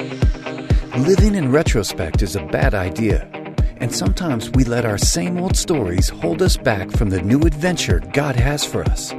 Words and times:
Living 0.00 1.34
in 1.34 1.52
retrospect 1.52 2.22
is 2.22 2.34
a 2.34 2.46
bad 2.46 2.74
idea, 2.74 3.28
and 3.76 3.94
sometimes 3.94 4.48
we 4.50 4.64
let 4.64 4.86
our 4.86 4.96
same 4.96 5.38
old 5.38 5.56
stories 5.56 6.08
hold 6.08 6.40
us 6.40 6.56
back 6.56 6.90
from 6.90 7.10
the 7.10 7.20
new 7.20 7.40
adventure 7.40 8.00
God 8.14 8.34
has 8.34 8.64
for 8.64 8.82
us. 8.84 9.12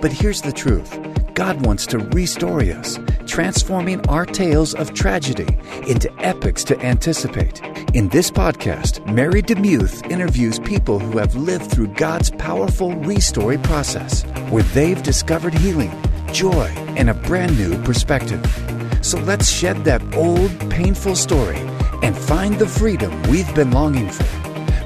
But 0.00 0.12
here's 0.12 0.40
the 0.40 0.52
truth 0.52 0.96
God 1.34 1.66
wants 1.66 1.86
to 1.86 1.98
restore 1.98 2.60
us, 2.60 3.00
transforming 3.26 4.06
our 4.08 4.24
tales 4.24 4.74
of 4.74 4.94
tragedy 4.94 5.58
into 5.88 6.12
epics 6.20 6.62
to 6.64 6.78
anticipate. 6.80 7.60
In 7.94 8.08
this 8.08 8.30
podcast, 8.30 9.04
Mary 9.12 9.42
DeMuth 9.42 10.08
interviews 10.08 10.60
people 10.60 11.00
who 11.00 11.18
have 11.18 11.34
lived 11.34 11.68
through 11.68 11.94
God's 11.94 12.30
powerful 12.30 12.90
restory 12.90 13.60
process, 13.64 14.22
where 14.50 14.62
they've 14.62 15.02
discovered 15.02 15.54
healing, 15.54 15.90
joy, 16.32 16.72
and 16.96 17.10
a 17.10 17.14
brand 17.14 17.58
new 17.58 17.82
perspective. 17.82 18.67
So 19.02 19.18
let's 19.18 19.48
shed 19.50 19.84
that 19.84 20.02
old, 20.14 20.50
painful 20.70 21.16
story 21.16 21.58
and 22.02 22.16
find 22.16 22.58
the 22.58 22.66
freedom 22.66 23.22
we've 23.24 23.52
been 23.54 23.70
longing 23.70 24.10
for. 24.10 24.24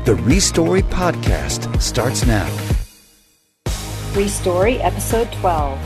The 0.04 0.14
Restory 0.14 0.82
Podcast 0.82 1.80
starts 1.80 2.26
now. 2.26 2.48
Restory, 4.12 4.78
Episode 4.82 5.30
12. 5.32 5.78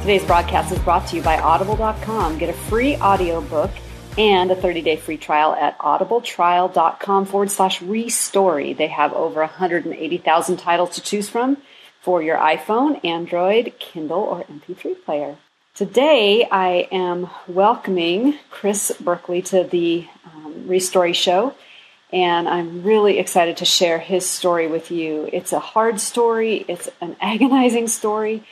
Today's 0.00 0.24
broadcast 0.24 0.72
is 0.72 0.78
brought 0.80 1.06
to 1.08 1.16
you 1.16 1.22
by 1.22 1.38
Audible.com. 1.38 2.38
Get 2.38 2.48
a 2.48 2.52
free 2.54 2.96
audiobook 2.96 3.70
and 4.16 4.50
a 4.50 4.56
30-day 4.56 4.96
free 4.96 5.16
trial 5.16 5.52
at 5.54 5.78
audibletrial.com 5.78 7.26
forward 7.26 7.50
slash 7.50 7.80
restory. 7.80 8.76
They 8.76 8.88
have 8.88 9.12
over 9.12 9.40
180,000 9.40 10.56
titles 10.56 10.94
to 10.96 11.00
choose 11.02 11.28
from 11.28 11.58
for 12.00 12.22
your 12.22 12.38
iPhone, 12.38 13.04
Android, 13.04 13.74
Kindle, 13.78 14.20
or 14.20 14.44
MP3 14.44 15.04
player. 15.04 15.36
Today, 15.78 16.44
I 16.50 16.88
am 16.90 17.30
welcoming 17.46 18.36
Chris 18.50 18.90
Burkley 19.00 19.42
to 19.42 19.62
the 19.62 20.08
um, 20.24 20.64
Restory 20.66 21.14
Show, 21.14 21.54
and 22.12 22.48
I'm 22.48 22.82
really 22.82 23.20
excited 23.20 23.58
to 23.58 23.64
share 23.64 24.00
his 24.00 24.28
story 24.28 24.66
with 24.66 24.90
you. 24.90 25.30
It's 25.32 25.52
a 25.52 25.60
hard 25.60 26.00
story, 26.00 26.64
it's 26.66 26.90
an 27.00 27.14
agonizing 27.20 27.86
story, 27.86 28.42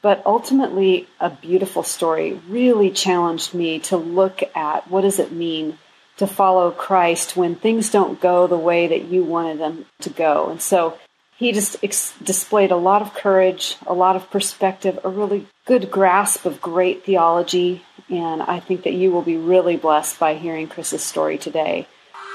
but 0.00 0.22
ultimately 0.24 1.08
a 1.18 1.28
beautiful 1.28 1.82
story. 1.82 2.40
Really 2.48 2.92
challenged 2.92 3.52
me 3.52 3.80
to 3.80 3.96
look 3.96 4.44
at 4.54 4.88
what 4.88 5.00
does 5.00 5.18
it 5.18 5.32
mean 5.32 5.78
to 6.18 6.28
follow 6.28 6.70
Christ 6.70 7.36
when 7.36 7.56
things 7.56 7.90
don't 7.90 8.20
go 8.20 8.46
the 8.46 8.56
way 8.56 8.86
that 8.86 9.06
you 9.06 9.24
wanted 9.24 9.58
them 9.58 9.86
to 10.02 10.10
go. 10.10 10.50
And 10.50 10.62
so 10.62 10.96
he 11.36 11.52
just 11.52 11.76
ex- 11.82 12.14
displayed 12.22 12.70
a 12.70 12.76
lot 12.76 13.02
of 13.02 13.14
courage, 13.14 13.76
a 13.86 13.94
lot 13.94 14.16
of 14.16 14.30
perspective, 14.30 14.98
a 15.04 15.08
really 15.08 15.46
good 15.66 15.90
grasp 15.90 16.46
of 16.46 16.60
great 16.60 17.04
theology, 17.04 17.84
and 18.08 18.42
I 18.42 18.60
think 18.60 18.84
that 18.84 18.94
you 18.94 19.10
will 19.10 19.22
be 19.22 19.36
really 19.36 19.76
blessed 19.76 20.18
by 20.18 20.34
hearing 20.34 20.68
Chris's 20.68 21.02
story 21.02 21.38
today. 21.38 21.86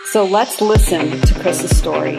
So 0.06 0.26
let's 0.26 0.62
listen 0.62 1.22
to 1.22 1.40
Chris's 1.40 1.76
story. 1.78 2.18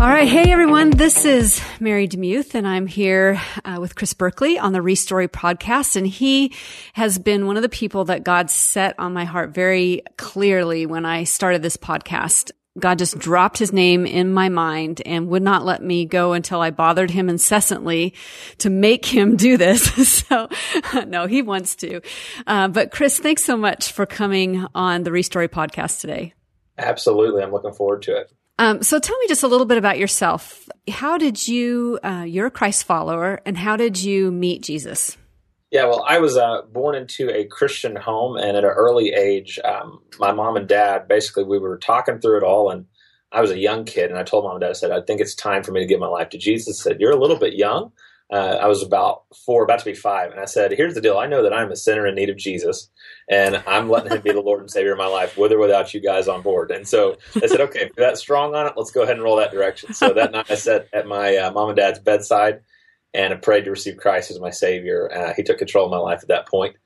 All 0.00 0.08
right. 0.08 0.28
Hey, 0.28 0.50
everyone. 0.50 0.90
This 0.90 1.24
is 1.24 1.62
Mary 1.78 2.08
DeMuth, 2.08 2.56
and 2.56 2.66
I'm 2.66 2.88
here 2.88 3.40
uh, 3.64 3.78
with 3.80 3.94
Chris 3.94 4.14
Burkley 4.14 4.58
on 4.58 4.72
the 4.72 4.80
Restory 4.80 5.28
podcast. 5.28 5.94
And 5.94 6.06
he 6.06 6.52
has 6.94 7.18
been 7.20 7.46
one 7.46 7.56
of 7.56 7.62
the 7.62 7.68
people 7.68 8.06
that 8.06 8.24
God 8.24 8.50
set 8.50 8.98
on 8.98 9.12
my 9.12 9.24
heart 9.24 9.54
very 9.54 10.02
clearly 10.16 10.86
when 10.86 11.06
I 11.06 11.22
started 11.22 11.62
this 11.62 11.76
podcast. 11.76 12.50
God 12.78 12.98
just 12.98 13.18
dropped 13.18 13.58
his 13.58 13.72
name 13.72 14.06
in 14.06 14.32
my 14.32 14.48
mind 14.48 15.02
and 15.04 15.28
would 15.28 15.42
not 15.42 15.64
let 15.64 15.82
me 15.82 16.06
go 16.06 16.32
until 16.32 16.60
I 16.60 16.70
bothered 16.70 17.10
him 17.10 17.28
incessantly 17.28 18.14
to 18.58 18.70
make 18.70 19.04
him 19.04 19.36
do 19.36 19.56
this. 19.56 19.84
so, 20.26 20.48
no, 21.06 21.26
he 21.26 21.42
wants 21.42 21.76
to. 21.76 22.00
Uh, 22.46 22.68
but 22.68 22.90
Chris, 22.90 23.18
thanks 23.18 23.44
so 23.44 23.56
much 23.56 23.92
for 23.92 24.06
coming 24.06 24.66
on 24.74 25.02
the 25.02 25.10
Restory 25.10 25.48
podcast 25.48 26.00
today. 26.00 26.32
Absolutely. 26.78 27.42
I'm 27.42 27.52
looking 27.52 27.74
forward 27.74 28.02
to 28.02 28.16
it. 28.16 28.32
Um, 28.58 28.82
so 28.82 28.98
tell 28.98 29.18
me 29.18 29.28
just 29.28 29.42
a 29.42 29.48
little 29.48 29.66
bit 29.66 29.78
about 29.78 29.98
yourself. 29.98 30.68
How 30.88 31.18
did 31.18 31.46
you, 31.46 31.98
uh, 32.02 32.24
you're 32.26 32.46
a 32.46 32.50
Christ 32.50 32.84
follower, 32.84 33.40
and 33.44 33.56
how 33.56 33.76
did 33.76 34.02
you 34.02 34.30
meet 34.30 34.62
Jesus? 34.62 35.16
Yeah, 35.72 35.86
well, 35.86 36.04
I 36.06 36.18
was 36.18 36.36
uh, 36.36 36.62
born 36.70 36.94
into 36.94 37.30
a 37.30 37.46
Christian 37.46 37.96
home, 37.96 38.36
and 38.36 38.58
at 38.58 38.64
an 38.64 38.70
early 38.70 39.14
age, 39.14 39.58
um, 39.64 40.00
my 40.18 40.30
mom 40.30 40.56
and 40.56 40.68
dad 40.68 41.08
basically 41.08 41.44
we 41.44 41.58
were 41.58 41.78
talking 41.78 42.18
through 42.20 42.36
it 42.36 42.42
all, 42.42 42.70
and 42.70 42.84
I 43.32 43.40
was 43.40 43.50
a 43.50 43.58
young 43.58 43.86
kid, 43.86 44.10
and 44.10 44.18
I 44.18 44.22
told 44.22 44.44
mom 44.44 44.56
and 44.56 44.60
dad, 44.60 44.68
I 44.68 44.74
said, 44.74 44.90
I 44.90 45.00
think 45.00 45.22
it's 45.22 45.34
time 45.34 45.62
for 45.62 45.72
me 45.72 45.80
to 45.80 45.86
give 45.86 45.98
my 45.98 46.08
life 46.08 46.28
to 46.30 46.38
Jesus. 46.38 46.78
I 46.78 46.90
said, 46.90 47.00
You're 47.00 47.12
a 47.12 47.18
little 47.18 47.38
bit 47.38 47.54
young. 47.54 47.90
Uh, 48.30 48.58
I 48.60 48.66
was 48.66 48.82
about 48.82 49.22
four, 49.46 49.64
about 49.64 49.78
to 49.78 49.86
be 49.86 49.94
five, 49.94 50.30
and 50.30 50.40
I 50.40 50.44
said, 50.44 50.72
Here's 50.72 50.92
the 50.92 51.00
deal. 51.00 51.16
I 51.16 51.26
know 51.26 51.42
that 51.42 51.54
I'm 51.54 51.72
a 51.72 51.76
sinner 51.76 52.06
in 52.06 52.16
need 52.16 52.28
of 52.28 52.36
Jesus, 52.36 52.90
and 53.30 53.62
I'm 53.66 53.88
letting 53.88 54.12
Him 54.12 54.20
be 54.20 54.32
the 54.32 54.40
Lord 54.42 54.60
and 54.60 54.70
Savior 54.70 54.92
of 54.92 54.98
my 54.98 55.06
life, 55.06 55.38
with 55.38 55.52
or 55.52 55.58
without 55.58 55.94
you 55.94 56.00
guys 56.00 56.28
on 56.28 56.42
board. 56.42 56.70
And 56.70 56.86
so 56.86 57.16
I 57.42 57.46
said, 57.46 57.62
Okay, 57.62 57.84
if 57.84 57.94
that's 57.96 58.20
strong 58.20 58.54
on 58.54 58.66
it, 58.66 58.74
let's 58.76 58.90
go 58.90 59.04
ahead 59.04 59.14
and 59.14 59.22
roll 59.24 59.36
that 59.36 59.52
direction. 59.52 59.94
So 59.94 60.12
that 60.12 60.32
night, 60.32 60.50
I 60.50 60.54
sat 60.56 60.88
at 60.92 61.06
my 61.06 61.34
uh, 61.38 61.50
mom 61.50 61.70
and 61.70 61.78
dad's 61.78 61.98
bedside 61.98 62.60
and 63.14 63.32
I 63.32 63.36
prayed 63.36 63.64
to 63.64 63.70
receive 63.70 63.96
Christ 63.96 64.30
as 64.30 64.40
my 64.40 64.50
Savior. 64.50 65.10
Uh, 65.12 65.34
he 65.34 65.42
took 65.42 65.58
control 65.58 65.86
of 65.86 65.90
my 65.90 65.98
life 65.98 66.20
at 66.22 66.28
that 66.28 66.48
point. 66.48 66.76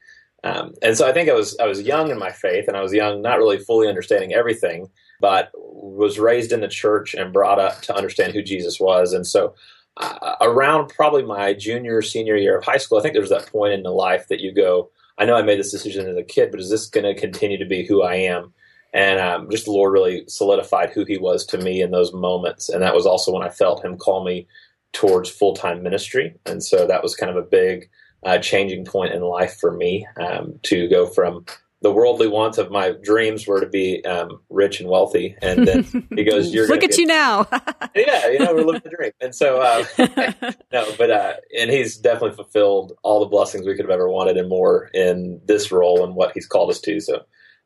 Um, 0.45 0.75
and 0.83 0.97
so 0.97 1.09
I 1.09 1.13
think 1.13 1.29
I 1.29 1.35
was 1.35 1.57
I 1.59 1.67
was 1.67 1.83
young 1.83 2.11
in 2.11 2.19
my 2.19 2.31
faith, 2.31 2.69
and 2.69 2.77
I 2.77 2.83
was 2.83 2.93
young, 2.93 3.23
not 3.23 3.39
really 3.39 3.59
fully 3.59 3.89
understanding 3.89 4.33
everything, 4.33 4.89
but 5.21 5.51
was 5.55 6.19
raised 6.19 6.53
in 6.53 6.61
the 6.61 6.69
church 6.69 7.15
and 7.15 7.33
brought 7.33 7.59
up 7.59 7.81
to 7.83 7.95
understand 7.95 8.33
who 8.33 8.43
Jesus 8.43 8.79
was. 8.79 9.13
And 9.13 9.27
so, 9.27 9.55
uh, 9.97 10.37
around 10.41 10.89
probably 10.89 11.23
my 11.23 11.55
junior 11.55 12.03
senior 12.03 12.37
year 12.37 12.59
of 12.59 12.65
high 12.65 12.77
school, 12.77 12.99
I 12.99 13.03
think 13.03 13.15
there's 13.15 13.31
that 13.31 13.51
point 13.51 13.73
in 13.73 13.83
the 13.83 13.91
life 13.91 14.29
that 14.29 14.41
you 14.41 14.53
go, 14.53 14.91
I 15.19 15.25
know 15.25 15.37
I 15.37 15.43
made 15.43 15.59
this 15.59 15.73
decision 15.73 16.07
as 16.07 16.17
a 16.17 16.23
kid, 16.23 16.51
but 16.51 16.61
is 16.61 16.71
this 16.71 16.87
going 16.87 17.05
to 17.05 17.21
continue 17.21 17.59
to 17.59 17.65
be 17.65 17.87
who 17.87 18.03
I 18.03 18.17
am? 18.17 18.53
And 18.93 19.19
um, 19.19 19.51
just 19.51 19.65
the 19.65 19.73
Lord 19.73 19.93
really 19.93 20.25
solidified 20.29 20.91
who 20.91 21.05
He 21.05 21.19
was 21.19 21.45
to 21.47 21.59
me 21.59 21.83
in 21.83 21.91
those 21.91 22.13
moments, 22.13 22.69
and 22.69 22.83
that 22.83 22.95
was 22.95 23.07
also 23.07 23.33
when 23.33 23.43
I 23.43 23.49
felt 23.49 23.85
Him 23.85 23.97
call 23.97 24.25
me 24.25 24.47
towards 24.93 25.31
full 25.31 25.55
time 25.55 25.83
ministry. 25.83 26.35
And 26.47 26.63
so 26.63 26.87
that 26.87 27.03
was 27.03 27.15
kind 27.15 27.31
of 27.31 27.37
a 27.37 27.49
big 27.49 27.89
uh, 28.25 28.39
changing 28.39 28.85
point 28.85 29.15
in 29.15 29.23
life 29.23 29.57
for 29.59 29.73
me 29.73 30.07
um, 30.19 30.59
to 30.65 30.89
go 30.89 31.07
from 31.07 31.45
the 31.83 31.93
worldly 31.93 32.27
wants 32.27 32.59
of 32.59 32.71
my 32.71 32.95
dreams 33.03 33.47
were 33.47 33.61
to 33.61 33.69
be 33.69 34.05
um, 34.05 34.41
rich 34.49 34.81
and 34.81 34.89
wealthy, 34.89 35.37
and 35.43 35.69
then 35.69 36.09
he 36.17 36.25
goes, 36.31 36.53
"You're 36.53 36.67
look 36.67 36.83
at 36.83 36.91
get, 36.91 36.99
you 36.99 37.07
now." 37.07 37.47
yeah, 37.95 38.29
you 38.29 38.39
know, 38.39 38.55
we're 38.55 38.65
living 38.65 38.83
the 38.83 38.91
dream, 38.91 39.13
and 39.21 39.35
so 39.35 39.61
uh, 39.61 39.85
no, 40.73 40.93
but 40.99 41.11
uh, 41.11 41.35
and 41.57 41.71
he's 41.71 41.97
definitely 41.99 42.35
fulfilled 42.35 42.95
all 43.03 43.21
the 43.21 43.27
blessings 43.27 43.67
we 43.67 43.77
could 43.77 43.85
have 43.85 43.91
ever 43.91 44.09
wanted 44.09 44.37
and 44.37 44.49
more 44.49 44.91
in 44.95 45.41
this 45.45 45.71
role 45.71 46.03
and 46.03 46.15
what 46.15 46.33
he's 46.33 46.47
called 46.47 46.71
us 46.71 46.81
to. 46.81 46.99
So 46.99 47.25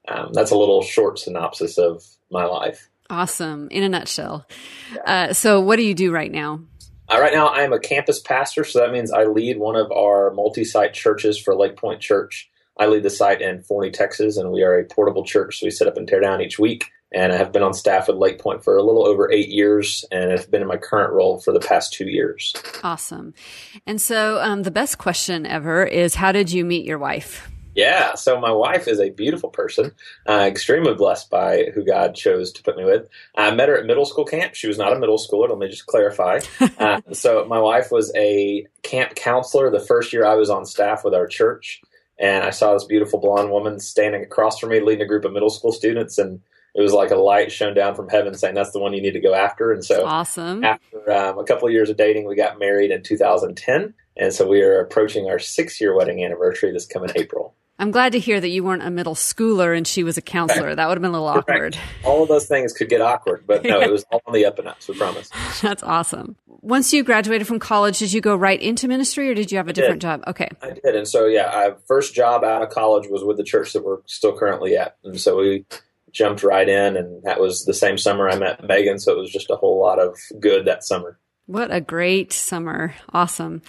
um, 0.08 0.32
that's 0.32 0.50
a 0.50 0.56
little 0.56 0.82
short 0.82 1.18
synopsis 1.18 1.78
of 1.78 2.04
my 2.30 2.44
life. 2.44 2.90
Awesome, 3.08 3.68
in 3.70 3.84
a 3.84 3.88
nutshell. 3.88 4.46
Yeah. 4.92 5.28
Uh, 5.28 5.32
so, 5.32 5.60
what 5.60 5.76
do 5.76 5.82
you 5.82 5.94
do 5.94 6.12
right 6.12 6.30
now? 6.30 6.60
Uh, 7.10 7.20
right 7.20 7.32
now, 7.32 7.48
I 7.48 7.62
am 7.62 7.72
a 7.72 7.80
campus 7.80 8.20
pastor, 8.20 8.62
so 8.62 8.78
that 8.78 8.92
means 8.92 9.10
I 9.10 9.24
lead 9.24 9.58
one 9.58 9.74
of 9.74 9.90
our 9.90 10.30
multi 10.30 10.64
site 10.64 10.94
churches 10.94 11.38
for 11.38 11.56
Lakepointe 11.56 12.00
Church. 12.00 12.48
I 12.78 12.86
lead 12.86 13.02
the 13.02 13.10
site 13.10 13.42
in 13.42 13.62
Forney, 13.62 13.90
Texas, 13.90 14.36
and 14.36 14.52
we 14.52 14.62
are 14.62 14.78
a 14.78 14.84
portable 14.84 15.24
church, 15.24 15.58
so 15.58 15.66
we 15.66 15.70
set 15.70 15.88
up 15.88 15.96
and 15.96 16.06
tear 16.06 16.20
down 16.20 16.40
each 16.40 16.58
week. 16.58 16.90
And 17.12 17.32
I 17.32 17.36
have 17.36 17.50
been 17.50 17.64
on 17.64 17.74
staff 17.74 18.08
at 18.08 18.14
Lakepointe 18.14 18.62
for 18.62 18.76
a 18.76 18.84
little 18.84 19.04
over 19.04 19.30
eight 19.32 19.48
years, 19.48 20.04
and 20.12 20.30
have 20.30 20.48
been 20.52 20.62
in 20.62 20.68
my 20.68 20.76
current 20.76 21.12
role 21.12 21.40
for 21.40 21.52
the 21.52 21.58
past 21.58 21.92
two 21.92 22.06
years. 22.06 22.54
Awesome. 22.84 23.34
And 23.86 24.00
so, 24.00 24.40
um, 24.40 24.62
the 24.62 24.70
best 24.70 24.98
question 24.98 25.46
ever 25.46 25.84
is 25.84 26.14
how 26.14 26.30
did 26.30 26.52
you 26.52 26.64
meet 26.64 26.84
your 26.84 26.98
wife? 26.98 27.50
Yeah, 27.74 28.14
so 28.14 28.40
my 28.40 28.50
wife 28.50 28.88
is 28.88 28.98
a 29.00 29.10
beautiful 29.10 29.48
person, 29.48 29.92
uh, 30.28 30.44
extremely 30.46 30.94
blessed 30.94 31.30
by 31.30 31.66
who 31.74 31.84
God 31.84 32.14
chose 32.14 32.52
to 32.52 32.62
put 32.62 32.76
me 32.76 32.84
with. 32.84 33.08
I 33.36 33.50
met 33.52 33.68
her 33.68 33.78
at 33.78 33.86
middle 33.86 34.04
school 34.04 34.24
camp. 34.24 34.54
She 34.54 34.66
was 34.66 34.78
not 34.78 34.92
a 34.92 34.98
middle 34.98 35.18
schooler, 35.18 35.48
let 35.48 35.58
me 35.58 35.68
just 35.68 35.86
clarify. 35.86 36.40
Uh, 36.80 37.00
so 37.12 37.44
my 37.44 37.58
wife 37.58 37.92
was 37.92 38.10
a 38.16 38.66
camp 38.82 39.14
counselor 39.14 39.70
the 39.70 39.80
first 39.80 40.14
year 40.14 40.24
I 40.24 40.34
was 40.34 40.48
on 40.48 40.64
staff 40.64 41.04
with 41.04 41.12
our 41.12 41.26
church. 41.26 41.82
And 42.18 42.42
I 42.42 42.50
saw 42.50 42.72
this 42.72 42.84
beautiful 42.84 43.18
blonde 43.18 43.50
woman 43.50 43.80
standing 43.80 44.22
across 44.22 44.58
from 44.58 44.70
me, 44.70 44.80
leading 44.80 45.02
a 45.02 45.06
group 45.06 45.26
of 45.26 45.32
middle 45.32 45.50
school 45.50 45.72
students. 45.72 46.16
And 46.16 46.40
it 46.74 46.80
was 46.80 46.92
like 46.92 47.10
a 47.10 47.16
light 47.16 47.52
shone 47.52 47.74
down 47.74 47.94
from 47.94 48.08
heaven 48.08 48.34
saying 48.34 48.54
that's 48.54 48.72
the 48.72 48.78
one 48.78 48.92
you 48.92 49.02
need 49.02 49.12
to 49.12 49.20
go 49.20 49.34
after. 49.34 49.72
And 49.72 49.84
so 49.84 50.06
awesome. 50.06 50.64
After 50.64 51.10
um, 51.12 51.38
a 51.38 51.44
couple 51.44 51.66
of 51.66 51.72
years 51.72 51.90
of 51.90 51.96
dating, 51.96 52.26
we 52.26 52.36
got 52.36 52.58
married 52.58 52.90
in 52.90 53.02
2010. 53.02 53.94
And 54.16 54.32
so 54.32 54.46
we 54.46 54.62
are 54.62 54.80
approaching 54.80 55.28
our 55.28 55.38
six 55.38 55.80
year 55.80 55.94
wedding 55.94 56.24
anniversary 56.24 56.72
this 56.72 56.86
coming 56.86 57.10
April. 57.14 57.54
I'm 57.80 57.92
glad 57.92 58.12
to 58.12 58.18
hear 58.18 58.38
that 58.38 58.48
you 58.48 58.62
weren't 58.62 58.82
a 58.82 58.90
middle 58.90 59.14
schooler 59.14 59.74
and 59.74 59.86
she 59.86 60.04
was 60.04 60.18
a 60.18 60.22
counselor. 60.22 60.74
That 60.74 60.86
would 60.86 60.98
have 60.98 61.02
been 61.02 61.12
a 61.12 61.12
little 61.12 61.26
awkward. 61.26 61.78
All 62.04 62.22
of 62.22 62.28
those 62.28 62.46
things 62.46 62.74
could 62.74 62.90
get 62.90 63.00
awkward, 63.00 63.44
but 63.46 63.64
no, 63.64 63.80
it 63.82 63.90
was 63.90 64.04
all 64.12 64.20
on 64.26 64.34
the 64.34 64.44
up 64.44 64.58
and 64.58 64.68
up, 64.68 64.82
so 64.82 64.92
promise. 64.92 65.30
That's 65.62 65.82
awesome. 65.82 66.36
Once 66.46 66.92
you 66.92 67.02
graduated 67.02 67.46
from 67.46 67.58
college, 67.58 67.98
did 67.98 68.12
you 68.12 68.20
go 68.20 68.36
right 68.36 68.60
into 68.60 68.86
ministry 68.86 69.30
or 69.30 69.34
did 69.34 69.50
you 69.50 69.56
have 69.56 69.68
a 69.68 69.72
different 69.72 70.02
job? 70.02 70.22
Okay. 70.26 70.48
I 70.60 70.72
did. 70.72 70.94
And 70.94 71.08
so, 71.08 71.24
yeah, 71.24 71.46
my 71.46 71.74
first 71.88 72.14
job 72.14 72.44
out 72.44 72.60
of 72.60 72.68
college 72.68 73.08
was 73.08 73.24
with 73.24 73.38
the 73.38 73.44
church 73.44 73.72
that 73.72 73.82
we're 73.82 74.00
still 74.04 74.36
currently 74.36 74.76
at. 74.76 74.96
And 75.02 75.18
so 75.18 75.38
we 75.38 75.64
jumped 76.12 76.42
right 76.42 76.68
in, 76.68 76.96
and 76.96 77.22
that 77.22 77.40
was 77.40 77.64
the 77.64 77.74
same 77.74 77.96
summer 77.96 78.28
I 78.28 78.36
met 78.36 78.62
Meagan. 78.66 78.98
So 78.98 79.12
it 79.12 79.18
was 79.18 79.30
just 79.30 79.50
a 79.50 79.56
whole 79.56 79.80
lot 79.80 79.98
of 79.98 80.18
good 80.38 80.66
that 80.66 80.84
summer. 80.84 81.18
What 81.50 81.74
a 81.74 81.80
great 81.80 82.32
summer. 82.32 82.94
Awesome. 83.12 83.62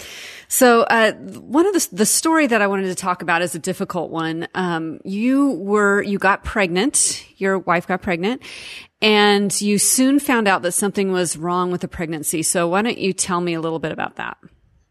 So, 0.48 0.82
uh, 0.82 1.14
one 1.14 1.66
of 1.66 1.74
the, 1.74 1.88
the 1.92 2.06
story 2.06 2.46
that 2.46 2.62
I 2.62 2.68
wanted 2.68 2.90
to 2.90 2.96
talk 2.96 3.24
about 3.24 3.42
is 3.42 3.56
a 3.56 3.60
difficult 3.60 4.12
one. 4.12 4.48
Um, 4.54 5.00
you 5.04 5.54
were, 5.54 6.04
you 6.04 6.20
got 6.20 6.44
pregnant. 6.44 7.26
Your 7.38 7.58
wife 7.58 7.88
got 7.88 8.04
pregnant 8.04 8.44
and 9.02 9.60
you 9.60 9.80
soon 9.80 10.20
found 10.20 10.48
out 10.48 10.62
that 10.62 10.74
something 10.74 11.12
was 11.12 11.36
wrong 11.36 11.72
with 11.72 11.82
the 11.82 11.88
pregnancy. 11.88 12.44
So 12.44 12.68
why 12.68 12.84
don't 12.84 13.00
you 13.00 13.14
tell 13.14 13.42
me 13.42 13.56
a 13.56 13.60
little 13.60 13.80
bit 13.80 13.92
about 13.92 14.18
that? 14.18 14.38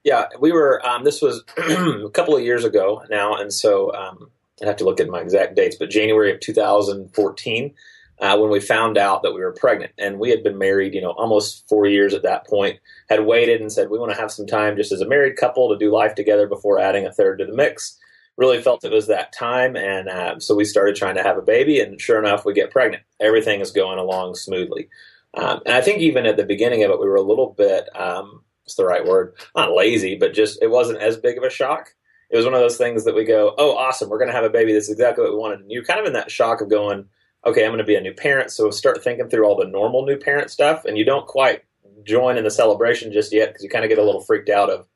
Yeah, 0.03 0.27
we 0.41 0.51
were, 0.51 0.85
um, 0.85 1.05
this 1.05 1.23
was 1.23 1.45
a 1.59 2.11
couple 2.11 2.37
of 2.37 2.43
years 2.43 2.65
ago 2.65 3.05
now. 3.09 3.37
And 3.37 3.53
so, 3.53 3.95
um, 3.95 4.33
I 4.61 4.67
have 4.67 4.79
to 4.79 4.85
look 4.85 4.99
at 4.99 5.09
my 5.09 5.21
exact 5.21 5.55
dates, 5.55 5.77
but 5.77 5.91
January 5.91 6.33
of 6.33 6.41
2014, 6.41 7.73
uh, 8.21 8.37
when 8.37 8.51
we 8.51 8.61
found 8.61 8.99
out 8.99 9.23
that 9.23 9.33
we 9.33 9.41
were 9.41 9.53
pregnant. 9.53 9.93
And 9.99 10.19
we 10.19 10.31
had 10.31 10.43
been 10.43 10.59
married, 10.59 10.95
you 10.95 11.01
know, 11.01 11.13
almost 11.13 11.67
four 11.69 11.87
years 11.87 12.15
at 12.15 12.23
that 12.23 12.47
point, 12.47 12.79
had 13.09 13.25
waited 13.25 13.61
and 13.61 13.73
said, 13.73 13.91
we 13.91 13.99
want 13.99 14.13
to 14.13 14.21
have 14.21 14.31
some 14.31 14.47
time 14.47 14.77
just 14.77 14.93
as 14.93 15.01
a 15.01 15.09
married 15.09 15.37
couple 15.37 15.71
to 15.71 15.79
do 15.79 15.91
life 15.91 16.15
together 16.15 16.47
before 16.47 16.79
adding 16.79 17.07
a 17.07 17.13
third 17.13 17.39
to 17.39 17.47
the 17.47 17.55
mix. 17.55 17.99
Really 18.37 18.63
felt 18.63 18.85
it 18.85 18.93
was 18.93 19.07
that 19.09 19.33
time. 19.33 19.77
And 19.77 20.09
uh, 20.09 20.39
so 20.39 20.55
we 20.55 20.65
started 20.65 20.97
trying 20.97 21.17
to 21.17 21.23
have 21.23 21.37
a 21.37 21.43
baby. 21.43 21.81
And 21.81 22.01
sure 22.01 22.19
enough, 22.19 22.45
we 22.45 22.53
get 22.53 22.71
pregnant. 22.71 23.03
Everything 23.21 23.61
is 23.61 23.71
going 23.71 23.99
along 23.99 24.35
smoothly. 24.35 24.89
Um, 25.35 25.61
and 25.67 25.75
I 25.75 25.81
think 25.81 26.01
even 26.01 26.27
at 26.27 26.37
the 26.37 26.45
beginning 26.45 26.83
of 26.83 26.91
it, 26.91 27.01
we 27.01 27.07
were 27.07 27.17
a 27.17 27.23
little 27.23 27.55
bit, 27.57 27.89
um, 27.95 28.43
what's 28.65 28.75
the 28.77 28.85
right 28.85 29.05
word? 29.05 29.35
Not 29.55 29.73
lazy, 29.73 30.17
but 30.17 30.35
just 30.35 30.61
it 30.63 30.71
wasn't 30.71 31.01
as 31.01 31.17
big 31.17 31.39
of 31.39 31.45
a 31.45 31.51
shock. 31.51 31.95
It 32.31 32.37
was 32.37 32.45
one 32.45 32.55
of 32.55 32.61
those 32.61 32.77
things 32.77 33.05
that 33.05 33.15
we 33.15 33.25
go, 33.25 33.55
oh, 33.59 33.77
awesome, 33.77 34.09
we're 34.09 34.19
going 34.19 34.31
to 34.31 34.35
have 34.35 34.45
a 34.45 34.51
baby. 34.51 34.73
That's 34.73 34.91
exactly 34.91 35.25
what 35.25 35.33
we 35.33 35.39
wanted. 35.39 35.61
And 35.61 35.71
you're 35.71 35.85
kind 35.85 36.01
of 36.01 36.07
in 36.07 36.13
that 36.15 36.31
shock 36.31 36.61
of 36.61 36.71
going, 36.71 37.07
okay, 37.45 37.65
I'm 37.65 37.71
going 37.71 37.79
to 37.79 37.85
be 37.85 37.97
a 37.97 38.01
new 38.01 38.15
parent. 38.15 38.51
So 38.51 38.71
start 38.71 39.03
thinking 39.03 39.29
through 39.29 39.47
all 39.47 39.57
the 39.57 39.67
normal 39.67 40.05
new 40.05 40.17
parent 40.17 40.51
stuff, 40.51 40.85
and 40.85 40.99
you 40.99 41.05
don't 41.05 41.27
quite 41.27 41.63
join 42.05 42.37
in 42.37 42.45
the 42.45 42.51
celebration 42.51 43.13
just 43.13 43.33
yet 43.33 43.49
because 43.49 43.63
you 43.63 43.71
kind 43.71 43.85
of 43.85 43.89
get 43.89 43.99
a 43.99 44.05
little 44.05 44.21
freaked 44.21 44.49
out 44.49 44.71
of 44.71 44.87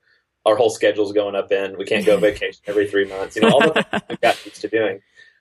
our 0.46 0.56
whole 0.56 0.70
schedule's 0.70 1.12
going 1.12 1.34
up 1.34 1.52
in. 1.52 1.76
We 1.78 1.84
can't 1.84 2.04
go 2.04 2.16
vacation 2.18 2.60
every 2.66 2.88
three 2.88 3.06
months. 3.06 3.36
You 3.36 3.42
know, 3.42 3.50
all 3.50 3.60
the 3.60 3.82
things 3.82 4.02
we 4.08 4.16
got 4.16 4.44
used 4.44 4.60
to 4.60 4.68
doing. 4.68 5.00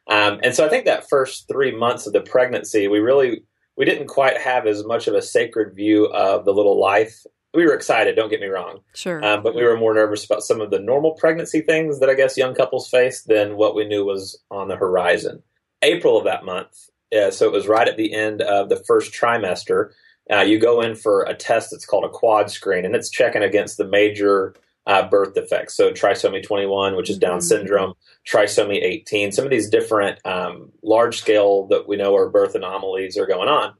Um, 0.09 0.39
and 0.43 0.53
so 0.53 0.65
I 0.65 0.69
think 0.69 0.85
that 0.85 1.09
first 1.09 1.47
three 1.47 1.75
months 1.75 2.07
of 2.07 2.13
the 2.13 2.21
pregnancy, 2.21 2.87
we 2.87 2.99
really 2.99 3.43
we 3.75 3.85
didn't 3.85 4.07
quite 4.07 4.37
have 4.37 4.67
as 4.67 4.83
much 4.85 5.07
of 5.07 5.15
a 5.15 5.21
sacred 5.21 5.75
view 5.75 6.05
of 6.05 6.45
the 6.45 6.53
little 6.53 6.79
life. 6.79 7.25
We 7.53 7.65
were 7.65 7.73
excited, 7.73 8.15
don't 8.15 8.29
get 8.29 8.41
me 8.41 8.47
wrong. 8.47 8.79
Sure. 8.95 9.23
Um, 9.23 9.43
but 9.43 9.55
we 9.55 9.63
were 9.63 9.77
more 9.77 9.93
nervous 9.93 10.25
about 10.25 10.43
some 10.43 10.59
of 10.59 10.71
the 10.71 10.79
normal 10.79 11.11
pregnancy 11.13 11.61
things 11.61 11.99
that 11.99 12.09
I 12.09 12.15
guess 12.15 12.37
young 12.37 12.55
couples 12.55 12.89
face 12.89 13.23
than 13.23 13.57
what 13.57 13.75
we 13.75 13.85
knew 13.85 14.03
was 14.05 14.41
on 14.49 14.67
the 14.67 14.75
horizon. 14.75 15.43
April 15.83 16.17
of 16.17 16.25
that 16.25 16.45
month, 16.45 16.89
uh, 17.13 17.31
so 17.31 17.45
it 17.45 17.51
was 17.51 17.67
right 17.67 17.87
at 17.87 17.97
the 17.97 18.13
end 18.13 18.41
of 18.41 18.69
the 18.69 18.83
first 18.87 19.13
trimester. 19.13 19.91
Uh, 20.31 20.39
you 20.39 20.57
go 20.57 20.81
in 20.81 20.95
for 20.95 21.23
a 21.23 21.33
test 21.33 21.69
that's 21.71 21.85
called 21.85 22.05
a 22.05 22.09
quad 22.09 22.49
screen, 22.49 22.85
and 22.85 22.95
it's 22.95 23.09
checking 23.09 23.43
against 23.43 23.77
the 23.77 23.87
major 23.87 24.55
uh, 24.85 25.07
birth 25.07 25.33
defects. 25.33 25.75
So 25.75 25.91
trisomy 25.91 26.43
21, 26.43 26.95
which 26.95 27.09
is 27.09 27.17
Down 27.17 27.39
mm-hmm. 27.39 27.41
syndrome, 27.41 27.93
trisomy 28.27 28.81
18, 28.81 29.31
some 29.31 29.45
of 29.45 29.51
these 29.51 29.69
different 29.69 30.19
um, 30.25 30.71
large 30.81 31.17
scale 31.17 31.67
that 31.67 31.87
we 31.87 31.95
know 31.95 32.15
are 32.15 32.29
birth 32.29 32.55
anomalies 32.55 33.17
are 33.17 33.27
going 33.27 33.49
on. 33.49 33.73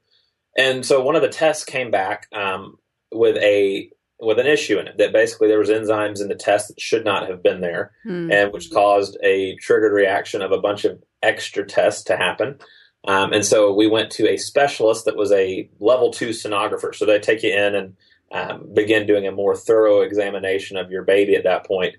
And 0.57 0.85
so 0.85 1.01
one 1.01 1.15
of 1.15 1.21
the 1.21 1.29
tests 1.29 1.65
came 1.65 1.91
back 1.91 2.27
um, 2.33 2.77
with 3.11 3.37
a 3.37 3.89
with 4.19 4.39
an 4.39 4.47
issue 4.47 4.79
in 4.79 4.87
it 4.87 4.97
that 4.97 5.11
basically 5.11 5.49
there 5.49 5.59
was 5.59 5.69
enzymes 5.69 6.21
in 6.21 6.29
the 6.29 6.35
test 6.35 6.69
that 6.69 6.79
should 6.79 7.03
not 7.03 7.27
have 7.27 7.43
been 7.43 7.59
there, 7.59 7.91
mm-hmm. 8.05 8.31
and 8.31 8.53
which 8.53 8.71
caused 8.71 9.17
a 9.21 9.55
triggered 9.57 9.91
reaction 9.91 10.41
of 10.41 10.51
a 10.51 10.61
bunch 10.61 10.85
of 10.85 11.01
extra 11.21 11.65
tests 11.65 12.03
to 12.03 12.15
happen. 12.15 12.57
Um, 13.05 13.33
and 13.33 13.45
so 13.45 13.73
we 13.73 13.87
went 13.87 14.11
to 14.11 14.29
a 14.29 14.37
specialist 14.37 15.05
that 15.05 15.17
was 15.17 15.31
a 15.31 15.69
level 15.79 16.11
two 16.11 16.29
sonographer. 16.29 16.95
So 16.95 17.05
they 17.05 17.19
take 17.19 17.43
you 17.43 17.51
in 17.51 17.75
and 17.75 17.95
um, 18.31 18.73
begin 18.73 19.05
doing 19.05 19.27
a 19.27 19.31
more 19.31 19.55
thorough 19.55 20.01
examination 20.01 20.77
of 20.77 20.89
your 20.89 21.03
baby 21.03 21.35
at 21.35 21.43
that 21.43 21.65
point. 21.65 21.95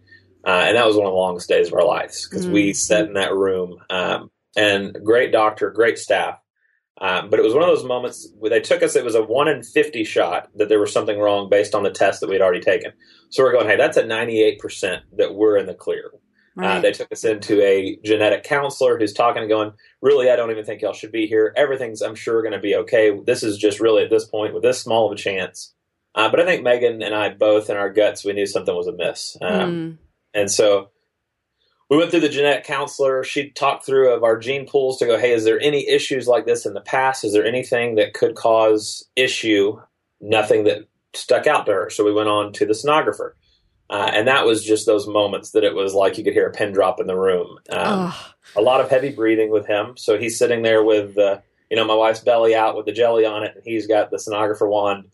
Uh, 0.47 0.65
and 0.67 0.77
that 0.77 0.87
was 0.87 0.97
one 0.97 1.06
of 1.06 1.12
the 1.12 1.17
longest 1.17 1.49
days 1.49 1.69
of 1.69 1.75
our 1.75 1.85
lives 1.85 2.29
because 2.29 2.45
mm-hmm. 2.45 2.55
we 2.55 2.73
sat 2.73 3.06
in 3.06 3.15
that 3.15 3.35
room 3.35 3.79
um, 3.91 4.31
and 4.56 4.97
great 5.05 5.33
doctor, 5.33 5.71
great 5.71 5.99
staff. 5.99 6.39
Um, 7.01 7.29
but 7.29 7.41
it 7.41 7.43
was 7.43 7.55
one 7.55 7.62
of 7.62 7.69
those 7.69 7.85
moments 7.85 8.29
where 8.39 8.50
they 8.50 8.61
took 8.61 8.83
us, 8.83 8.95
it 8.95 9.05
was 9.05 9.17
a 9.17 9.23
1 9.23 9.49
in 9.49 9.62
50 9.62 10.05
shot 10.05 10.49
that 10.57 10.69
there 10.69 10.81
was 10.81 10.93
something 10.93 11.19
wrong 11.19 11.49
based 11.49 11.75
on 11.75 11.83
the 11.83 11.91
test 11.91 12.21
that 12.21 12.31
we'd 12.31 12.41
already 12.41 12.61
taken. 12.61 12.93
So 13.31 13.43
we're 13.43 13.53
going, 13.53 13.67
hey, 13.67 13.77
that's 13.77 13.97
a 13.97 14.05
98% 14.05 15.00
that 15.17 15.35
we're 15.35 15.57
in 15.57 15.67
the 15.67 15.75
clear. 15.75 16.12
Uh, 16.56 16.62
right. 16.62 16.77
Uh, 16.77 16.81
they 16.81 16.93
took 16.93 17.11
us 17.11 17.25
into 17.25 17.61
a 17.62 17.99
genetic 18.05 18.45
counselor 18.45 18.99
who's 18.99 19.12
talking 19.12 19.43
and 19.43 19.51
going, 19.51 19.73
really, 20.01 20.31
I 20.31 20.37
don't 20.37 20.51
even 20.51 20.65
think 20.65 20.83
y'all 20.83 20.93
should 20.93 21.12
be 21.12 21.27
here. 21.27 21.53
Everything's, 21.56 22.01
I'm 22.01 22.15
sure, 22.15 22.43
going 22.43 22.53
to 22.53 22.61
be 22.61 22.77
okay. 22.77 23.19
This 23.27 23.43
is 23.43 23.59
just 23.59 23.81
really 23.81 24.05
at 24.05 24.11
this 24.11 24.25
point 24.25 24.55
with 24.55 24.62
this 24.62 24.81
small 24.81 25.06
of 25.06 25.12
a 25.12 25.17
chance. 25.17 25.75
Uh, 26.15 26.31
but 26.31 26.39
I 26.39 26.45
think 26.45 26.62
Meagan 26.62 27.03
and 27.03 27.15
I 27.15 27.31
both 27.31 27.71
in 27.71 27.77
our 27.77 27.91
guts, 27.91 28.25
we 28.25 28.33
knew 28.33 28.47
something 28.47 28.75
was 28.75 28.87
amiss. 28.87 29.37
Um, 29.43 29.71
mm. 29.71 29.99
And 30.33 30.51
so 30.51 30.91
we 31.91 31.97
went 31.97 32.11
through 32.11 32.21
the 32.21 32.29
genetic 32.29 32.65
counselor. 32.65 33.25
She 33.25 33.50
talked 33.50 33.85
through 33.85 34.12
of 34.12 34.23
our 34.23 34.39
gene 34.39 34.67
pools 34.67 34.99
to 34.99 35.07
go, 35.07 35.19
hey, 35.19 35.33
is 35.33 35.45
there 35.45 35.61
any 35.61 35.89
issues 35.89 36.29
like 36.29 36.47
this 36.47 36.67
in 36.67 36.75
the 36.75 36.81
past? 36.81 37.25
Is 37.25 37.33
there 37.33 37.45
anything 37.45 37.97
that 37.97 38.15
could 38.15 38.37
cause 38.37 39.09
issue? 39.17 39.81
Nothing 40.21 40.65
that 40.65 40.89
stuck 41.15 41.47
out 41.47 41.67
to 41.67 41.73
her. 41.73 41.91
So 41.91 42.05
we 42.05 42.12
went 42.12 42.29
on 42.29 42.53
to 42.55 42.67
the 42.67 42.73
sonographer. 42.73 43.33
Uh, 43.91 44.11
and 44.13 44.29
that 44.29 44.47
was 44.47 44.65
just 44.65 44.87
those 44.87 45.07
moments 45.07 45.51
that 45.51 45.65
it 45.65 45.75
was 45.75 45.95
like 45.95 46.17
you 46.17 46.25
could 46.25 46.33
hear 46.33 46.49
a 46.49 46.53
pin 46.53 46.73
drop 46.73 47.01
in 47.01 47.07
the 47.07 47.17
room. 47.17 47.59
Um, 47.69 48.13
a 48.57 48.63
lot 48.63 48.81
of 48.81 48.89
heavy 48.89 49.11
breathing 49.11 49.51
with 49.51 49.67
him. 49.67 49.97
So 49.97 50.19
he's 50.19 50.39
sitting 50.39 50.63
there 50.63 50.83
with, 50.83 51.19
uh, 51.19 51.39
you 51.71 51.77
know, 51.77 51.85
my 51.85 51.95
wife's 51.95 52.21
belly 52.21 52.55
out 52.55 52.77
with 52.77 52.87
the 52.87 52.93
jelly 52.93 53.27
on 53.27 53.45
it, 53.45 53.53
and 53.57 53.65
he's 53.65 53.87
got 53.87 54.11
the 54.11 54.17
sonographer 54.17 54.69
wand 54.69 55.11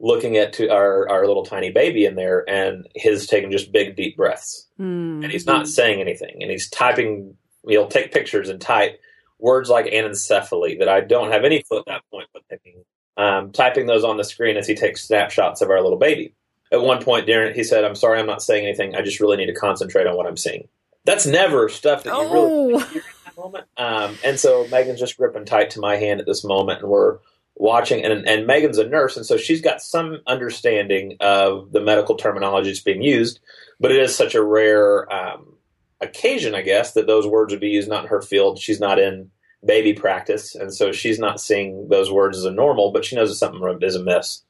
looking 0.00 0.36
at 0.36 0.54
to 0.54 0.68
our, 0.68 1.08
our 1.08 1.26
little 1.26 1.44
tiny 1.44 1.70
baby 1.70 2.04
in 2.04 2.16
there, 2.16 2.48
and 2.48 2.88
his 2.94 3.26
taking 3.26 3.50
just 3.50 3.72
big, 3.72 3.96
deep 3.96 4.16
breaths. 4.16 4.66
Mm-hmm. 4.80 5.24
And 5.24 5.32
he's 5.32 5.46
not 5.46 5.68
saying 5.68 6.00
anything, 6.00 6.38
and 6.40 6.50
he's 6.50 6.68
typing, 6.68 7.36
he'll 7.66 7.88
take 7.88 8.12
pictures 8.12 8.48
and 8.48 8.60
type 8.60 9.00
words 9.38 9.68
like 9.68 9.86
anencephaly 9.86 10.80
that 10.80 10.88
I 10.88 11.00
don't 11.00 11.30
have 11.30 11.44
any 11.44 11.62
clue 11.62 11.78
at 11.78 11.86
that 11.86 12.02
point, 12.10 12.28
but 12.32 12.42
typing, 12.50 12.84
um, 13.16 13.52
typing 13.52 13.86
those 13.86 14.04
on 14.04 14.16
the 14.16 14.24
screen 14.24 14.56
as 14.56 14.66
he 14.66 14.74
takes 14.74 15.06
snapshots 15.06 15.60
of 15.60 15.70
our 15.70 15.82
little 15.82 15.98
baby 15.98 16.34
at 16.70 16.80
one 16.80 17.02
point, 17.02 17.26
Darren, 17.26 17.54
he 17.54 17.64
said, 17.64 17.84
I'm 17.84 17.94
sorry, 17.94 18.18
I'm 18.18 18.26
not 18.26 18.42
saying 18.42 18.66
anything. 18.66 18.94
I 18.94 19.02
just 19.02 19.20
really 19.20 19.36
need 19.36 19.46
to 19.46 19.54
concentrate 19.54 20.06
on 20.06 20.16
what 20.16 20.26
I'm 20.26 20.36
seeing. 20.36 20.68
That's 21.04 21.26
never 21.26 21.68
stuff 21.68 22.04
that 22.04 22.14
you 22.14 22.20
oh. 22.20 22.68
really 22.68 22.84
hear 22.84 23.00
in 23.00 23.24
that 23.24 23.36
moment. 23.36 23.64
Um, 23.76 24.18
and 24.24 24.38
so 24.38 24.66
Meagan's 24.70 25.00
just 25.00 25.16
gripping 25.16 25.46
tight 25.46 25.70
to 25.70 25.80
my 25.80 25.96
hand 25.96 26.20
at 26.20 26.26
this 26.26 26.44
moment, 26.44 26.80
and 26.82 26.90
we're 26.90 27.18
watching. 27.54 28.04
And, 28.04 28.28
and 28.28 28.46
Meagan's 28.46 28.78
a 28.78 28.86
nurse, 28.86 29.16
and 29.16 29.24
so 29.24 29.36
she's 29.36 29.60
got 29.60 29.80
some 29.80 30.18
understanding 30.26 31.16
of 31.20 31.72
the 31.72 31.80
medical 31.80 32.16
terminology 32.16 32.68
that's 32.70 32.80
being 32.80 33.02
used, 33.02 33.40
but 33.80 33.90
it 33.90 34.00
is 34.00 34.14
such 34.14 34.34
a 34.34 34.42
rare 34.42 35.10
um, 35.12 35.54
occasion, 36.00 36.54
I 36.54 36.62
guess, 36.62 36.92
that 36.92 37.06
those 37.06 37.26
words 37.26 37.52
would 37.52 37.60
be 37.60 37.70
used 37.70 37.88
not 37.88 38.04
in 38.04 38.10
her 38.10 38.22
field. 38.22 38.58
She's 38.58 38.80
not 38.80 38.98
in 38.98 39.30
baby 39.64 39.92
practice, 39.92 40.54
and 40.54 40.72
so 40.72 40.92
she's 40.92 41.18
not 41.18 41.40
seeing 41.40 41.88
those 41.88 42.10
words 42.12 42.38
as 42.38 42.44
a 42.44 42.50
normal, 42.50 42.92
but 42.92 43.04
she 43.04 43.16
knows 43.16 43.30
that 43.30 43.36
something 43.36 43.78
is 43.82 43.96
amiss. 43.96 44.42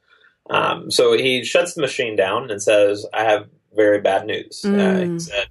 Um, 0.50 0.90
so 0.90 1.12
he 1.12 1.44
shuts 1.44 1.74
the 1.74 1.80
machine 1.80 2.16
down 2.16 2.50
and 2.50 2.62
says, 2.62 3.06
I 3.12 3.24
have 3.24 3.48
very 3.74 4.00
bad 4.00 4.26
news. 4.26 4.62
Mm. 4.64 4.74
Uh, 4.74 4.98
he 4.98 5.06
mm. 5.06 5.20
said, 5.20 5.48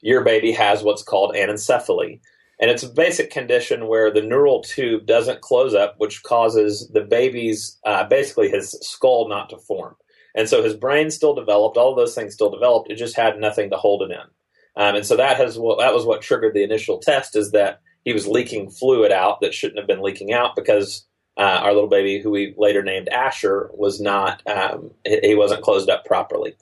Your 0.00 0.22
baby 0.22 0.52
has 0.52 0.82
what's 0.82 1.02
called 1.02 1.34
anencephaly. 1.34 2.20
And 2.60 2.70
it's 2.70 2.82
a 2.82 2.88
basic 2.88 3.30
condition 3.30 3.88
where 3.88 4.12
the 4.12 4.22
neural 4.22 4.62
tube 4.62 5.06
doesn't 5.06 5.40
close 5.40 5.74
up, 5.74 5.96
which 5.98 6.22
causes 6.22 6.88
the 6.92 7.00
baby's, 7.00 7.78
uh, 7.84 8.04
basically 8.04 8.48
his 8.48 8.70
skull 8.80 9.28
not 9.28 9.50
to 9.50 9.58
form. 9.58 9.96
And 10.36 10.48
so 10.48 10.62
his 10.62 10.74
brain 10.74 11.10
still 11.10 11.34
developed, 11.34 11.76
all 11.76 11.94
those 11.94 12.14
things 12.14 12.34
still 12.34 12.50
developed. 12.50 12.90
It 12.90 12.96
just 12.96 13.16
had 13.16 13.38
nothing 13.38 13.70
to 13.70 13.76
hold 13.76 14.02
it 14.02 14.12
in. 14.12 14.20
Um, 14.76 14.96
and 14.96 15.06
so 15.06 15.16
that 15.16 15.36
has 15.36 15.58
well, 15.58 15.76
that 15.76 15.94
was 15.94 16.04
what 16.04 16.22
triggered 16.22 16.54
the 16.54 16.64
initial 16.64 16.98
test 16.98 17.36
is 17.36 17.52
that 17.52 17.80
he 18.04 18.12
was 18.12 18.26
leaking 18.26 18.70
fluid 18.70 19.12
out 19.12 19.40
that 19.40 19.54
shouldn't 19.54 19.78
have 19.78 19.86
been 19.86 20.02
leaking 20.02 20.32
out 20.32 20.56
because 20.56 21.06
uh, 21.36 21.60
our 21.62 21.72
little 21.72 21.88
baby, 21.88 22.20
who 22.20 22.30
we 22.30 22.54
later 22.56 22.82
named 22.82 23.08
Asher, 23.08 23.70
was 23.74 24.00
not 24.00 24.42
um, 24.46 24.92
he 25.04 25.34
wasn't 25.34 25.62
closed 25.62 25.90
up 25.90 26.04
properly. 26.04 26.54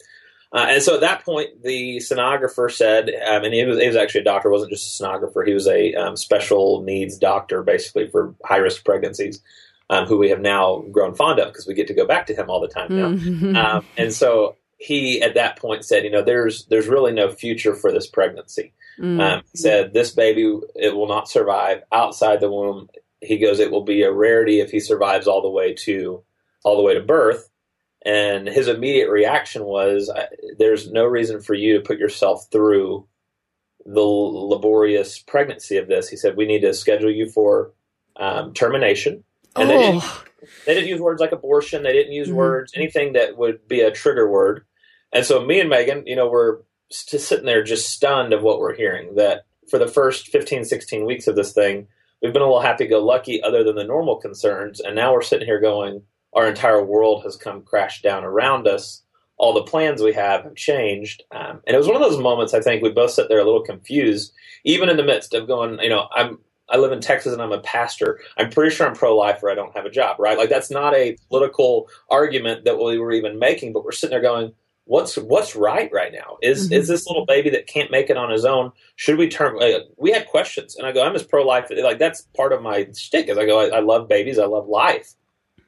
Uh, 0.52 0.66
and 0.68 0.82
so 0.82 0.94
at 0.94 1.00
that 1.00 1.24
point, 1.24 1.62
the 1.62 1.96
sonographer 1.98 2.70
said, 2.70 3.08
um, 3.26 3.42
and 3.42 3.54
he 3.54 3.64
was, 3.64 3.78
he 3.78 3.86
was 3.86 3.96
actually 3.96 4.20
a 4.20 4.24
doctor, 4.24 4.50
wasn't 4.50 4.70
just 4.70 5.00
a 5.00 5.02
sonographer. 5.02 5.46
He 5.46 5.54
was 5.54 5.66
a 5.66 5.94
um, 5.94 6.16
special 6.16 6.82
needs 6.82 7.16
doctor, 7.16 7.62
basically 7.62 8.08
for 8.08 8.34
high 8.44 8.58
risk 8.58 8.84
pregnancies, 8.84 9.40
um, 9.88 10.06
who 10.06 10.18
we 10.18 10.28
have 10.28 10.40
now 10.40 10.84
grown 10.90 11.14
fond 11.14 11.38
of 11.38 11.48
because 11.48 11.66
we 11.66 11.72
get 11.72 11.88
to 11.88 11.94
go 11.94 12.06
back 12.06 12.26
to 12.26 12.34
him 12.34 12.50
all 12.50 12.60
the 12.60 12.68
time 12.68 12.94
now. 12.94 13.08
Mm-hmm. 13.08 13.56
Um, 13.56 13.86
and 13.96 14.12
so 14.12 14.56
he, 14.76 15.22
at 15.22 15.34
that 15.34 15.58
point, 15.58 15.86
said, 15.86 16.04
you 16.04 16.10
know, 16.10 16.22
there's 16.22 16.66
there's 16.66 16.86
really 16.86 17.12
no 17.12 17.30
future 17.30 17.74
for 17.74 17.90
this 17.90 18.06
pregnancy. 18.06 18.74
Mm-hmm. 18.98 19.46
he 19.52 19.58
said, 19.58 19.94
this 19.94 20.10
baby 20.10 20.60
it 20.74 20.94
will 20.94 21.08
not 21.08 21.30
survive 21.30 21.82
outside 21.92 22.40
the 22.40 22.50
womb 22.50 22.90
he 23.22 23.38
goes, 23.38 23.60
it 23.60 23.70
will 23.70 23.84
be 23.84 24.02
a 24.02 24.12
rarity 24.12 24.60
if 24.60 24.70
he 24.70 24.80
survives 24.80 25.26
all 25.26 25.42
the 25.42 25.50
way 25.50 25.74
to 25.74 26.22
all 26.64 26.76
the 26.76 26.82
way 26.82 26.94
to 26.94 27.00
birth. 27.00 27.48
And 28.04 28.48
his 28.48 28.66
immediate 28.66 29.08
reaction 29.08 29.64
was, 29.64 30.10
"There's 30.58 30.90
no 30.90 31.04
reason 31.04 31.40
for 31.40 31.54
you 31.54 31.74
to 31.74 31.84
put 31.84 31.98
yourself 31.98 32.48
through 32.50 33.06
the 33.86 34.00
laborious 34.00 35.20
pregnancy 35.20 35.76
of 35.76 35.86
this." 35.86 36.08
He 36.08 36.16
said, 36.16 36.36
"We 36.36 36.46
need 36.46 36.62
to 36.62 36.74
schedule 36.74 37.10
you 37.10 37.28
for 37.28 37.72
um, 38.16 38.54
termination." 38.54 39.22
And 39.54 39.70
oh. 39.70 40.00
then 40.00 40.02
They 40.66 40.74
didn't 40.74 40.88
use 40.88 41.00
words 41.00 41.20
like 41.20 41.32
abortion. 41.32 41.82
They 41.82 41.92
didn't 41.92 42.12
use 42.12 42.28
mm-hmm. 42.28 42.36
words 42.36 42.72
anything 42.74 43.12
that 43.12 43.36
would 43.36 43.66
be 43.68 43.80
a 43.80 43.90
trigger 43.90 44.28
word. 44.28 44.64
And 45.12 45.24
so 45.24 45.44
me 45.44 45.60
and 45.60 45.70
Meagan, 45.70 46.06
you 46.06 46.16
know, 46.16 46.28
we're 46.28 46.58
just 46.90 47.28
sitting 47.28 47.46
there 47.46 47.62
just 47.62 47.90
stunned 47.90 48.32
of 48.32 48.42
what 48.42 48.58
we're 48.58 48.74
hearing. 48.74 49.14
That 49.16 49.44
for 49.68 49.78
the 49.78 49.88
first 49.88 50.28
15, 50.28 50.64
16 50.64 51.06
weeks 51.06 51.26
of 51.26 51.36
this 51.36 51.52
thing, 51.52 51.88
we've 52.22 52.32
been 52.32 52.42
a 52.42 52.46
little 52.46 52.60
happy-go-lucky, 52.60 53.42
other 53.42 53.64
than 53.64 53.76
the 53.76 53.84
normal 53.84 54.16
concerns, 54.16 54.80
and 54.80 54.94
now 54.94 55.12
we're 55.12 55.22
sitting 55.22 55.46
here 55.46 55.60
going, 55.60 56.02
our 56.34 56.46
entire 56.46 56.84
world 56.84 57.24
has 57.24 57.36
come 57.36 57.62
crashed 57.62 58.02
down 58.02 58.24
around 58.24 58.66
us. 58.66 59.02
All 59.38 59.52
the 59.52 59.64
plans 59.64 60.00
we 60.00 60.12
have 60.12 60.44
have 60.44 60.54
changed, 60.54 61.24
um, 61.32 61.60
and 61.66 61.74
it 61.74 61.78
was 61.78 61.88
one 61.88 61.96
of 61.96 62.02
those 62.02 62.20
moments. 62.20 62.54
I 62.54 62.60
think 62.60 62.82
we 62.82 62.90
both 62.90 63.10
sit 63.10 63.28
there 63.28 63.40
a 63.40 63.44
little 63.44 63.62
confused, 63.62 64.32
even 64.64 64.88
in 64.88 64.96
the 64.96 65.02
midst 65.02 65.34
of 65.34 65.48
going. 65.48 65.80
You 65.80 65.88
know, 65.88 66.06
I'm 66.14 66.38
I 66.68 66.76
live 66.78 66.92
in 66.92 67.00
Texas 67.00 67.32
and 67.32 67.42
I'm 67.42 67.52
a 67.52 67.60
pastor. 67.60 68.20
I'm 68.38 68.50
pretty 68.50 68.74
sure 68.74 68.86
I'm 68.86 68.94
pro 68.94 69.16
life 69.16 69.42
or 69.42 69.50
I 69.50 69.54
don't 69.54 69.74
have 69.76 69.84
a 69.84 69.90
job, 69.90 70.16
right? 70.18 70.38
Like 70.38 70.48
that's 70.48 70.70
not 70.70 70.94
a 70.94 71.16
political 71.28 71.88
argument 72.08 72.64
that 72.64 72.78
we 72.78 72.98
were 72.98 73.12
even 73.12 73.38
making, 73.38 73.72
but 73.72 73.84
we're 73.84 73.92
sitting 73.92 74.12
there 74.12 74.22
going, 74.22 74.52
what's 74.84 75.16
what's 75.16 75.54
right 75.54 75.90
right 75.92 76.12
now? 76.12 76.36
Is 76.42 76.66
mm-hmm. 76.66 76.74
is 76.74 76.88
this 76.88 77.06
little 77.06 77.26
baby 77.26 77.50
that 77.50 77.66
can't 77.66 77.90
make 77.90 78.10
it 78.10 78.16
on 78.16 78.30
his 78.30 78.44
own? 78.44 78.72
Should 78.96 79.18
we 79.18 79.28
turn? 79.28 79.58
we 79.96 80.10
had 80.10 80.26
questions, 80.28 80.76
and 80.76 80.86
I 80.86 80.92
go, 80.92 81.04
I'm 81.04 81.14
as 81.14 81.22
pro 81.22 81.44
life. 81.44 81.70
Like 81.70 81.98
that's 81.98 82.22
part 82.36 82.52
of 82.52 82.62
my 82.62 82.88
stick. 82.92 83.28
As 83.28 83.38
I 83.38 83.46
go, 83.46 83.60
I, 83.60 83.76
I 83.76 83.80
love 83.80 84.08
babies. 84.08 84.38
I 84.38 84.46
love 84.46 84.68
life, 84.68 85.14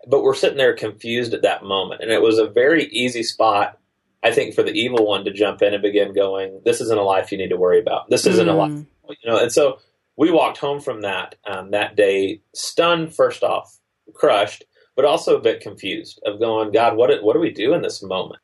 but 0.06 0.22
we're 0.22 0.34
sitting 0.34 0.58
there 0.58 0.74
confused 0.74 1.34
at 1.34 1.42
that 1.42 1.64
moment, 1.64 2.02
and 2.02 2.10
it 2.10 2.22
was 2.22 2.38
a 2.38 2.48
very 2.48 2.86
easy 2.86 3.22
spot. 3.22 3.78
I 4.22 4.32
think 4.32 4.54
for 4.54 4.62
the 4.62 4.72
evil 4.72 5.06
one 5.06 5.24
to 5.26 5.30
jump 5.30 5.60
in 5.60 5.74
and 5.74 5.82
begin 5.82 6.14
going, 6.14 6.58
this 6.64 6.80
isn't 6.80 6.98
a 6.98 7.02
life 7.02 7.30
you 7.30 7.36
need 7.36 7.50
to 7.50 7.58
worry 7.58 7.78
about. 7.78 8.08
This 8.08 8.26
isn't 8.26 8.46
mm. 8.46 8.52
a 8.52 8.54
life, 8.54 8.86
you 9.22 9.30
know. 9.30 9.38
And 9.38 9.52
so 9.52 9.80
we 10.16 10.30
walked 10.30 10.56
home 10.56 10.80
from 10.80 11.02
that 11.02 11.34
um, 11.46 11.72
that 11.72 11.94
day, 11.94 12.40
stunned 12.54 13.14
first 13.14 13.42
off, 13.42 13.78
crushed, 14.14 14.64
but 14.96 15.04
also 15.04 15.36
a 15.36 15.42
bit 15.42 15.60
confused 15.60 16.22
of 16.24 16.40
going, 16.40 16.72
God, 16.72 16.96
what 16.96 17.10
what 17.22 17.34
do 17.34 17.40
we 17.40 17.52
do 17.52 17.74
in 17.74 17.82
this 17.82 18.02
moment? 18.02 18.40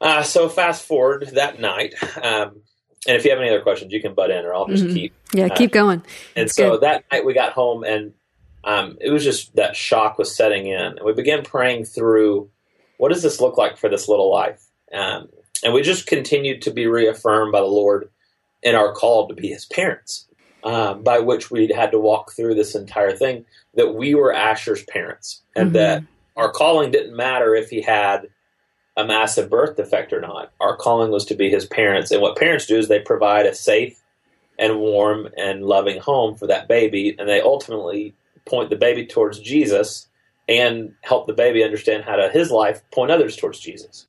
Uh, 0.00 0.22
so 0.22 0.48
fast 0.48 0.84
forward 0.84 1.28
that 1.34 1.60
night, 1.60 1.94
um, 2.22 2.60
and 3.06 3.16
if 3.16 3.24
you 3.24 3.30
have 3.30 3.40
any 3.40 3.48
other 3.48 3.62
questions, 3.62 3.92
you 3.92 4.00
can 4.00 4.14
butt 4.14 4.30
in, 4.30 4.44
or 4.44 4.54
I'll 4.54 4.66
just 4.66 4.84
mm-hmm. 4.84 4.94
keep. 4.94 5.14
Yeah, 5.32 5.46
uh, 5.46 5.56
keep 5.56 5.72
going. 5.72 6.02
And 6.36 6.50
so 6.50 6.72
good. 6.72 6.82
that 6.82 7.04
night 7.12 7.24
we 7.24 7.32
got 7.32 7.52
home, 7.52 7.84
and 7.84 8.12
um, 8.64 8.98
it 9.00 9.10
was 9.10 9.24
just 9.24 9.54
that 9.56 9.76
shock 9.76 10.18
was 10.18 10.34
setting 10.34 10.66
in, 10.66 10.80
and 10.80 11.00
we 11.04 11.12
began 11.12 11.44
praying 11.44 11.84
through 11.84 12.50
what 12.98 13.12
does 13.12 13.22
this 13.22 13.40
look 13.40 13.56
like 13.56 13.76
for 13.76 13.88
this 13.88 14.08
little 14.08 14.30
life, 14.30 14.64
um, 14.92 15.28
and 15.62 15.72
we 15.72 15.82
just 15.82 16.06
continued 16.06 16.62
to 16.62 16.70
be 16.70 16.86
reaffirmed 16.86 17.52
by 17.52 17.60
the 17.60 17.66
Lord 17.66 18.10
in 18.62 18.74
our 18.74 18.92
call 18.92 19.28
to 19.28 19.34
be 19.34 19.48
His 19.48 19.66
parents 19.66 20.26
um, 20.64 21.02
by 21.02 21.20
which 21.20 21.50
we 21.50 21.68
had 21.68 21.92
to 21.92 21.98
walk 21.98 22.32
through 22.32 22.54
this 22.54 22.74
entire 22.74 23.12
thing, 23.12 23.44
that 23.74 23.94
we 23.94 24.14
were 24.14 24.32
Asher's 24.32 24.82
parents, 24.84 25.42
and 25.54 25.66
mm-hmm. 25.66 25.76
that 25.76 26.02
our 26.36 26.50
calling 26.50 26.90
didn't 26.90 27.14
matter 27.14 27.54
if 27.54 27.70
he 27.70 27.82
had 27.82 28.28
a 28.96 29.04
massive 29.04 29.50
birth 29.50 29.76
defect 29.76 30.12
or 30.12 30.20
not. 30.20 30.52
Our 30.60 30.76
calling 30.76 31.10
was 31.10 31.24
to 31.26 31.34
be 31.34 31.50
his 31.50 31.66
parents, 31.66 32.10
and 32.10 32.22
what 32.22 32.36
parents 32.36 32.66
do 32.66 32.78
is 32.78 32.88
they 32.88 33.00
provide 33.00 33.46
a 33.46 33.54
safe 33.54 34.00
and 34.58 34.78
warm 34.78 35.28
and 35.36 35.64
loving 35.64 36.00
home 36.00 36.36
for 36.36 36.46
that 36.46 36.68
baby, 36.68 37.14
and 37.18 37.28
they 37.28 37.40
ultimately 37.40 38.14
point 38.46 38.70
the 38.70 38.76
baby 38.76 39.06
towards 39.06 39.40
Jesus 39.40 40.06
and 40.48 40.94
help 41.02 41.26
the 41.26 41.32
baby 41.32 41.64
understand 41.64 42.04
how 42.04 42.16
to 42.16 42.28
his 42.28 42.50
life 42.50 42.82
point 42.92 43.10
others 43.10 43.36
towards 43.36 43.58
Jesus. 43.58 44.06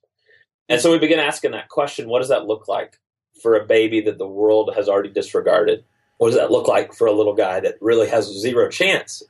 And 0.67 0.81
so 0.81 0.91
we 0.91 0.99
begin 0.99 1.19
asking 1.19 1.51
that 1.51 1.69
question: 1.69 2.09
What 2.09 2.19
does 2.19 2.29
that 2.29 2.45
look 2.45 2.67
like 2.67 2.99
for 3.41 3.55
a 3.55 3.65
baby 3.65 4.01
that 4.01 4.17
the 4.17 4.27
world 4.27 4.71
has 4.75 4.87
already 4.87 5.09
disregarded? 5.09 5.83
what 6.17 6.29
does 6.29 6.37
that 6.37 6.51
look 6.51 6.67
like 6.67 6.93
for 6.93 7.07
a 7.07 7.13
little 7.13 7.33
guy 7.33 7.59
that 7.59 7.75
really 7.81 8.07
has 8.07 8.25
zero 8.25 8.69
chance 8.69 9.21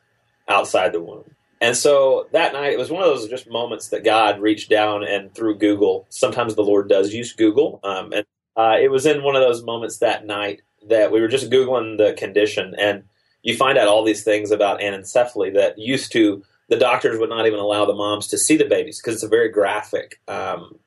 outside 0.47 0.93
the 0.93 1.01
womb? 1.01 1.34
And 1.61 1.75
so 1.75 2.27
that 2.31 2.53
night, 2.53 2.73
it 2.73 2.79
was 2.79 2.91
one 2.91 3.01
of 3.01 3.09
those 3.09 3.29
just 3.29 3.49
moments 3.49 3.89
that 3.89 4.03
God 4.03 4.41
reached 4.41 4.69
down 4.69 5.03
and 5.03 5.33
through 5.33 5.57
Google. 5.57 6.05
Sometimes 6.09 6.55
the 6.55 6.63
Lord 6.63 6.89
does 6.89 7.13
use 7.13 7.33
Google, 7.33 7.79
um, 7.83 8.11
and 8.11 8.25
uh, 8.57 8.77
it 8.79 8.91
was 8.91 9.05
in 9.05 9.23
one 9.23 9.35
of 9.35 9.41
those 9.41 9.63
moments 9.63 9.97
that 9.99 10.25
night 10.25 10.61
that 10.87 11.11
we 11.11 11.21
were 11.21 11.27
just 11.27 11.49
googling 11.49 11.97
the 11.97 12.13
condition, 12.13 12.75
and 12.77 13.03
you 13.41 13.55
find 13.55 13.77
out 13.77 13.87
all 13.87 14.03
these 14.03 14.23
things 14.23 14.51
about 14.51 14.81
anencephaly 14.81 15.53
that 15.53 15.77
used 15.79 16.11
to 16.11 16.43
the 16.67 16.77
doctors 16.77 17.19
would 17.19 17.29
not 17.29 17.45
even 17.45 17.59
allow 17.59 17.85
the 17.85 17.93
moms 17.93 18.27
to 18.27 18.37
see 18.37 18.57
the 18.57 18.65
babies 18.65 18.99
because 18.99 19.15
it's 19.15 19.23
a 19.23 19.27
very 19.27 19.49
graphic 19.49 20.19
um, 20.27 20.79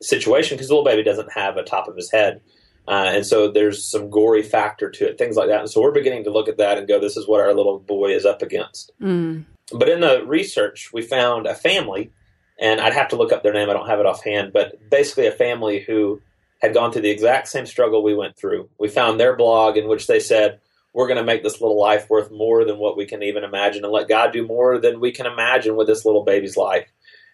situation 0.00 0.56
because 0.56 0.68
the 0.68 0.74
little 0.74 0.84
baby 0.84 1.02
doesn't 1.02 1.32
have 1.32 1.56
a 1.56 1.64
top 1.64 1.88
of 1.88 1.96
his 1.96 2.10
head 2.10 2.40
uh, 2.86 3.10
and 3.14 3.26
so 3.26 3.50
there's 3.50 3.84
some 3.84 4.10
gory 4.10 4.42
factor 4.42 4.90
to 4.90 5.08
it, 5.08 5.18
things 5.18 5.36
like 5.36 5.48
that. 5.48 5.60
And 5.60 5.70
so 5.70 5.80
we're 5.80 5.92
beginning 5.92 6.24
to 6.24 6.30
look 6.30 6.48
at 6.48 6.58
that 6.58 6.76
and 6.76 6.86
go, 6.86 7.00
this 7.00 7.16
is 7.16 7.26
what 7.26 7.40
our 7.40 7.54
little 7.54 7.78
boy 7.78 8.14
is 8.14 8.26
up 8.26 8.42
against. 8.42 8.92
Mm. 9.00 9.44
But 9.74 9.88
in 9.88 10.00
the 10.00 10.24
research, 10.24 10.90
we 10.92 11.02
found 11.02 11.46
a 11.46 11.54
family, 11.54 12.12
and 12.58 12.80
I'd 12.80 12.94
have 12.94 13.08
to 13.08 13.16
look 13.16 13.32
up 13.32 13.42
their 13.42 13.52
name, 13.52 13.68
I 13.68 13.72
don't 13.72 13.88
have 13.88 14.00
it 14.00 14.06
offhand, 14.06 14.52
but 14.52 14.88
basically 14.88 15.26
a 15.26 15.32
family 15.32 15.80
who 15.80 16.20
had 16.62 16.74
gone 16.74 16.92
through 16.92 17.02
the 17.02 17.10
exact 17.10 17.48
same 17.48 17.66
struggle 17.66 18.02
we 18.02 18.14
went 18.14 18.36
through. 18.36 18.68
We 18.78 18.88
found 18.88 19.18
their 19.18 19.36
blog 19.36 19.76
in 19.76 19.88
which 19.88 20.06
they 20.06 20.20
said, 20.20 20.60
we're 20.92 21.08
going 21.08 21.18
to 21.18 21.24
make 21.24 21.42
this 21.42 21.60
little 21.60 21.78
life 21.78 22.08
worth 22.08 22.30
more 22.30 22.64
than 22.64 22.78
what 22.78 22.96
we 22.96 23.04
can 23.04 23.22
even 23.22 23.42
imagine 23.42 23.84
and 23.84 23.92
let 23.92 24.08
God 24.08 24.32
do 24.32 24.46
more 24.46 24.78
than 24.78 25.00
we 25.00 25.10
can 25.10 25.26
imagine 25.26 25.74
with 25.74 25.88
this 25.88 26.04
little 26.04 26.22
baby's 26.22 26.56
life. 26.56 26.86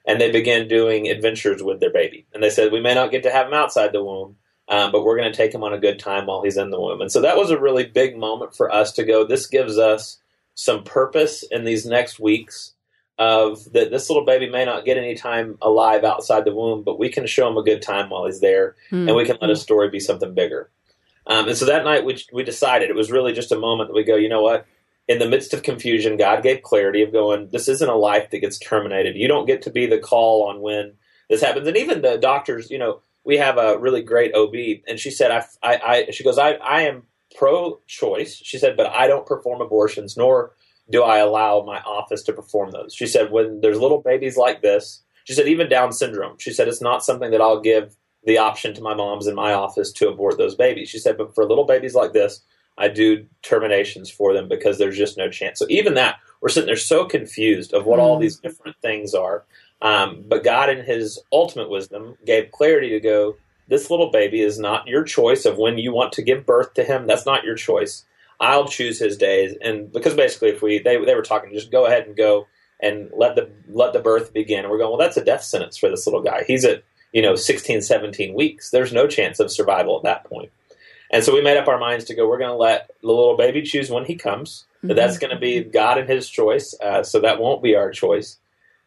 And 0.06 0.18
they 0.18 0.30
began 0.30 0.66
doing 0.66 1.08
adventures 1.08 1.62
with 1.62 1.78
their 1.78 1.92
baby. 1.92 2.26
And 2.32 2.42
they 2.42 2.48
said, 2.48 2.72
we 2.72 2.80
may 2.80 2.94
not 2.94 3.10
get 3.10 3.22
to 3.24 3.30
have 3.30 3.48
him 3.48 3.54
outside 3.54 3.92
the 3.92 4.02
womb, 4.02 4.36
um, 4.66 4.90
but 4.90 5.04
we're 5.04 5.18
going 5.18 5.30
to 5.30 5.36
take 5.36 5.52
him 5.52 5.62
on 5.62 5.74
a 5.74 5.78
good 5.78 5.98
time 5.98 6.24
while 6.24 6.42
he's 6.42 6.56
in 6.56 6.70
the 6.70 6.80
womb. 6.80 7.02
And 7.02 7.12
so 7.12 7.20
that 7.20 7.36
was 7.36 7.50
a 7.50 7.60
really 7.60 7.84
big 7.84 8.16
moment 8.16 8.56
for 8.56 8.72
us 8.72 8.92
to 8.92 9.04
go. 9.04 9.26
This 9.26 9.46
gives 9.46 9.76
us 9.76 10.18
some 10.54 10.84
purpose 10.84 11.44
in 11.50 11.64
these 11.64 11.86
next 11.86 12.18
weeks 12.18 12.74
of 13.18 13.70
that 13.72 13.90
this 13.90 14.08
little 14.08 14.24
baby 14.24 14.48
may 14.48 14.64
not 14.64 14.86
get 14.86 14.96
any 14.96 15.14
time 15.14 15.58
alive 15.60 16.04
outside 16.04 16.44
the 16.46 16.54
womb, 16.54 16.82
but 16.82 16.98
we 16.98 17.10
can 17.10 17.26
show 17.26 17.48
him 17.48 17.58
a 17.58 17.62
good 17.62 17.82
time 17.82 18.08
while 18.08 18.26
he's 18.26 18.40
there, 18.40 18.76
mm-hmm. 18.90 19.08
and 19.08 19.16
we 19.16 19.26
can 19.26 19.36
let 19.40 19.50
his 19.50 19.60
story 19.60 19.90
be 19.90 20.00
something 20.00 20.34
bigger. 20.34 20.70
Um, 21.26 21.46
and 21.48 21.56
so 21.56 21.66
that 21.66 21.84
night 21.84 22.04
we 22.04 22.18
we 22.32 22.42
decided 22.42 22.88
it 22.88 22.96
was 22.96 23.12
really 23.12 23.32
just 23.32 23.52
a 23.52 23.58
moment 23.58 23.90
that 23.90 23.94
we 23.94 24.04
go, 24.04 24.16
you 24.16 24.28
know 24.28 24.42
what? 24.42 24.66
In 25.06 25.18
the 25.18 25.28
midst 25.28 25.52
of 25.52 25.62
confusion, 25.62 26.16
God 26.16 26.42
gave 26.42 26.62
clarity 26.62 27.02
of 27.02 27.12
going, 27.12 27.48
this 27.52 27.68
isn't 27.68 27.88
a 27.88 27.94
life 27.94 28.30
that 28.30 28.38
gets 28.38 28.58
terminated. 28.58 29.16
You 29.16 29.28
don't 29.28 29.46
get 29.46 29.62
to 29.62 29.70
be 29.70 29.86
the 29.86 29.98
call 29.98 30.48
on 30.48 30.60
when 30.60 30.94
this 31.28 31.42
happens. 31.42 31.68
And 31.68 31.76
even 31.76 32.00
the 32.00 32.16
doctors, 32.16 32.70
you 32.70 32.78
know, 32.78 33.00
we 33.24 33.36
have 33.36 33.58
a 33.58 33.78
really 33.78 34.02
great 34.02 34.34
OB, 34.34 34.54
and 34.88 34.98
she 34.98 35.10
said, 35.10 35.30
I, 35.30 35.44
I, 35.62 35.80
I 35.84 36.10
she 36.10 36.24
goes, 36.24 36.38
I, 36.38 36.52
I 36.52 36.82
am 36.82 37.02
pro-choice. 37.36 38.36
She 38.36 38.58
said, 38.58 38.76
but 38.76 38.88
I 38.88 39.06
don't 39.06 39.26
perform 39.26 39.60
abortions, 39.60 40.16
nor 40.16 40.52
do 40.90 41.02
I 41.02 41.18
allow 41.18 41.62
my 41.64 41.80
office 41.80 42.22
to 42.24 42.32
perform 42.32 42.72
those. 42.72 42.94
She 42.94 43.06
said, 43.06 43.30
when 43.30 43.60
there's 43.60 43.78
little 43.78 44.02
babies 44.02 44.36
like 44.36 44.62
this, 44.62 45.02
she 45.24 45.34
said, 45.34 45.46
even 45.46 45.68
Down 45.68 45.92
syndrome. 45.92 46.36
She 46.38 46.52
said, 46.52 46.66
it's 46.66 46.82
not 46.82 47.04
something 47.04 47.30
that 47.30 47.40
I'll 47.40 47.60
give 47.60 47.96
the 48.24 48.38
option 48.38 48.74
to 48.74 48.82
my 48.82 48.94
moms 48.94 49.26
in 49.26 49.34
my 49.34 49.52
office 49.52 49.92
to 49.92 50.08
abort 50.08 50.36
those 50.38 50.54
babies. 50.54 50.88
She 50.88 50.98
said, 50.98 51.16
but 51.16 51.34
for 51.34 51.44
little 51.44 51.64
babies 51.64 51.94
like 51.94 52.12
this, 52.12 52.42
I 52.76 52.88
do 52.88 53.26
terminations 53.42 54.10
for 54.10 54.32
them 54.32 54.48
because 54.48 54.78
there's 54.78 54.96
just 54.96 55.18
no 55.18 55.30
chance. 55.30 55.58
So 55.58 55.66
even 55.68 55.94
that, 55.94 56.16
we're 56.40 56.48
sitting 56.48 56.66
there 56.66 56.76
so 56.76 57.04
confused 57.04 57.74
of 57.74 57.84
what 57.84 58.00
all 58.00 58.18
these 58.18 58.38
different 58.38 58.76
things 58.80 59.14
are. 59.14 59.44
Um, 59.82 60.24
but 60.26 60.44
God, 60.44 60.70
in 60.70 60.84
His 60.84 61.20
ultimate 61.30 61.70
wisdom, 61.70 62.16
gave 62.24 62.50
clarity 62.50 62.90
to 62.90 63.00
go. 63.00 63.36
This 63.70 63.88
little 63.88 64.10
baby 64.10 64.42
is 64.42 64.58
not 64.58 64.88
your 64.88 65.04
choice 65.04 65.44
of 65.44 65.56
when 65.56 65.78
you 65.78 65.92
want 65.92 66.12
to 66.14 66.22
give 66.22 66.44
birth 66.44 66.74
to 66.74 66.84
him. 66.84 67.06
That's 67.06 67.24
not 67.24 67.44
your 67.44 67.54
choice. 67.54 68.04
I'll 68.40 68.66
choose 68.66 68.98
his 68.98 69.16
days, 69.16 69.54
and 69.62 69.92
because 69.92 70.14
basically, 70.14 70.48
if 70.48 70.60
we 70.60 70.78
they 70.78 71.02
they 71.04 71.14
were 71.14 71.22
talking, 71.22 71.52
just 71.52 71.70
go 71.70 71.86
ahead 71.86 72.06
and 72.06 72.16
go 72.16 72.46
and 72.80 73.10
let 73.16 73.36
the 73.36 73.50
let 73.68 73.92
the 73.92 74.00
birth 74.00 74.32
begin. 74.32 74.60
And 74.60 74.70
we're 74.70 74.78
going, 74.78 74.90
well, 74.90 74.98
that's 74.98 75.16
a 75.16 75.24
death 75.24 75.42
sentence 75.42 75.76
for 75.76 75.88
this 75.88 76.06
little 76.06 76.22
guy. 76.22 76.44
He's 76.46 76.64
at 76.64 76.82
you 77.12 77.22
know 77.22 77.36
16, 77.36 77.82
17 77.82 78.34
weeks. 78.34 78.70
There's 78.70 78.92
no 78.92 79.06
chance 79.06 79.40
of 79.40 79.52
survival 79.52 79.98
at 79.98 80.04
that 80.04 80.24
point. 80.24 80.50
And 81.12 81.22
so 81.22 81.34
we 81.34 81.42
made 81.42 81.56
up 81.56 81.68
our 81.68 81.78
minds 81.78 82.04
to 82.06 82.14
go. 82.14 82.28
We're 82.28 82.38
going 82.38 82.50
to 82.50 82.56
let 82.56 82.90
the 83.02 83.08
little 83.08 83.36
baby 83.36 83.62
choose 83.62 83.90
when 83.90 84.04
he 84.04 84.14
comes. 84.14 84.64
Mm-hmm. 84.82 84.96
That's 84.96 85.18
going 85.18 85.34
to 85.34 85.40
be 85.40 85.62
God 85.62 85.98
and 85.98 86.08
His 86.08 86.28
choice. 86.28 86.74
Uh, 86.80 87.02
so 87.02 87.20
that 87.20 87.40
won't 87.40 87.62
be 87.62 87.74
our 87.76 87.90
choice 87.90 88.38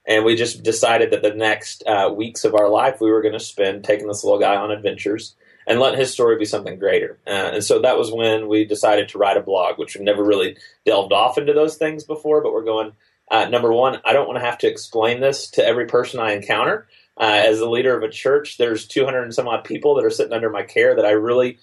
and 0.05 0.25
we 0.25 0.35
just 0.35 0.63
decided 0.63 1.11
that 1.11 1.21
the 1.21 1.33
next 1.33 1.83
uh, 1.87 2.11
weeks 2.13 2.43
of 2.43 2.55
our 2.55 2.69
life 2.69 2.99
we 2.99 3.11
were 3.11 3.21
going 3.21 3.33
to 3.33 3.39
spend 3.39 3.83
taking 3.83 4.07
this 4.07 4.23
little 4.23 4.39
guy 4.39 4.55
on 4.55 4.71
adventures 4.71 5.35
and 5.65 5.79
let 5.79 5.97
his 5.97 6.11
story 6.11 6.37
be 6.37 6.45
something 6.45 6.77
greater. 6.77 7.17
Uh, 7.25 7.51
and 7.53 7.63
so 7.63 7.79
that 7.79 7.97
was 7.97 8.11
when 8.11 8.47
we 8.47 8.65
decided 8.65 9.09
to 9.09 9.17
write 9.17 9.37
a 9.37 9.41
blog, 9.41 9.77
which 9.77 9.95
we've 9.95 10.03
never 10.03 10.23
really 10.23 10.57
delved 10.85 11.13
off 11.13 11.37
into 11.37 11.53
those 11.53 11.77
things 11.77 12.03
before. 12.03 12.41
But 12.41 12.53
we're 12.53 12.65
going, 12.65 12.91
uh, 13.31 13.45
number 13.45 13.71
one, 13.71 14.01
I 14.03 14.13
don't 14.13 14.27
want 14.27 14.39
to 14.39 14.45
have 14.45 14.57
to 14.59 14.67
explain 14.67 15.21
this 15.21 15.49
to 15.51 15.65
every 15.65 15.85
person 15.85 16.19
I 16.19 16.33
encounter. 16.33 16.87
Uh, 17.15 17.43
as 17.45 17.59
the 17.59 17.69
leader 17.69 17.95
of 17.95 18.03
a 18.03 18.09
church, 18.09 18.57
there's 18.57 18.87
200 18.87 19.23
and 19.23 19.33
some 19.33 19.47
odd 19.47 19.63
people 19.63 19.95
that 19.95 20.05
are 20.05 20.09
sitting 20.09 20.33
under 20.33 20.49
my 20.49 20.63
care 20.63 20.95
that 20.95 21.05
I 21.05 21.11
really, 21.11 21.59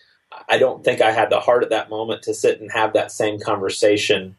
I 0.48 0.58
don't 0.58 0.84
think 0.84 1.00
I 1.00 1.10
had 1.10 1.28
the 1.28 1.40
heart 1.40 1.64
at 1.64 1.70
that 1.70 1.90
moment 1.90 2.22
to 2.22 2.34
sit 2.34 2.60
and 2.60 2.70
have 2.72 2.92
that 2.92 3.10
same 3.10 3.40
conversation 3.40 4.36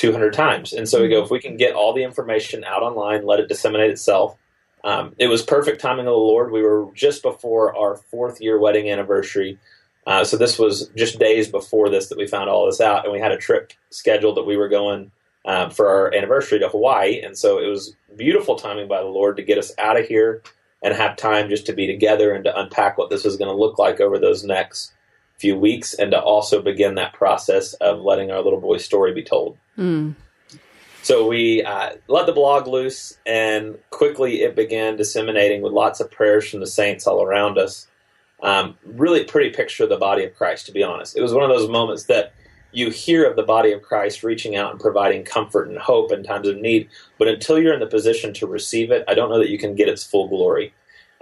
200 0.00 0.32
times. 0.32 0.72
And 0.72 0.88
so 0.88 1.02
we 1.02 1.08
go, 1.08 1.16
mm-hmm. 1.16 1.24
if 1.26 1.30
we 1.30 1.40
can 1.40 1.58
get 1.58 1.74
all 1.74 1.92
the 1.92 2.02
information 2.02 2.64
out 2.64 2.82
online, 2.82 3.26
let 3.26 3.38
it 3.38 3.48
disseminate 3.48 3.90
itself. 3.90 4.34
Um, 4.82 5.14
it 5.18 5.26
was 5.26 5.42
perfect 5.42 5.78
timing 5.78 6.06
of 6.06 6.12
the 6.12 6.16
Lord. 6.16 6.50
We 6.50 6.62
were 6.62 6.88
just 6.94 7.22
before 7.22 7.76
our 7.76 7.96
fourth 7.96 8.40
year 8.40 8.58
wedding 8.58 8.90
anniversary. 8.90 9.58
Uh, 10.06 10.24
so 10.24 10.38
this 10.38 10.58
was 10.58 10.90
just 10.96 11.18
days 11.18 11.48
before 11.48 11.90
this 11.90 12.08
that 12.08 12.16
we 12.16 12.26
found 12.26 12.48
all 12.48 12.64
this 12.64 12.80
out. 12.80 13.04
And 13.04 13.12
we 13.12 13.20
had 13.20 13.30
a 13.30 13.36
trip 13.36 13.74
scheduled 13.90 14.38
that 14.38 14.46
we 14.46 14.56
were 14.56 14.70
going 14.70 15.10
um, 15.44 15.70
for 15.70 15.86
our 15.86 16.14
anniversary 16.14 16.58
to 16.60 16.68
Hawaii. 16.70 17.20
And 17.20 17.36
so 17.36 17.58
it 17.58 17.66
was 17.66 17.94
beautiful 18.16 18.56
timing 18.56 18.88
by 18.88 19.02
the 19.02 19.08
Lord 19.08 19.36
to 19.36 19.42
get 19.42 19.58
us 19.58 19.70
out 19.76 20.00
of 20.00 20.06
here 20.06 20.42
and 20.82 20.94
have 20.94 21.16
time 21.16 21.50
just 21.50 21.66
to 21.66 21.74
be 21.74 21.86
together 21.86 22.32
and 22.32 22.44
to 22.44 22.58
unpack 22.58 22.96
what 22.96 23.10
this 23.10 23.24
was 23.24 23.36
going 23.36 23.50
to 23.50 23.60
look 23.60 23.78
like 23.78 24.00
over 24.00 24.18
those 24.18 24.44
next 24.44 24.92
few 25.40 25.58
weeks 25.58 25.92
and 25.94 26.10
to 26.10 26.20
also 26.20 26.62
begin 26.62 26.94
that 26.94 27.12
process 27.12 27.74
of 27.74 28.00
letting 28.00 28.30
our 28.30 28.42
little 28.42 28.60
boy's 28.60 28.84
story 28.84 29.12
be 29.12 29.22
told. 29.22 29.58
Mm. 29.80 30.14
So 31.02 31.26
we 31.26 31.62
uh, 31.62 31.94
let 32.08 32.26
the 32.26 32.32
blog 32.32 32.66
loose, 32.66 33.18
and 33.24 33.78
quickly 33.88 34.42
it 34.42 34.54
began 34.54 34.96
disseminating 34.96 35.62
with 35.62 35.72
lots 35.72 35.98
of 35.98 36.10
prayers 36.10 36.48
from 36.48 36.60
the 36.60 36.66
saints 36.66 37.06
all 37.06 37.22
around 37.22 37.58
us. 37.58 37.86
Um, 38.42 38.76
really 38.84 39.24
pretty 39.24 39.50
picture 39.50 39.84
of 39.84 39.90
the 39.90 39.96
body 39.96 40.24
of 40.24 40.34
Christ, 40.34 40.66
to 40.66 40.72
be 40.72 40.82
honest. 40.82 41.16
It 41.16 41.22
was 41.22 41.32
one 41.32 41.42
of 41.42 41.50
those 41.50 41.68
moments 41.68 42.04
that 42.04 42.34
you 42.72 42.90
hear 42.90 43.28
of 43.28 43.36
the 43.36 43.42
body 43.42 43.72
of 43.72 43.82
Christ 43.82 44.22
reaching 44.22 44.56
out 44.56 44.70
and 44.70 44.80
providing 44.80 45.24
comfort 45.24 45.68
and 45.68 45.78
hope 45.78 46.12
in 46.12 46.22
times 46.22 46.48
of 46.48 46.56
need, 46.56 46.88
but 47.18 47.28
until 47.28 47.58
you're 47.58 47.74
in 47.74 47.80
the 47.80 47.86
position 47.86 48.32
to 48.34 48.46
receive 48.46 48.90
it, 48.90 49.04
I 49.08 49.14
don't 49.14 49.30
know 49.30 49.38
that 49.38 49.50
you 49.50 49.58
can 49.58 49.74
get 49.74 49.88
its 49.88 50.04
full 50.04 50.28
glory. 50.28 50.72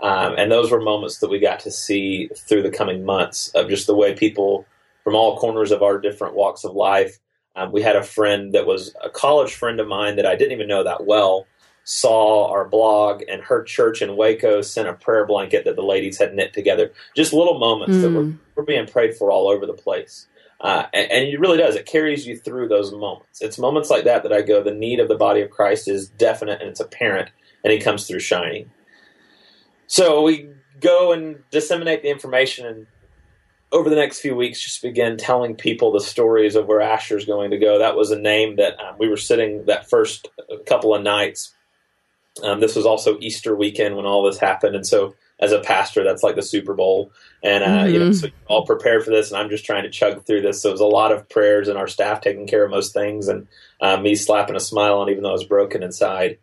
Um, 0.01 0.35
and 0.37 0.51
those 0.53 0.71
were 0.71 0.81
moments 0.81 1.19
that 1.19 1.31
we 1.31 1.39
got 1.39 1.61
to 1.61 1.71
see 1.71 2.29
through 2.37 2.63
the 2.63 2.71
coming 2.71 3.05
months 3.05 3.49
of 3.55 3.69
just 3.69 3.87
the 3.87 3.97
way 3.97 4.15
people 4.15 4.67
from 5.03 5.15
all 5.15 5.39
corners 5.39 5.73
of 5.73 5.83
our 5.83 5.99
different 5.99 6.35
walks 6.35 6.65
of 6.65 6.75
life. 6.75 7.19
Um, 7.59 7.73
we 7.73 7.83
had 7.83 7.97
a 7.97 8.03
friend 8.05 8.55
that 8.55 8.67
was 8.67 8.95
a 9.03 9.11
college 9.11 9.53
friend 9.53 9.81
of 9.81 9.89
mine 9.89 10.17
that 10.17 10.27
I 10.27 10.37
didn't 10.37 10.53
even 10.53 10.69
know 10.69 10.85
that 10.85 11.07
well 11.07 11.47
saw 11.83 12.51
our 12.51 12.69
blog 12.69 13.23
and 13.29 13.43
her 13.43 13.65
church 13.65 14.01
in 14.01 14.17
Waco 14.17 14.61
sent 14.61 14.89
a 14.89 14.93
prayer 14.93 15.27
blanket 15.27 15.65
that 15.65 15.75
the 15.75 15.83
ladies 15.83 16.19
had 16.19 16.35
knit 16.35 16.53
together. 16.53 16.93
Just 17.17 17.33
little 17.33 17.59
moments 17.59 17.97
mm. 17.97 18.03
that 18.03 18.11
were, 18.11 18.25
hmm. 18.25 18.37
were 18.55 18.63
being 18.63 18.87
prayed 18.87 19.17
for 19.17 19.31
all 19.33 19.49
over 19.49 19.65
the 19.65 19.73
place. 19.73 20.27
Uh, 20.61 20.85
and, 20.93 21.11
and, 21.11 21.25
it 21.29 21.41
really 21.41 21.57
does. 21.57 21.77
It 21.77 21.87
carries 21.87 22.27
you 22.27 22.37
through 22.37 22.69
those 22.69 22.93
moments. 22.93 23.41
It's 23.41 23.59
moments 23.59 23.91
like 23.91 24.05
that 24.05 24.23
that 24.25 24.33
I 24.33 24.43
go, 24.43 24.63
the 24.63 24.75
need 24.75 25.01
of 25.01 25.09
the 25.09 25.17
body 25.17 25.41
of 25.41 25.51
Christ 25.51 25.89
is 25.89 26.09
definite 26.09 26.61
and 26.61 26.69
it's 26.69 26.81
apparent, 26.81 27.31
and 27.65 27.73
he 27.73 27.81
comes 27.81 28.07
through 28.07 28.21
shining. 28.21 28.71
So 29.87 30.23
we 30.23 30.51
go 30.81 31.13
and 31.13 31.43
disseminate 31.51 32.03
the 32.03 32.11
information, 32.11 32.67
and 32.67 32.87
over 33.71 33.91
the 33.91 33.97
next 33.97 34.21
few 34.21 34.35
weeks, 34.35 34.61
just 34.61 34.83
begin 34.83 35.17
telling 35.17 35.55
people 35.55 35.93
the 35.93 36.01
stories 36.01 36.55
of 36.55 36.67
where 36.67 36.81
Asher's 36.81 37.25
going 37.25 37.51
to 37.51 37.59
go. 37.59 37.79
That 37.79 37.97
was 37.97 38.11
a 38.11 38.19
name 38.19 38.57
that 38.57 38.81
um, 38.81 38.97
we 38.99 39.09
were 39.09 39.17
sitting 39.17 39.67
that 39.67 39.89
first 39.89 40.29
couple 40.67 40.95
of 40.95 41.03
nights. 41.03 41.55
Um, 42.43 42.61
this 42.61 42.77
was 42.77 42.87
also 42.87 43.19
Easter 43.21 43.55
weekend 43.55 43.97
when 43.97 44.07
all 44.07 44.23
this 44.23 44.39
happened, 44.39 44.77
and 44.77 44.87
so 44.87 45.15
as 45.41 45.53
a 45.53 45.61
pastor, 45.61 46.03
that's 46.03 46.23
like 46.23 46.35
the 46.35 46.43
Super 46.43 46.75
Bowl, 46.75 47.13
and 47.43 47.63
uh, 47.63 47.67
mm-hmm. 47.67 47.93
you 47.93 47.99
know, 47.99 48.07
mm-hmm. 48.07 48.27
so 48.27 48.29
all 48.47 48.67
prepared 48.67 49.05
for 49.05 49.11
this, 49.11 49.31
and 49.31 49.41
I'm 49.41 49.51
just 49.51 49.65
trying 49.65 49.85
to 49.85 49.91
chug 49.91 50.25
through 50.25 50.43
this. 50.43 50.63
So 50.63 50.69
it 50.69 50.73
was 50.73 50.81
a 50.81 50.87
lot 50.87 51.13
of 51.13 51.29
prayers 51.29 51.69
and 51.69 51.79
our 51.79 51.89
staff 51.89 52.21
taking 52.21 52.47
care 52.47 52.65
of 52.65 52.71
most 52.71 52.93
things, 52.93 53.29
and 53.29 53.47
uh, 53.81 53.97
me 53.97 54.15
slapping 54.15 54.57
a 54.57 54.61
smile 54.61 54.99
on 54.99 55.11
even 55.11 55.23
though 55.23 55.31
I 55.31 55.33
was 55.33 55.45
broken 55.45 55.83
inside. 55.83 56.39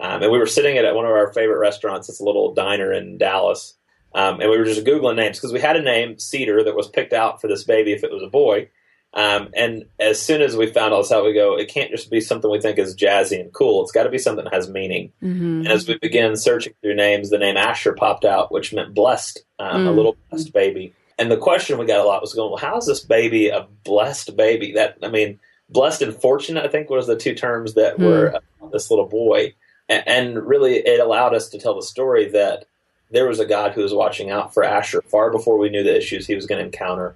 Um, 0.00 0.22
and 0.22 0.30
we 0.30 0.38
were 0.38 0.46
sitting 0.46 0.78
at 0.78 0.94
one 0.94 1.06
of 1.06 1.10
our 1.10 1.32
favorite 1.32 1.58
restaurants. 1.58 2.08
It's 2.08 2.20
a 2.20 2.24
little 2.24 2.54
diner 2.54 2.92
in 2.92 3.18
Dallas. 3.18 3.74
Um, 4.18 4.40
and 4.40 4.50
we 4.50 4.58
were 4.58 4.64
just 4.64 4.84
Googling 4.84 5.14
names 5.14 5.38
because 5.38 5.52
we 5.52 5.60
had 5.60 5.76
a 5.76 5.82
name, 5.82 6.18
Cedar, 6.18 6.64
that 6.64 6.74
was 6.74 6.88
picked 6.88 7.12
out 7.12 7.40
for 7.40 7.46
this 7.46 7.62
baby 7.62 7.92
if 7.92 8.02
it 8.02 8.10
was 8.10 8.22
a 8.24 8.26
boy. 8.26 8.68
Um, 9.14 9.50
and 9.54 9.84
as 10.00 10.20
soon 10.20 10.42
as 10.42 10.56
we 10.56 10.66
found 10.66 10.92
all 10.92 11.02
this 11.02 11.12
out, 11.12 11.24
we 11.24 11.32
go, 11.32 11.56
it 11.56 11.68
can't 11.68 11.92
just 11.92 12.10
be 12.10 12.20
something 12.20 12.50
we 12.50 12.60
think 12.60 12.78
is 12.78 12.96
jazzy 12.96 13.40
and 13.40 13.52
cool. 13.52 13.80
It's 13.82 13.92
got 13.92 14.02
to 14.02 14.10
be 14.10 14.18
something 14.18 14.44
that 14.44 14.52
has 14.52 14.68
meaning. 14.68 15.12
Mm-hmm. 15.22 15.58
And 15.58 15.68
as 15.68 15.86
we 15.86 15.98
began 15.98 16.34
searching 16.34 16.74
through 16.82 16.96
names, 16.96 17.30
the 17.30 17.38
name 17.38 17.56
Asher 17.56 17.92
popped 17.92 18.24
out, 18.24 18.50
which 18.50 18.74
meant 18.74 18.92
blessed, 18.92 19.44
um, 19.60 19.84
mm. 19.84 19.86
a 19.86 19.92
little 19.92 20.16
blessed 20.30 20.52
baby. 20.52 20.94
And 21.16 21.30
the 21.30 21.36
question 21.36 21.78
we 21.78 21.86
got 21.86 22.04
a 22.04 22.08
lot 22.08 22.20
was 22.20 22.34
going, 22.34 22.50
well, 22.50 22.58
how 22.58 22.76
is 22.76 22.86
this 22.86 23.00
baby 23.00 23.50
a 23.50 23.68
blessed 23.84 24.36
baby? 24.36 24.72
That, 24.72 24.98
I 25.00 25.08
mean, 25.08 25.38
blessed 25.68 26.02
and 26.02 26.14
fortunate, 26.14 26.64
I 26.64 26.68
think, 26.68 26.90
was 26.90 27.06
the 27.06 27.16
two 27.16 27.36
terms 27.36 27.74
that 27.74 27.98
mm. 27.98 28.04
were 28.04 28.34
uh, 28.34 28.68
this 28.72 28.90
little 28.90 29.06
boy 29.06 29.54
and 29.88 30.46
really 30.46 30.76
it 30.76 31.00
allowed 31.00 31.34
us 31.34 31.48
to 31.48 31.58
tell 31.58 31.74
the 31.74 31.82
story 31.82 32.28
that 32.30 32.66
there 33.10 33.28
was 33.28 33.40
a 33.40 33.46
God 33.46 33.72
who 33.72 33.82
was 33.82 33.94
watching 33.94 34.30
out 34.30 34.52
for 34.52 34.62
Asher 34.62 35.02
far 35.02 35.30
before 35.30 35.58
we 35.58 35.70
knew 35.70 35.82
the 35.82 35.96
issues 35.96 36.26
he 36.26 36.34
was 36.34 36.46
going 36.46 36.58
to 36.58 36.64
encounter. 36.64 37.14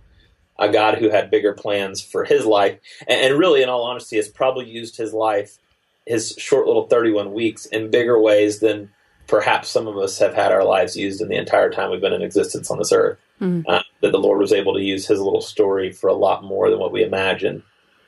A 0.59 0.69
God 0.71 0.99
who 0.99 1.11
had 1.11 1.31
bigger 1.31 1.53
plans 1.53 2.01
for 2.01 2.25
his 2.25 2.47
life, 2.47 2.79
and, 3.09 3.39
really, 3.39 3.63
in 3.63 3.69
all 3.69 3.83
honesty, 3.83 4.17
has 4.17 4.29
probably 4.29 4.69
used 4.69 4.97
his 4.97 5.13
life, 5.13 5.59
his 6.07 6.35
short 6.39 6.67
little 6.67 6.87
31 6.87 7.33
weeks, 7.33 7.67
in 7.67 7.91
bigger 7.91 8.21
ways 8.21 8.61
than 8.61 8.91
perhaps 9.27 9.71
some 9.71 9.89
of 9.89 9.97
us 9.97 10.19
have 10.19 10.35
had 10.35 10.53
our 10.53 10.65
lives 10.65 10.97
used 10.97 11.21
in 11.21 11.29
the 11.29 11.37
entire 11.37 11.71
time 11.71 11.91
we've 11.91 12.01
been 12.01 12.13
in 12.13 12.23
existence 12.23 12.71
on 12.71 12.79
this 12.79 12.93
earth. 12.93 13.19
Mm. 13.41 13.65
Uh, 13.67 13.83
that 14.03 14.13
the 14.13 14.19
Lord 14.19 14.39
was 14.39 14.53
able 14.53 14.75
to 14.75 14.81
use 14.81 15.07
his 15.07 15.21
little 15.21 15.41
story 15.41 15.91
for 15.91 16.09
a 16.09 16.15
lot 16.15 16.45
more 16.45 16.71
than 16.71 16.79
what 16.79 16.93
we 16.93 17.03
imagine. 17.03 17.63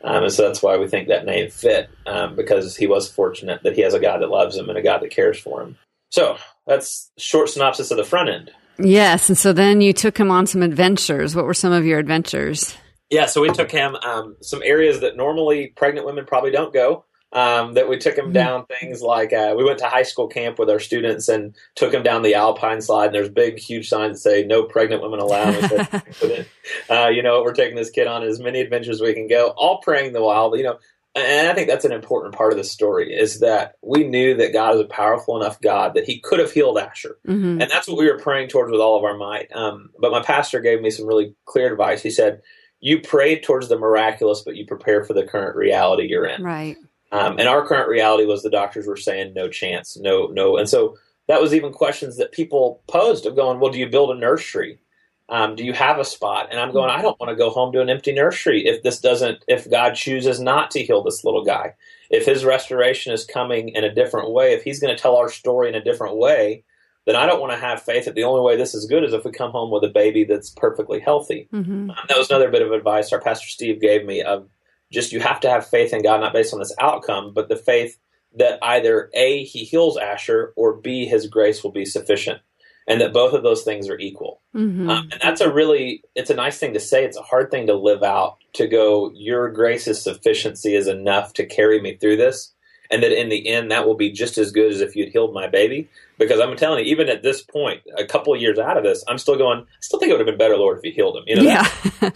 Um, 0.04 0.24
and 0.24 0.32
so 0.32 0.46
that's 0.46 0.62
why 0.62 0.76
we 0.76 0.86
think 0.86 1.08
that 1.08 1.24
name 1.24 1.50
fit 1.50 1.88
um, 2.06 2.36
because 2.36 2.76
he 2.76 2.86
was 2.86 3.10
fortunate 3.10 3.62
that 3.62 3.74
he 3.74 3.80
has 3.80 3.94
a 3.94 4.00
God 4.00 4.20
that 4.20 4.30
loves 4.30 4.56
him 4.56 4.68
and 4.68 4.76
a 4.76 4.82
God 4.82 5.00
that 5.00 5.10
cares 5.10 5.38
for 5.38 5.62
him. 5.62 5.76
So 6.10 6.36
that's 6.66 7.10
short 7.18 7.48
synopsis 7.48 7.90
of 7.90 7.96
the 7.96 8.04
front 8.04 8.30
end. 8.30 8.50
Yes, 8.78 9.28
and 9.28 9.38
so 9.38 9.52
then 9.52 9.80
you 9.80 9.92
took 9.92 10.18
him 10.18 10.30
on 10.30 10.46
some 10.46 10.62
adventures. 10.62 11.36
What 11.36 11.44
were 11.44 11.54
some 11.54 11.72
of 11.72 11.84
your 11.84 11.98
adventures? 11.98 12.76
Yeah, 13.10 13.26
so 13.26 13.40
we 13.40 13.50
took 13.50 13.70
him 13.70 13.94
um, 13.96 14.36
some 14.40 14.62
areas 14.64 15.00
that 15.00 15.16
normally 15.16 15.68
pregnant 15.68 16.06
women 16.06 16.24
probably 16.24 16.50
don't 16.50 16.72
go 16.72 17.04
um, 17.34 17.74
that 17.74 17.88
we 17.88 17.98
took 17.98 18.16
him 18.16 18.26
mm-hmm. 18.26 18.32
down 18.32 18.66
things 18.66 19.02
like 19.02 19.32
uh, 19.32 19.54
we 19.56 19.64
went 19.64 19.80
to 19.80 19.86
high 19.86 20.04
school 20.04 20.28
camp 20.28 20.58
with 20.58 20.70
our 20.70 20.78
students 20.78 21.28
and 21.28 21.54
took 21.74 21.92
him 21.92 22.02
down 22.02 22.22
the 22.22 22.34
alpine 22.34 22.80
slide 22.80 23.06
and 23.06 23.14
there's 23.14 23.28
big 23.28 23.58
huge 23.58 23.88
signs 23.88 24.22
that 24.22 24.30
say 24.30 24.44
no 24.44 24.62
pregnant 24.62 25.02
women 25.02 25.18
allowed 25.18 25.54
uh, 26.90 27.08
you 27.08 27.22
know 27.22 27.42
we're 27.42 27.52
taking 27.52 27.76
this 27.76 27.90
kid 27.90 28.06
on 28.06 28.22
as 28.22 28.38
many 28.38 28.60
adventures 28.60 28.96
as 28.96 29.02
we 29.02 29.12
can 29.12 29.26
go 29.26 29.48
all 29.56 29.80
praying 29.80 30.12
the 30.12 30.22
while 30.22 30.56
you 30.56 30.62
know 30.62 30.78
and 31.14 31.48
i 31.48 31.54
think 31.54 31.68
that's 31.68 31.84
an 31.84 31.92
important 31.92 32.34
part 32.34 32.52
of 32.52 32.58
the 32.58 32.64
story 32.64 33.14
is 33.14 33.40
that 33.40 33.74
we 33.82 34.04
knew 34.04 34.36
that 34.36 34.52
god 34.52 34.74
is 34.74 34.80
a 34.80 34.86
powerful 34.86 35.40
enough 35.40 35.60
god 35.60 35.94
that 35.94 36.04
he 36.04 36.20
could 36.20 36.38
have 36.38 36.52
healed 36.52 36.78
asher 36.78 37.18
mm-hmm. 37.26 37.60
and 37.60 37.70
that's 37.70 37.88
what 37.88 37.98
we 37.98 38.10
were 38.10 38.18
praying 38.18 38.48
towards 38.48 38.70
with 38.70 38.80
all 38.80 38.96
of 38.96 39.04
our 39.04 39.16
might 39.16 39.48
um, 39.54 39.90
but 39.98 40.12
my 40.12 40.22
pastor 40.22 40.60
gave 40.60 40.80
me 40.80 40.90
some 40.90 41.06
really 41.06 41.34
clear 41.44 41.72
advice 41.72 42.02
he 42.02 42.10
said 42.10 42.40
you 42.80 43.00
pray 43.00 43.40
towards 43.40 43.68
the 43.68 43.78
miraculous 43.78 44.42
but 44.42 44.56
you 44.56 44.66
prepare 44.66 45.04
for 45.04 45.14
the 45.14 45.24
current 45.24 45.56
reality 45.56 46.06
you're 46.08 46.26
in 46.26 46.42
right 46.42 46.76
um, 47.14 47.38
and 47.38 47.46
our 47.46 47.64
current 47.64 47.88
reality 47.88 48.26
was 48.26 48.42
the 48.42 48.50
doctors 48.50 48.88
were 48.88 48.96
saying 48.96 49.34
no 49.34 49.48
chance, 49.48 49.96
no, 49.96 50.26
no. 50.26 50.56
And 50.56 50.68
so 50.68 50.96
that 51.28 51.40
was 51.40 51.54
even 51.54 51.72
questions 51.72 52.16
that 52.16 52.32
people 52.32 52.82
posed 52.88 53.24
of 53.24 53.36
going, 53.36 53.60
well, 53.60 53.70
do 53.70 53.78
you 53.78 53.88
build 53.88 54.10
a 54.10 54.18
nursery? 54.18 54.80
Um, 55.28 55.56
do 55.56 55.64
you 55.64 55.72
have 55.72 55.98
a 55.98 56.04
spot? 56.04 56.48
And 56.50 56.60
I'm 56.60 56.72
going, 56.72 56.90
I 56.90 57.00
don't 57.00 57.18
want 57.18 57.30
to 57.30 57.36
go 57.36 57.48
home 57.48 57.72
to 57.72 57.80
an 57.80 57.88
empty 57.88 58.12
nursery 58.12 58.66
if 58.66 58.82
this 58.82 59.00
doesn't, 59.00 59.42
if 59.48 59.70
God 59.70 59.94
chooses 59.94 60.38
not 60.38 60.70
to 60.72 60.82
heal 60.82 61.02
this 61.02 61.24
little 61.24 61.44
guy, 61.44 61.74
if 62.10 62.26
his 62.26 62.44
restoration 62.44 63.12
is 63.12 63.24
coming 63.24 63.70
in 63.70 63.84
a 63.84 63.94
different 63.94 64.30
way, 64.30 64.52
if 64.52 64.62
he's 64.62 64.80
going 64.80 64.94
to 64.94 65.00
tell 65.00 65.16
our 65.16 65.30
story 65.30 65.68
in 65.68 65.74
a 65.74 65.82
different 65.82 66.16
way, 66.16 66.62
then 67.06 67.16
I 67.16 67.26
don't 67.26 67.40
want 67.40 67.52
to 67.52 67.58
have 67.58 67.82
faith 67.82 68.04
that 68.04 68.14
the 68.14 68.24
only 68.24 68.42
way 68.42 68.56
this 68.56 68.74
is 68.74 68.86
good 68.86 69.04
is 69.04 69.12
if 69.12 69.24
we 69.24 69.30
come 69.30 69.50
home 69.50 69.70
with 69.70 69.84
a 69.84 69.88
baby 69.88 70.24
that's 70.24 70.50
perfectly 70.50 71.00
healthy. 71.00 71.48
Mm-hmm. 71.52 71.90
Um, 71.90 71.96
that 72.08 72.18
was 72.18 72.30
another 72.30 72.50
bit 72.50 72.62
of 72.62 72.72
advice 72.72 73.12
our 73.12 73.20
pastor 73.20 73.48
Steve 73.48 73.80
gave 73.80 74.04
me 74.04 74.22
of 74.22 74.48
just 74.90 75.12
you 75.12 75.20
have 75.20 75.40
to 75.40 75.50
have 75.50 75.66
faith 75.66 75.92
in 75.92 76.02
God, 76.02 76.20
not 76.20 76.32
based 76.32 76.52
on 76.52 76.60
this 76.60 76.74
outcome, 76.80 77.32
but 77.34 77.48
the 77.48 77.56
faith 77.56 77.98
that 78.36 78.58
either 78.62 79.10
A, 79.14 79.44
he 79.44 79.64
heals 79.64 79.96
Asher, 79.96 80.52
or 80.56 80.74
B, 80.74 81.06
his 81.06 81.26
grace 81.26 81.62
will 81.62 81.72
be 81.72 81.84
sufficient. 81.84 82.40
And 82.86 83.00
that 83.00 83.14
both 83.14 83.32
of 83.32 83.42
those 83.42 83.62
things 83.62 83.88
are 83.88 83.98
equal. 83.98 84.40
Mm-hmm. 84.54 84.90
Um, 84.90 85.08
and 85.10 85.20
that's 85.22 85.40
a 85.40 85.50
really, 85.50 86.02
it's 86.14 86.30
a 86.30 86.34
nice 86.34 86.58
thing 86.58 86.74
to 86.74 86.80
say. 86.80 87.04
It's 87.04 87.16
a 87.16 87.22
hard 87.22 87.50
thing 87.50 87.66
to 87.68 87.74
live 87.74 88.02
out 88.02 88.36
to 88.54 88.66
go, 88.66 89.10
your 89.14 89.50
grace's 89.50 90.02
sufficiency 90.02 90.74
is 90.74 90.86
enough 90.86 91.32
to 91.34 91.46
carry 91.46 91.80
me 91.80 91.96
through 91.96 92.18
this. 92.18 92.52
And 92.90 93.02
that 93.02 93.18
in 93.18 93.30
the 93.30 93.48
end, 93.48 93.70
that 93.70 93.86
will 93.86 93.96
be 93.96 94.12
just 94.12 94.36
as 94.36 94.52
good 94.52 94.70
as 94.70 94.82
if 94.82 94.94
you'd 94.94 95.08
healed 95.08 95.32
my 95.32 95.48
baby. 95.48 95.88
Because 96.18 96.40
I'm 96.40 96.54
telling 96.56 96.84
you, 96.84 96.92
even 96.92 97.08
at 97.08 97.22
this 97.22 97.42
point, 97.42 97.80
a 97.96 98.04
couple 98.04 98.34
of 98.34 98.40
years 98.40 98.58
out 98.58 98.76
of 98.76 98.84
this, 98.84 99.02
I'm 99.08 99.18
still 99.18 99.36
going, 99.36 99.60
I 99.60 99.80
still 99.80 99.98
think 99.98 100.10
it 100.10 100.12
would 100.12 100.20
have 100.20 100.26
been 100.26 100.38
better, 100.38 100.56
Lord, 100.56 100.78
if 100.78 100.84
you 100.84 100.92
healed 100.92 101.16
him. 101.16 101.24
You 101.26 101.36
know, 101.36 101.42
yeah. 101.42 101.68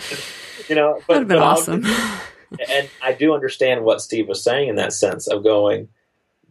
you 0.68 0.74
know, 0.74 1.00
but, 1.08 1.14
That'd 1.14 1.22
have 1.22 1.28
been 1.28 1.38
awesome 1.38 1.84
and 2.68 2.88
I 3.02 3.12
do 3.12 3.34
understand 3.34 3.84
what 3.84 4.00
Steve 4.00 4.28
was 4.28 4.42
saying 4.42 4.68
in 4.68 4.76
that 4.76 4.92
sense 4.92 5.26
of 5.26 5.42
going, 5.42 5.88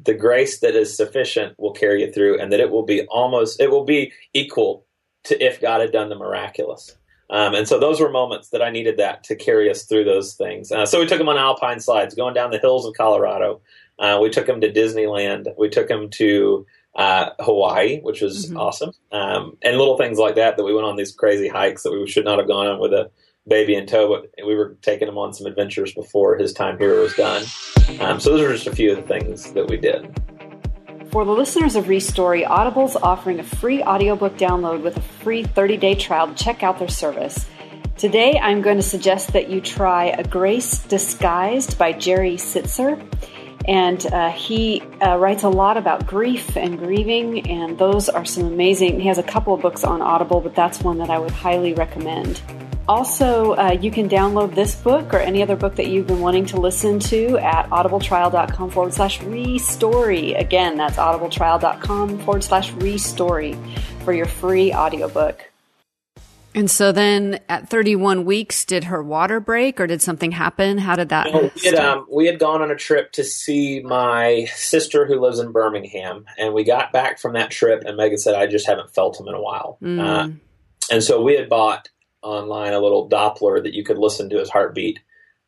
the 0.03 0.13
grace 0.13 0.59
that 0.59 0.75
is 0.75 0.95
sufficient 0.95 1.57
will 1.57 1.71
carry 1.71 2.03
you 2.03 2.11
through, 2.11 2.39
and 2.39 2.51
that 2.51 2.59
it 2.59 2.69
will 2.69 2.83
be 2.83 3.03
almost, 3.07 3.59
it 3.59 3.71
will 3.71 3.85
be 3.85 4.11
equal 4.33 4.85
to 5.25 5.43
if 5.43 5.61
God 5.61 5.81
had 5.81 5.91
done 5.91 6.09
the 6.09 6.15
miraculous. 6.15 6.95
Um, 7.29 7.55
and 7.55 7.67
so 7.67 7.79
those 7.79 7.99
were 7.99 8.09
moments 8.09 8.49
that 8.49 8.61
I 8.61 8.69
needed 8.69 8.97
that 8.97 9.23
to 9.25 9.35
carry 9.35 9.69
us 9.69 9.83
through 9.83 10.05
those 10.05 10.33
things. 10.35 10.71
Uh, 10.71 10.85
so 10.85 10.99
we 10.99 11.05
took 11.05 11.19
him 11.19 11.27
on 11.27 11.37
alpine 11.37 11.79
slides, 11.79 12.15
going 12.15 12.33
down 12.33 12.51
the 12.51 12.59
hills 12.59 12.85
of 12.85 12.93
Colorado. 12.93 13.61
Uh, 13.99 14.19
we 14.21 14.29
took 14.29 14.47
him 14.47 14.61
to 14.61 14.71
Disneyland. 14.71 15.47
We 15.57 15.69
took 15.69 15.89
him 15.89 16.09
to 16.11 16.65
uh, 16.95 17.31
Hawaii, 17.39 17.99
which 18.01 18.21
was 18.21 18.45
mm-hmm. 18.45 18.57
awesome, 18.57 18.91
um, 19.11 19.57
and 19.61 19.77
little 19.77 19.97
things 19.97 20.17
like 20.17 20.35
that. 20.35 20.57
That 20.57 20.63
we 20.63 20.73
went 20.73 20.87
on 20.87 20.95
these 20.95 21.11
crazy 21.11 21.47
hikes 21.47 21.83
that 21.83 21.91
we 21.91 22.07
should 22.07 22.25
not 22.25 22.39
have 22.39 22.47
gone 22.47 22.67
on 22.67 22.79
with 22.79 22.93
a 22.93 23.11
baby 23.47 23.75
in 23.75 23.85
tow, 23.85 24.07
but 24.09 24.45
we 24.45 24.55
were 24.55 24.77
taking 24.81 25.07
him 25.07 25.17
on 25.17 25.33
some 25.33 25.47
adventures 25.47 25.93
before 25.93 26.37
his 26.37 26.53
time 26.53 26.77
here 26.77 26.99
was 26.99 27.13
done. 27.13 27.43
Um, 27.99 28.19
so 28.19 28.31
those 28.31 28.41
are 28.41 28.53
just 28.53 28.67
a 28.67 28.75
few 28.75 28.91
of 28.91 28.97
the 28.97 29.03
things 29.03 29.53
that 29.53 29.67
we 29.67 29.77
did. 29.77 30.13
For 31.11 31.23
the 31.23 31.31
listeners 31.31 31.75
of 31.75 31.85
Restory, 31.85 32.45
Audible's 32.45 32.97
offering 32.97 33.39
a 33.39 33.43
free 33.43 33.81
audiobook 33.81 34.37
download 34.37 34.83
with 34.83 34.97
a 34.97 35.01
free 35.01 35.43
30-day 35.43 35.95
trial 35.95 36.27
to 36.27 36.35
check 36.35 36.63
out 36.63 36.79
their 36.79 36.89
service. 36.89 37.45
Today, 37.97 38.37
I'm 38.39 38.61
going 38.61 38.77
to 38.77 38.83
suggest 38.83 39.33
that 39.33 39.49
you 39.49 39.61
try 39.61 40.05
A 40.05 40.23
Grace 40.23 40.79
Disguised 40.83 41.77
by 41.77 41.93
Jerry 41.93 42.35
Sittser. 42.35 43.01
And 43.67 44.05
uh, 44.13 44.29
he 44.31 44.81
uh, 45.01 45.17
writes 45.17 45.43
a 45.43 45.49
lot 45.49 45.77
about 45.77 46.05
grief 46.07 46.55
and 46.55 46.77
grieving, 46.77 47.49
and 47.49 47.77
those 47.77 48.07
are 48.07 48.23
some 48.23 48.45
amazing. 48.45 48.99
He 48.99 49.07
has 49.07 49.17
a 49.17 49.23
couple 49.23 49.53
of 49.53 49.61
books 49.61 49.83
on 49.83 50.01
Audible, 50.01 50.39
but 50.39 50.55
that's 50.55 50.81
one 50.81 50.99
that 50.99 51.09
I 51.09 51.19
would 51.19 51.31
highly 51.31 51.73
recommend. 51.73 52.41
Also, 52.87 53.53
uh, 53.53 53.77
you 53.81 53.91
can 53.91 54.07
download 54.07 54.55
this 54.55 54.75
book 54.75 55.13
or 55.13 55.17
any 55.17 55.43
other 55.43 55.57
book 55.57 55.75
that 55.75 55.87
you've 55.87 56.07
been 56.07 56.21
wanting 56.21 56.45
to 56.45 56.59
listen 56.59 56.99
to 56.99 57.37
at 57.39 57.69
audibletrial.com 57.69 58.71
forward 58.71 58.93
slash 58.93 59.19
restory. 59.19 60.39
Again, 60.39 60.77
that's 60.77 60.95
audibletrial.com 60.95 62.19
forward 62.19 62.43
slash 62.45 62.71
restory 62.73 63.57
for 64.05 64.13
your 64.13 64.25
free 64.25 64.73
audiobook. 64.73 65.51
And 66.55 66.71
so 66.71 66.93
then 66.93 67.39
at 67.49 67.69
31 67.69 68.23
weeks, 68.23 68.63
did 68.63 68.85
her 68.85 69.03
water 69.03 69.39
break 69.41 69.81
or 69.81 69.85
did 69.85 70.01
something 70.01 70.31
happen? 70.31 70.77
How 70.77 70.95
did 70.95 71.09
that 71.09 71.31
no, 71.31 71.51
we, 71.53 71.61
had, 71.69 71.75
um, 71.75 72.07
we 72.11 72.25
had 72.25 72.39
gone 72.39 72.61
on 72.61 72.71
a 72.71 72.75
trip 72.75 73.11
to 73.11 73.23
see 73.23 73.81
my 73.81 74.45
sister 74.55 75.05
who 75.05 75.19
lives 75.19 75.39
in 75.39 75.51
Birmingham. 75.51 76.25
And 76.37 76.53
we 76.53 76.63
got 76.63 76.93
back 76.93 77.19
from 77.19 77.33
that 77.33 77.51
trip, 77.51 77.83
and 77.85 77.97
Meagan 77.97 78.17
said, 78.17 78.33
I 78.33 78.47
just 78.47 78.65
haven't 78.65 78.95
felt 78.95 79.19
him 79.19 79.27
in 79.27 79.35
a 79.35 79.41
while. 79.41 79.77
Mm. 79.83 79.99
Uh, 79.99 80.29
and 80.89 81.03
so 81.03 81.21
we 81.21 81.35
had 81.35 81.49
bought 81.49 81.89
online 82.21 82.73
a 82.73 82.79
little 82.79 83.09
Doppler 83.09 83.61
that 83.63 83.73
you 83.73 83.83
could 83.83 83.97
listen 83.97 84.29
to 84.29 84.39
his 84.39 84.49
heartbeat 84.49 84.99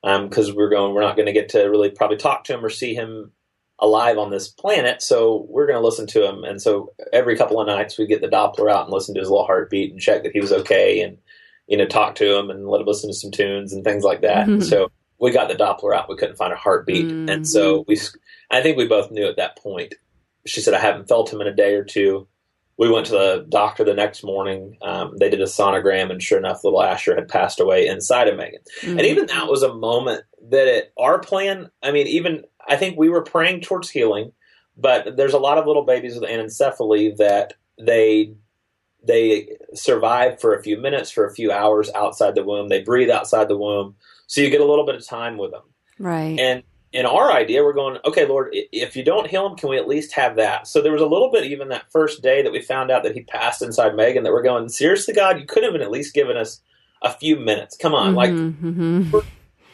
because 0.01 0.49
um, 0.49 0.55
we're 0.55 0.69
going, 0.69 0.93
we're 0.93 1.01
not 1.01 1.15
going 1.15 1.25
to 1.25 1.34
get 1.34 1.49
to 1.49 1.63
really 1.63 1.89
probably 1.89 2.17
talk 2.17 2.45
to 2.45 2.53
him 2.53 2.63
or 2.63 2.69
see 2.69 2.93
him 2.93 3.32
alive 3.79 4.17
on 4.17 4.29
this 4.29 4.47
planet, 4.47 5.01
so 5.01 5.45
we're 5.49 5.65
going 5.65 5.79
to 5.79 5.86
listen 5.86 6.08
to 6.08 6.27
him. 6.27 6.43
And 6.43 6.62
so 6.62 6.93
every 7.13 7.38
couple 7.38 7.60
of 7.60 7.67
nights, 7.67 7.97
we 7.97 8.08
get 8.08 8.21
the 8.21 8.27
Doppler 8.27 8.71
out 8.71 8.86
and 8.86 8.93
listen 8.93 9.13
to 9.15 9.21
his 9.21 9.29
little 9.29 9.45
heartbeat 9.45 9.91
and 9.91 9.99
check 9.99 10.23
that 10.23 10.34
he 10.34 10.39
was 10.39 10.51
okay, 10.51 11.01
and 11.01 11.17
you 11.67 11.77
know, 11.77 11.86
talk 11.86 12.15
to 12.15 12.38
him 12.38 12.49
and 12.49 12.67
let 12.67 12.82
him 12.82 12.88
listen 12.88 13.10
to 13.10 13.15
some 13.15 13.32
tunes 13.32 13.73
and 13.73 13.84
things 13.84 14.03
like 14.03 14.21
that. 14.21 14.47
Mm-hmm. 14.47 14.62
So 14.62 14.91
we 15.19 15.32
got 15.32 15.49
the 15.49 15.55
Doppler 15.55 15.95
out. 15.95 16.10
We 16.10 16.17
couldn't 16.17 16.38
find 16.38 16.53
a 16.53 16.58
heartbeat, 16.58 17.05
mm-hmm. 17.05 17.29
and 17.29 17.47
so 17.47 17.86
we. 17.88 17.99
I 18.51 18.62
think 18.62 18.77
we 18.77 18.88
both 18.88 19.12
knew 19.12 19.27
at 19.27 19.38
that 19.38 19.58
point. 19.58 19.93
She 20.45 20.62
said, 20.62 20.73
"I 20.73 20.79
haven't 20.79 21.08
felt 21.08 21.32
him 21.32 21.41
in 21.41 21.47
a 21.47 21.55
day 21.55 21.75
or 21.75 21.84
two. 21.84 22.27
We 22.80 22.89
went 22.89 23.08
to 23.08 23.12
the 23.12 23.46
doctor 23.50 23.84
the 23.84 23.94
next 23.94 24.24
morning. 24.24 24.78
Um, 24.82 25.18
they 25.18 25.30
did 25.30 25.42
a 25.42 25.46
sonogram, 25.46 26.12
and 26.12 26.24
sure 26.24 26.38
enough, 26.38 26.63
little 26.63 26.82
Asher 26.82 27.13
had 27.13 27.28
passed 27.28 27.60
away 27.60 27.86
inside 27.86 28.30
of 28.30 28.38
Meagan. 28.38 28.62
Mm-hmm. 28.82 28.98
And 28.98 29.02
even 29.02 29.26
that 29.26 29.50
was 29.50 29.63
a 29.63 29.74
moment 29.74 30.24
that 30.50 30.65
it, 30.65 30.94
our 30.98 31.20
plan. 31.20 31.70
I 31.84 31.92
mean, 31.92 32.08
even 32.08 32.46
I 32.65 32.78
think 32.78 32.98
we 32.98 33.10
were 33.10 33.22
praying 33.22 33.62
towards 33.62 33.89
healing, 33.89 34.32
but 34.78 35.18
there's 35.18 35.34
a 35.34 35.39
lot 35.39 35.58
of 35.58 35.68
little 35.68 35.84
babies 35.84 36.15
with 36.15 36.30
anencephaly 36.30 37.18
that 37.18 37.56
they 37.78 38.34
they 39.06 39.58
survive 39.74 40.39
for 40.39 40.56
a 40.56 40.63
few 40.63 40.78
minutes, 40.78 41.12
for 41.12 41.26
a 41.26 41.34
few 41.34 41.52
hours 41.52 41.92
outside 41.94 42.34
the 42.34 42.46
womb. 42.46 42.70
They 42.70 42.82
breathe 42.82 43.10
outside 43.10 43.50
the 43.50 43.58
womb, 43.58 43.98
so 44.28 44.39
you 44.39 44.50
get 44.50 44.62
a 44.62 44.65
little 44.65 44.86
bit 44.86 44.96
of 44.96 45.06
time 45.06 45.38
with 45.38 45.52
them. 45.52 45.63
Right. 46.00 46.39
And 46.39 46.63
in 46.91 47.06
our 47.06 47.32
idea, 47.32 47.63
we're 47.63 47.73
going, 47.73 47.97
okay, 48.04 48.25
Lord, 48.25 48.49
if 48.52 48.95
you 48.95 49.04
don't 49.04 49.30
heal 49.30 49.45
him, 49.45 49.56
can 49.56 49.69
we 49.69 49.78
at 49.78 49.88
least 49.88 50.13
have 50.13 50.38
that? 50.38 50.67
So 50.67 50.82
there 50.82 50.91
was 50.91 51.02
a 51.02 51.08
little 51.08 51.32
bit, 51.32 51.45
even 51.45 51.69
that 51.69 51.91
first 51.91 52.23
day 52.23 52.41
that 52.41 52.52
we 52.52 52.62
found 52.62 52.89
out 52.89 53.04
that 53.04 53.13
he 53.13 53.21
passed 53.21 53.62
inside 53.62 53.95
Meagan, 53.95 54.23
that 54.23 54.32
we're 54.32 54.41
going, 54.41 54.69
seriously, 54.69 55.13
God, 55.13 55.39
you 55.39 55.45
could 55.45 55.63
have 55.63 55.75
at 55.75 55.91
least 55.91 56.15
given 56.15 56.36
us 56.36 56.62
a 57.04 57.12
few 57.12 57.36
minutes. 57.36 57.78
Come 57.78 57.93
on, 57.93 58.08
mm-hmm, 58.08 58.15
like 58.15 58.32
mm-hmm. 58.32 59.12
we're 59.12 59.23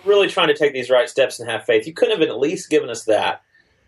really 0.04 0.28
trying 0.28 0.50
to 0.50 0.58
take 0.58 0.74
these 0.74 0.90
right 0.90 1.10
steps 1.10 1.40
and 1.40 1.50
have 1.50 1.66
faith. 1.66 1.88
You 1.88 1.94
couldn't 1.94 2.20
have 2.20 2.30
at 2.30 2.38
least 2.38 2.70
given 2.70 2.90
us 2.90 3.06
that. 3.06 3.42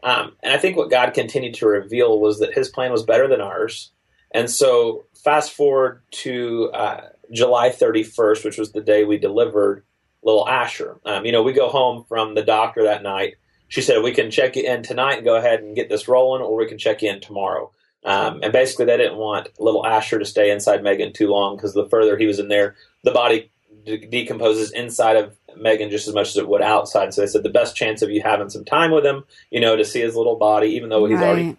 Um, 0.04 0.34
and 0.42 0.54
I 0.54 0.58
think 0.58 0.78
what 0.78 0.90
God 0.90 1.13
continued 1.13 1.56
to 1.56 1.68
reveal 1.68 2.20
was 2.20 2.40
that 2.40 2.54
His 2.54 2.70
plan 2.70 2.92
was 2.92 3.04
better 3.04 3.28
than 3.28 3.42
ours. 3.42 3.92
And 4.32 4.50
so, 4.50 5.06
fast 5.24 5.54
forward 5.54 6.02
to 6.12 6.70
uh, 6.74 7.10
July 7.32 7.70
31st, 7.70 8.46
which 8.46 8.58
was 8.58 8.72
the 8.72 8.82
day 8.82 9.04
we 9.04 9.18
delivered 9.18 9.84
little 10.28 10.48
Asher. 10.48 11.00
Um, 11.06 11.26
you 11.26 11.32
know, 11.32 11.42
we 11.42 11.54
go 11.54 11.70
home 11.70 12.04
from 12.08 12.36
the 12.36 12.44
doctor 12.44 12.84
that 12.84 13.02
night. 13.02 13.36
She 13.70 13.82
said, 13.82 14.04
We 14.04 14.12
can 14.12 14.30
check 14.30 14.58
you 14.58 14.63
in 14.63 14.84
tonight 14.84 15.16
and 15.16 15.26
go 15.26 15.38
ahead 15.38 15.62
and 15.62 15.76
get 15.76 15.90
this 15.90 16.08
rolling, 16.08 16.44
or 16.44 16.56
we 16.56 16.68
can 16.68 16.78
check 16.78 17.02
you 17.02 17.10
in 17.10 17.22
tomorrow. 17.22 17.72
Um, 18.04 18.42
and 18.44 18.52
basically, 18.54 18.86
they 18.86 18.98
didn't 18.98 19.18
want 19.18 19.50
little 19.58 19.86
Asher 19.86 20.20
to 20.20 20.26
stay 20.26 20.52
inside 20.52 20.84
Meagan 20.84 21.13
too 21.13 21.30
long 21.30 21.56
because 21.56 21.74
the 21.74 21.88
further 21.88 22.18
he 22.18 22.28
was 22.28 22.40
in 22.40 22.50
there, 22.50 22.76
the 23.04 23.12
body 23.12 23.50
de- 23.86 24.06
decomposes 24.06 24.72
inside 24.72 25.16
of 25.16 25.36
Meagan 25.56 25.90
just 25.90 26.08
as 26.08 26.13
much 26.13 26.30
as 26.30 26.38
it 26.38 26.48
would 26.48 26.62
outside. 26.62 27.13
So 27.13 27.22
they 27.22 27.28
said 27.28 27.44
the 27.44 27.50
best 27.50 27.76
chance 27.76 28.02
of 28.02 28.12
you 28.12 28.22
having 28.22 28.50
some 28.50 28.66
time 28.66 28.92
with 28.92 29.06
him, 29.06 29.24
you 29.50 29.62
know, 29.62 29.78
to 29.78 29.86
see 29.86 30.02
his 30.02 30.16
little 30.16 30.36
body, 30.36 30.68
even 30.70 30.90
though 30.90 31.06
he's 31.06 31.20
right. 31.20 31.28
already, 31.28 31.58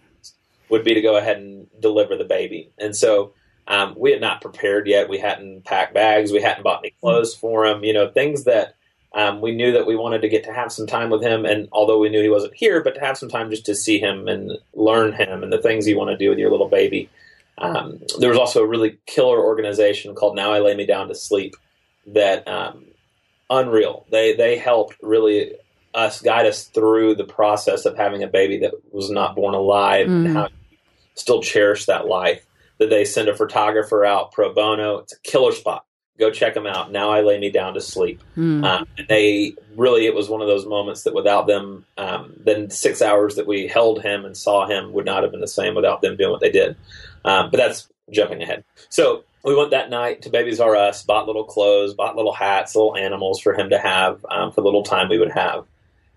would 0.68 0.85
be 0.85 0.94
to 0.94 1.00
go 1.00 1.16
ahead 1.16 1.38
and 1.38 1.66
deliver 1.81 2.16
the 2.16 2.24
baby. 2.24 2.70
And 2.78 2.94
so 2.94 3.33
um, 3.68 3.94
we 3.96 4.11
had 4.11 4.20
not 4.20 4.40
prepared 4.40 4.88
yet. 4.88 5.09
We 5.09 5.18
hadn't 5.18 5.64
packed 5.64 5.94
bags. 5.94 6.33
We 6.33 6.40
hadn't 6.40 6.64
bought 6.64 6.81
any 6.81 6.94
clothes 7.00 7.35
for 7.35 7.66
him. 7.66 7.85
You 7.85 7.92
know, 7.92 8.09
things 8.09 8.44
that 8.44 8.74
um, 9.14 9.40
we 9.40 9.54
knew 9.54 9.72
that 9.72 9.87
we 9.87 9.94
wanted 9.94 10.22
to 10.22 10.28
get 10.28 10.44
to 10.44 10.52
have 10.52 10.72
some 10.72 10.87
time 10.87 11.11
with 11.11 11.22
him. 11.22 11.44
And 11.44 11.68
although 11.70 11.98
we 11.98 12.09
knew 12.09 12.22
he 12.22 12.31
wasn't 12.31 12.54
here, 12.54 12.83
but 12.83 12.94
to 12.94 13.00
have 13.00 13.18
some 13.18 13.28
time 13.28 13.50
just 13.50 13.66
to 13.66 13.74
see 13.74 13.98
him 13.98 14.26
and 14.26 14.52
learn 14.74 15.12
him 15.12 15.42
and 15.42 15.52
the 15.52 15.61
things 15.61 15.87
you 15.87 15.98
want 15.98 16.11
to 16.11 16.16
do 16.16 16.31
with 16.31 16.38
your 16.38 16.50
little 16.50 16.68
baby. 16.68 17.11
Um, 17.59 18.00
there 18.20 18.31
was 18.31 18.38
also 18.38 18.62
a 18.62 18.66
really 18.66 18.98
killer 19.07 19.38
organization 19.38 20.14
called 20.14 20.37
Now 20.37 20.52
I 20.52 20.61
Lay 20.61 20.74
Me 20.74 20.87
Down 20.87 21.09
to 21.09 21.14
Sleep 21.14 21.54
that 22.07 22.46
um, 22.48 22.85
unreal. 23.50 24.07
They 24.11 24.35
they 24.35 24.57
helped 24.57 24.96
really 25.02 25.54
us 25.94 26.22
guide 26.22 26.46
us 26.46 26.64
through 26.64 27.16
the 27.16 27.24
process 27.24 27.85
of 27.85 27.96
having 27.96 28.22
a 28.22 28.28
baby 28.28 28.59
that 28.59 28.72
was 28.92 29.11
not 29.11 29.35
born 29.35 29.54
alive 29.54 30.07
mm. 30.07 30.26
and 30.26 30.37
how 30.37 30.48
still 31.14 31.42
cherish 31.42 31.87
that 31.87 32.07
life. 32.07 32.46
That 32.78 32.90
they 32.90 33.04
send 33.04 33.28
a 33.28 33.36
photographer 33.36 34.04
out 34.04 34.32
pro 34.32 34.52
bono. 34.54 34.98
It's 34.98 35.12
a 35.12 35.20
killer 35.20 35.52
spot. 35.52 35.84
Go 36.18 36.30
check 36.30 36.54
them 36.54 36.66
out. 36.66 36.90
Now 36.90 37.10
I 37.10 37.20
lay 37.20 37.38
me 37.38 37.50
down 37.50 37.74
to 37.74 37.80
sleep. 37.80 38.20
Mm. 38.36 38.64
Um, 38.64 38.86
and 38.96 39.06
they 39.08 39.54
really, 39.76 40.06
it 40.06 40.14
was 40.14 40.28
one 40.28 40.42
of 40.42 40.48
those 40.48 40.66
moments 40.66 41.04
that 41.04 41.14
without 41.14 41.46
them, 41.46 41.86
um, 41.96 42.34
then 42.44 42.70
six 42.70 43.00
hours 43.02 43.36
that 43.36 43.46
we 43.46 43.68
held 43.68 44.02
him 44.02 44.24
and 44.24 44.36
saw 44.36 44.66
him 44.66 44.92
would 44.92 45.04
not 45.04 45.22
have 45.22 45.30
been 45.30 45.40
the 45.40 45.46
same 45.46 45.76
without 45.76 46.02
them 46.02 46.16
doing 46.16 46.30
what 46.30 46.40
they 46.40 46.50
did. 46.50 46.76
Um, 47.24 47.50
but 47.50 47.58
that's 47.58 47.88
jumping 48.12 48.42
ahead. 48.42 48.64
So 48.88 49.24
we 49.44 49.54
went 49.54 49.70
that 49.70 49.90
night 49.90 50.22
to 50.22 50.30
Babies 50.30 50.58
R 50.58 50.74
Us, 50.74 51.04
bought 51.04 51.26
little 51.26 51.44
clothes, 51.44 51.94
bought 51.94 52.16
little 52.16 52.32
hats, 52.32 52.74
little 52.74 52.96
animals 52.96 53.40
for 53.40 53.54
him 53.54 53.70
to 53.70 53.78
have 53.78 54.24
um, 54.28 54.50
for 54.50 54.60
the 54.60 54.66
little 54.66 54.82
time 54.82 55.08
we 55.08 55.18
would 55.18 55.30
have, 55.30 55.66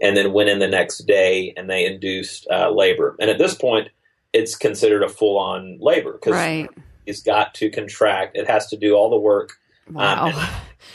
and 0.02 0.17
then 0.17 0.34
went 0.34 0.50
in 0.50 0.58
the 0.58 0.67
next 0.67 1.06
day 1.06 1.54
and 1.56 1.69
they 1.69 1.86
induced 1.86 2.47
uh, 2.50 2.71
labor. 2.71 3.15
And 3.19 3.30
at 3.30 3.38
this 3.38 3.54
point, 3.54 3.89
it's 4.34 4.56
considered 4.56 5.04
a 5.04 5.10
full 5.10 5.38
on 5.38 5.78
labor 5.80 6.13
because 6.13 6.34
right. 6.34 6.70
he's 7.06 7.22
got 7.22 7.54
to 7.56 7.70
contract. 7.70 8.38
It 8.38 8.50
has 8.50 8.67
to 8.67 8.78
do 8.78 8.94
all 8.94 9.10
the 9.10 9.20
work. 9.20 9.54
Um, 9.89 9.96
wow. 9.96 10.28
Um, 10.28 10.50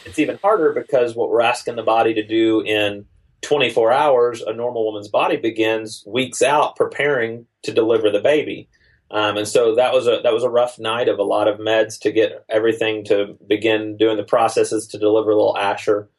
it's 0.05 0.19
even 0.19 0.39
harder 0.43 0.73
because 0.73 1.15
what 1.15 1.31
we're 1.31 1.43
asking 1.43 1.77
the 1.77 1.83
body 1.83 2.15
to 2.15 2.27
do 2.27 2.61
in 2.63 3.07
24 3.43 3.93
hours, 3.93 4.43
a 4.43 4.53
normal 4.53 4.85
woman's 4.85 5.09
body 5.09 5.37
begins 5.37 6.03
weeks 6.07 6.43
out 6.43 6.77
preparing 6.77 7.47
to 7.63 7.73
deliver 7.73 8.11
the 8.11 8.21
baby. 8.21 8.69
Um, 9.11 9.37
and 9.37 9.47
so 9.47 9.77
that 9.77 9.93
was 9.93 10.09
a 10.09 10.21
that 10.25 10.33
was 10.33 10.43
a 10.43 10.51
rough 10.51 10.81
night 10.81 11.09
of 11.09 11.21
a 11.21 11.23
lot 11.23 11.47
of 11.47 11.61
meds 11.61 12.01
to 12.01 12.11
get 12.11 12.45
everything 12.49 13.05
to 13.05 13.39
begin 13.47 13.97
doing 13.97 14.17
the 14.17 14.25
processes 14.25 14.89
to 14.89 14.99
deliver 14.99 15.33
little 15.33 15.57
Asher. 15.57 16.11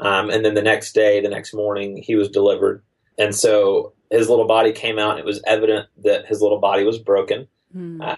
Um, 0.00 0.30
and 0.30 0.44
then 0.44 0.54
the 0.54 0.62
next 0.62 0.92
day, 0.92 1.20
the 1.20 1.28
next 1.28 1.54
morning, 1.54 1.96
he 1.96 2.14
was 2.14 2.28
delivered. 2.28 2.84
And 3.18 3.34
so 3.34 3.94
his 4.10 4.28
little 4.28 4.46
body 4.46 4.72
came 4.72 4.98
out, 4.98 5.12
and 5.12 5.18
it 5.18 5.24
was 5.24 5.42
evident 5.46 5.88
that 6.04 6.26
his 6.26 6.40
little 6.40 6.58
body 6.58 6.84
was 6.84 6.98
broken. 6.98 7.48
Mm. 7.74 8.02
Uh, 8.02 8.16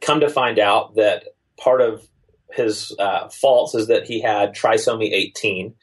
come 0.00 0.20
to 0.20 0.28
find 0.28 0.58
out 0.58 0.94
that 0.96 1.24
part 1.58 1.80
of 1.80 2.06
his 2.50 2.94
uh, 2.98 3.28
faults 3.28 3.74
is 3.74 3.86
that 3.86 4.04
he 4.04 4.20
had 4.20 4.54
trisomy 4.54 5.12
18, 5.12 5.74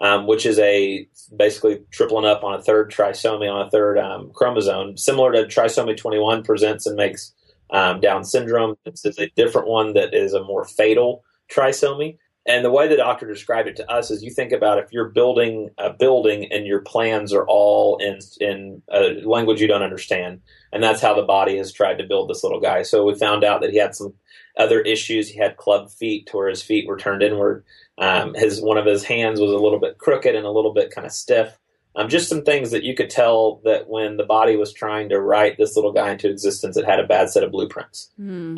um, 0.00 0.26
which 0.26 0.46
is 0.46 0.58
a 0.58 1.08
basically 1.36 1.80
tripling 1.90 2.24
up 2.24 2.44
on 2.44 2.54
a 2.54 2.62
third 2.62 2.90
trisomy 2.90 3.52
on 3.52 3.66
a 3.66 3.70
third 3.70 3.98
um, 3.98 4.30
chromosome, 4.34 4.96
similar 4.96 5.32
to 5.32 5.44
trisomy 5.44 5.96
21 5.96 6.42
presents 6.42 6.86
and 6.86 6.96
makes 6.96 7.32
um, 7.70 8.00
Down 8.00 8.24
syndrome. 8.24 8.76
It's, 8.84 9.04
it's, 9.04 9.18
a 9.18 9.28
different 9.36 9.68
one 9.68 9.94
that 9.94 10.14
is 10.14 10.32
a 10.32 10.42
more 10.42 10.64
fatal 10.64 11.24
trisomy. 11.50 12.18
And 12.48 12.64
the 12.64 12.70
way 12.70 12.88
the 12.88 12.96
doctor 12.96 13.26
described 13.26 13.68
it 13.68 13.76
to 13.76 13.90
us 13.90 14.10
is 14.10 14.22
you 14.22 14.30
think 14.30 14.52
about 14.52 14.78
if 14.78 14.90
you're 14.90 15.10
building 15.10 15.68
a 15.76 15.92
building 15.92 16.50
and 16.50 16.66
your 16.66 16.80
plans 16.80 17.34
are 17.34 17.46
all 17.46 17.98
in 17.98 18.18
in 18.40 18.82
a 18.90 19.20
language 19.22 19.60
you 19.60 19.68
don't 19.68 19.82
understand, 19.82 20.40
and 20.72 20.82
that's 20.82 21.02
how 21.02 21.14
the 21.14 21.22
body 21.22 21.58
has 21.58 21.72
tried 21.72 21.98
to 21.98 22.06
build 22.06 22.30
this 22.30 22.42
little 22.42 22.58
guy. 22.58 22.82
So 22.82 23.04
we 23.04 23.14
found 23.14 23.44
out 23.44 23.60
that 23.60 23.70
he 23.70 23.76
had 23.76 23.94
some 23.94 24.14
other 24.56 24.80
issues. 24.80 25.28
He 25.28 25.38
had 25.38 25.58
club 25.58 25.90
feet, 25.90 26.26
to 26.28 26.38
where 26.38 26.48
his 26.48 26.62
feet 26.62 26.88
were 26.88 26.96
turned 26.96 27.22
inward. 27.22 27.64
Um, 27.98 28.32
his 28.32 28.62
one 28.62 28.78
of 28.78 28.86
his 28.86 29.04
hands 29.04 29.40
was 29.40 29.52
a 29.52 29.58
little 29.58 29.78
bit 29.78 29.98
crooked 29.98 30.34
and 30.34 30.46
a 30.46 30.50
little 30.50 30.72
bit 30.72 30.90
kind 30.90 31.06
of 31.06 31.12
stiff. 31.12 31.58
Um, 31.96 32.08
just 32.08 32.30
some 32.30 32.44
things 32.44 32.70
that 32.70 32.84
you 32.84 32.94
could 32.94 33.10
tell 33.10 33.60
that 33.64 33.88
when 33.88 34.16
the 34.16 34.24
body 34.24 34.56
was 34.56 34.72
trying 34.72 35.10
to 35.10 35.20
write 35.20 35.58
this 35.58 35.76
little 35.76 35.92
guy 35.92 36.12
into 36.12 36.30
existence, 36.30 36.78
it 36.78 36.86
had 36.86 37.00
a 37.00 37.06
bad 37.06 37.28
set 37.28 37.42
of 37.42 37.50
blueprints. 37.50 38.10
Mm. 38.18 38.56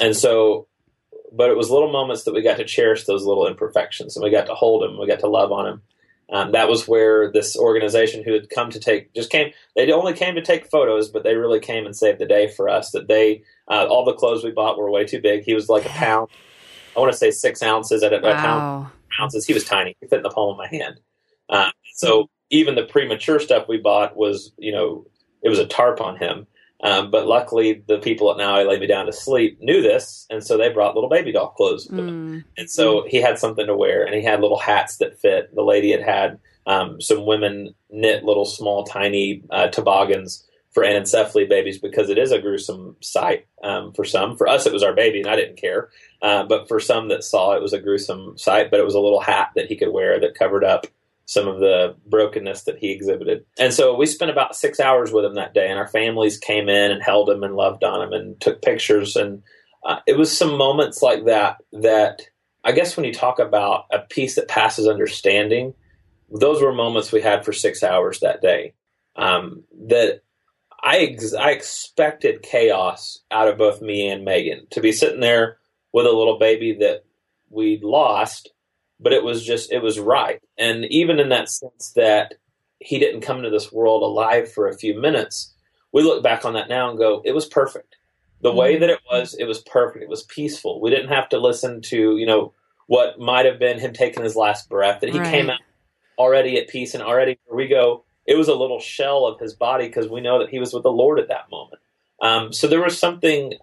And 0.00 0.14
so, 0.14 0.67
but 1.32 1.50
it 1.50 1.56
was 1.56 1.70
little 1.70 1.92
moments 1.92 2.24
that 2.24 2.34
we 2.34 2.42
got 2.42 2.56
to 2.56 2.64
cherish 2.64 3.04
those 3.04 3.24
little 3.24 3.46
imperfections, 3.46 4.16
and 4.16 4.24
we 4.24 4.30
got 4.30 4.46
to 4.46 4.54
hold 4.54 4.82
him, 4.82 4.98
we 4.98 5.06
got 5.06 5.20
to 5.20 5.28
love 5.28 5.52
on 5.52 5.66
him. 5.66 5.82
Um, 6.30 6.52
that 6.52 6.68
was 6.68 6.86
where 6.86 7.32
this 7.32 7.56
organization 7.56 8.22
who 8.22 8.34
had 8.34 8.50
come 8.50 8.70
to 8.70 8.78
take 8.78 9.14
just 9.14 9.30
came. 9.30 9.52
They 9.74 9.90
only 9.90 10.12
came 10.12 10.34
to 10.34 10.42
take 10.42 10.70
photos, 10.70 11.08
but 11.08 11.22
they 11.22 11.36
really 11.36 11.58
came 11.58 11.86
and 11.86 11.96
saved 11.96 12.18
the 12.18 12.26
day 12.26 12.48
for 12.48 12.68
us. 12.68 12.90
That 12.90 13.08
they 13.08 13.44
uh, 13.66 13.86
all 13.88 14.04
the 14.04 14.12
clothes 14.12 14.44
we 14.44 14.50
bought 14.50 14.76
were 14.76 14.90
way 14.90 15.06
too 15.06 15.22
big. 15.22 15.44
He 15.44 15.54
was 15.54 15.70
like 15.70 15.86
a 15.86 15.90
pound 15.90 16.28
I 16.98 17.00
want 17.00 17.12
to 17.12 17.18
say 17.18 17.30
six 17.30 17.62
ounces 17.62 18.02
at 18.02 18.12
a, 18.12 18.18
wow. 18.20 18.34
pound. 18.34 18.86
ounces. 19.20 19.46
He 19.46 19.54
was 19.54 19.64
tiny. 19.64 19.96
He 20.00 20.08
fit 20.08 20.16
in 20.16 20.22
the 20.24 20.30
palm 20.30 20.50
of 20.50 20.56
my 20.56 20.66
hand. 20.66 20.98
Uh, 21.48 21.70
so 21.94 22.28
even 22.50 22.74
the 22.74 22.82
premature 22.82 23.38
stuff 23.38 23.68
we 23.68 23.78
bought 23.78 24.16
was, 24.16 24.52
you 24.58 24.72
know, 24.72 25.06
it 25.42 25.48
was 25.48 25.60
a 25.60 25.66
tarp 25.66 26.00
on 26.00 26.16
him. 26.16 26.48
Um, 26.80 27.10
but 27.10 27.26
luckily, 27.26 27.82
the 27.86 27.98
people 27.98 28.30
at 28.30 28.36
Now 28.36 28.54
I 28.54 28.62
Lay 28.62 28.78
Me 28.78 28.86
Down 28.86 29.06
to 29.06 29.12
Sleep 29.12 29.60
knew 29.60 29.82
this, 29.82 30.26
and 30.30 30.44
so 30.44 30.56
they 30.56 30.68
brought 30.68 30.94
little 30.94 31.10
baby 31.10 31.32
doll 31.32 31.48
clothes 31.48 31.88
with 31.88 31.98
him. 32.08 32.44
And 32.56 32.70
so 32.70 33.04
he 33.08 33.20
had 33.20 33.38
something 33.38 33.66
to 33.66 33.76
wear, 33.76 34.04
and 34.04 34.14
he 34.14 34.22
had 34.22 34.40
little 34.40 34.58
hats 34.58 34.98
that 34.98 35.18
fit. 35.18 35.54
The 35.54 35.62
lady 35.62 35.90
had 35.90 36.02
had 36.02 36.38
um, 36.66 37.00
some 37.00 37.26
women 37.26 37.74
knit 37.90 38.24
little 38.24 38.44
small, 38.44 38.84
tiny 38.84 39.42
uh, 39.50 39.68
toboggans 39.68 40.44
for 40.70 40.84
anencephaly 40.84 41.48
babies 41.48 41.78
because 41.78 42.10
it 42.10 42.18
is 42.18 42.30
a 42.30 42.40
gruesome 42.40 42.94
sight 43.00 43.46
um, 43.64 43.92
for 43.92 44.04
some. 44.04 44.36
For 44.36 44.46
us, 44.46 44.66
it 44.66 44.72
was 44.72 44.84
our 44.84 44.94
baby, 44.94 45.20
and 45.20 45.28
I 45.28 45.34
didn't 45.34 45.56
care. 45.56 45.88
Uh, 46.22 46.44
but 46.44 46.68
for 46.68 46.78
some 46.78 47.08
that 47.08 47.24
saw 47.24 47.56
it, 47.56 47.62
was 47.62 47.72
a 47.72 47.80
gruesome 47.80 48.38
sight. 48.38 48.70
But 48.70 48.78
it 48.78 48.84
was 48.84 48.94
a 48.94 49.00
little 49.00 49.20
hat 49.20 49.50
that 49.56 49.66
he 49.66 49.76
could 49.76 49.92
wear 49.92 50.20
that 50.20 50.36
covered 50.36 50.62
up 50.62 50.86
some 51.28 51.46
of 51.46 51.60
the 51.60 51.94
brokenness 52.06 52.62
that 52.64 52.78
he 52.78 52.90
exhibited. 52.90 53.44
And 53.58 53.74
so 53.74 53.94
we 53.94 54.06
spent 54.06 54.30
about 54.30 54.56
six 54.56 54.80
hours 54.80 55.12
with 55.12 55.26
him 55.26 55.34
that 55.34 55.52
day, 55.52 55.68
and 55.68 55.78
our 55.78 55.86
families 55.86 56.38
came 56.38 56.70
in 56.70 56.90
and 56.90 57.02
held 57.02 57.28
him 57.28 57.42
and 57.42 57.54
loved 57.54 57.84
on 57.84 58.00
him 58.02 58.14
and 58.14 58.40
took 58.40 58.62
pictures. 58.62 59.14
And 59.14 59.42
uh, 59.84 59.98
it 60.06 60.16
was 60.16 60.34
some 60.34 60.56
moments 60.56 61.02
like 61.02 61.26
that 61.26 61.58
that 61.74 62.22
I 62.64 62.72
guess 62.72 62.96
when 62.96 63.04
you 63.04 63.12
talk 63.12 63.38
about 63.38 63.84
a 63.92 63.98
peace 63.98 64.36
that 64.36 64.48
passes 64.48 64.88
understanding, 64.88 65.74
those 66.30 66.62
were 66.62 66.72
moments 66.72 67.12
we 67.12 67.20
had 67.20 67.44
for 67.44 67.52
six 67.52 67.82
hours 67.82 68.20
that 68.20 68.40
day. 68.40 68.72
Um, 69.14 69.64
that 69.88 70.22
I 70.82 70.98
ex- 71.00 71.34
I 71.34 71.50
expected 71.50 72.40
chaos 72.42 73.18
out 73.30 73.48
of 73.48 73.58
both 73.58 73.82
me 73.82 74.08
and 74.08 74.24
Meagan 74.24 74.66
to 74.70 74.80
be 74.80 74.92
sitting 74.92 75.20
there 75.20 75.58
with 75.92 76.06
a 76.06 76.10
little 76.10 76.38
baby 76.38 76.78
that 76.80 77.04
we'd 77.50 77.82
lost 77.82 78.48
but 79.00 79.12
it 79.12 79.24
was 79.24 79.44
just 79.44 79.72
it 79.72 79.82
was 79.82 80.00
right 80.00 80.40
and 80.58 80.84
even 80.86 81.20
in 81.20 81.30
that 81.30 81.50
sense 81.50 81.92
that 81.96 82.34
he 82.80 82.98
didn't 82.98 83.22
come 83.22 83.38
into 83.38 83.50
this 83.50 83.72
world 83.72 84.02
alive 84.02 84.52
for 84.52 84.68
a 84.68 84.76
few 84.78 85.00
minutes 85.00 85.54
we 85.92 86.02
look 86.02 86.22
back 86.22 86.44
on 86.44 86.54
that 86.54 86.68
now 86.68 86.90
and 86.90 86.98
go 86.98 87.22
it 87.24 87.34
was 87.34 87.46
perfect. 87.46 87.96
The 88.42 88.52
way 88.52 88.78
that 88.78 88.90
it 88.90 89.00
was 89.10 89.34
it 89.38 89.44
was 89.46 89.60
perfect. 89.62 90.02
It 90.04 90.08
was 90.10 90.24
peaceful. 90.24 90.80
We 90.80 90.90
didn't 90.90 91.08
have 91.08 91.28
to 91.30 91.38
listen 91.38 91.82
to 91.82 92.16
you 92.16 92.26
know 92.26 92.52
what 92.86 93.18
might 93.18 93.46
have 93.46 93.58
been 93.58 93.78
him 93.80 93.92
taking 93.92 94.22
his 94.24 94.36
last 94.36 94.68
breath 94.68 95.00
that 95.00 95.10
he 95.10 95.20
Right. 95.20 95.22
came 95.22 95.50
out 95.50 95.60
already 96.18 96.58
at 96.58 96.68
peace 96.68 96.94
and 96.94 97.02
already 97.02 97.38
we 97.52 97.68
go. 97.68 98.04
It 98.26 98.36
was 98.38 98.48
a 98.48 98.54
little 98.54 98.80
shell 98.80 99.26
of 99.26 99.40
his 99.40 99.54
body 99.54 99.86
because 99.88 100.08
we 100.08 100.20
know 100.20 100.40
that 100.40 100.50
he 100.50 100.58
was 100.60 100.72
with 100.74 100.84
the 100.84 100.92
lord 100.92 101.18
at 101.20 101.28
that 101.28 101.50
moment. 101.50 101.82
Um, 102.22 102.52
so 102.52 102.68
there 102.68 102.82
was 102.82 102.98
something 102.98 103.54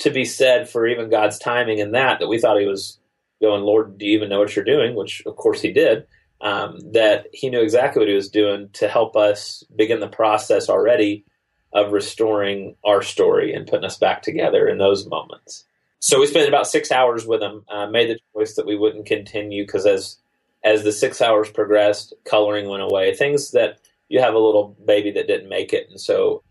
to 0.00 0.10
be 0.10 0.24
said 0.24 0.68
for 0.68 0.86
even 0.86 1.10
god's 1.10 1.38
timing 1.38 1.78
in 1.78 1.92
that 1.92 2.20
that 2.20 2.28
we 2.28 2.38
thought 2.38 2.60
he 2.60 2.66
was 2.66 2.98
going, 3.40 3.62
Lord, 3.62 3.98
do 3.98 4.06
you 4.06 4.16
even 4.16 4.28
know 4.28 4.40
what 4.40 4.54
you're 4.56 4.64
doing? 4.64 4.94
Which, 4.94 5.22
of 5.26 5.36
course, 5.36 5.60
he 5.60 5.72
did. 5.72 6.06
Um, 6.40 6.78
that 6.92 7.26
he 7.32 7.48
knew 7.48 7.62
exactly 7.62 8.00
what 8.00 8.08
he 8.08 8.14
was 8.14 8.28
doing 8.28 8.68
to 8.74 8.88
help 8.88 9.16
us 9.16 9.64
begin 9.74 10.00
the 10.00 10.08
process 10.08 10.68
already 10.68 11.24
of 11.72 11.92
restoring 11.92 12.76
our 12.84 13.02
story 13.02 13.54
and 13.54 13.66
putting 13.66 13.86
us 13.86 13.96
back 13.96 14.22
together 14.22 14.68
in 14.68 14.78
those 14.78 15.06
moments. 15.06 15.64
So 15.98 16.20
we 16.20 16.26
spent 16.26 16.48
about 16.48 16.66
six 16.66 16.92
hours 16.92 17.26
with 17.26 17.42
him. 17.42 17.64
Uh, 17.68 17.86
made 17.86 18.10
the 18.10 18.20
choice 18.34 18.54
that 18.54 18.66
we 18.66 18.76
wouldn't 18.76 19.06
continue 19.06 19.64
because 19.64 19.86
as 19.86 20.18
as 20.62 20.82
the 20.82 20.92
six 20.92 21.22
hours 21.22 21.50
progressed, 21.50 22.12
coloring 22.24 22.68
went 22.68 22.82
away. 22.82 23.14
Things 23.14 23.52
that 23.52 23.78
you 24.08 24.20
have 24.20 24.34
a 24.34 24.38
little 24.38 24.76
baby 24.84 25.10
that 25.12 25.26
didn't 25.26 25.48
make 25.48 25.72
it, 25.72 25.88
and 25.90 26.00
so 26.00 26.42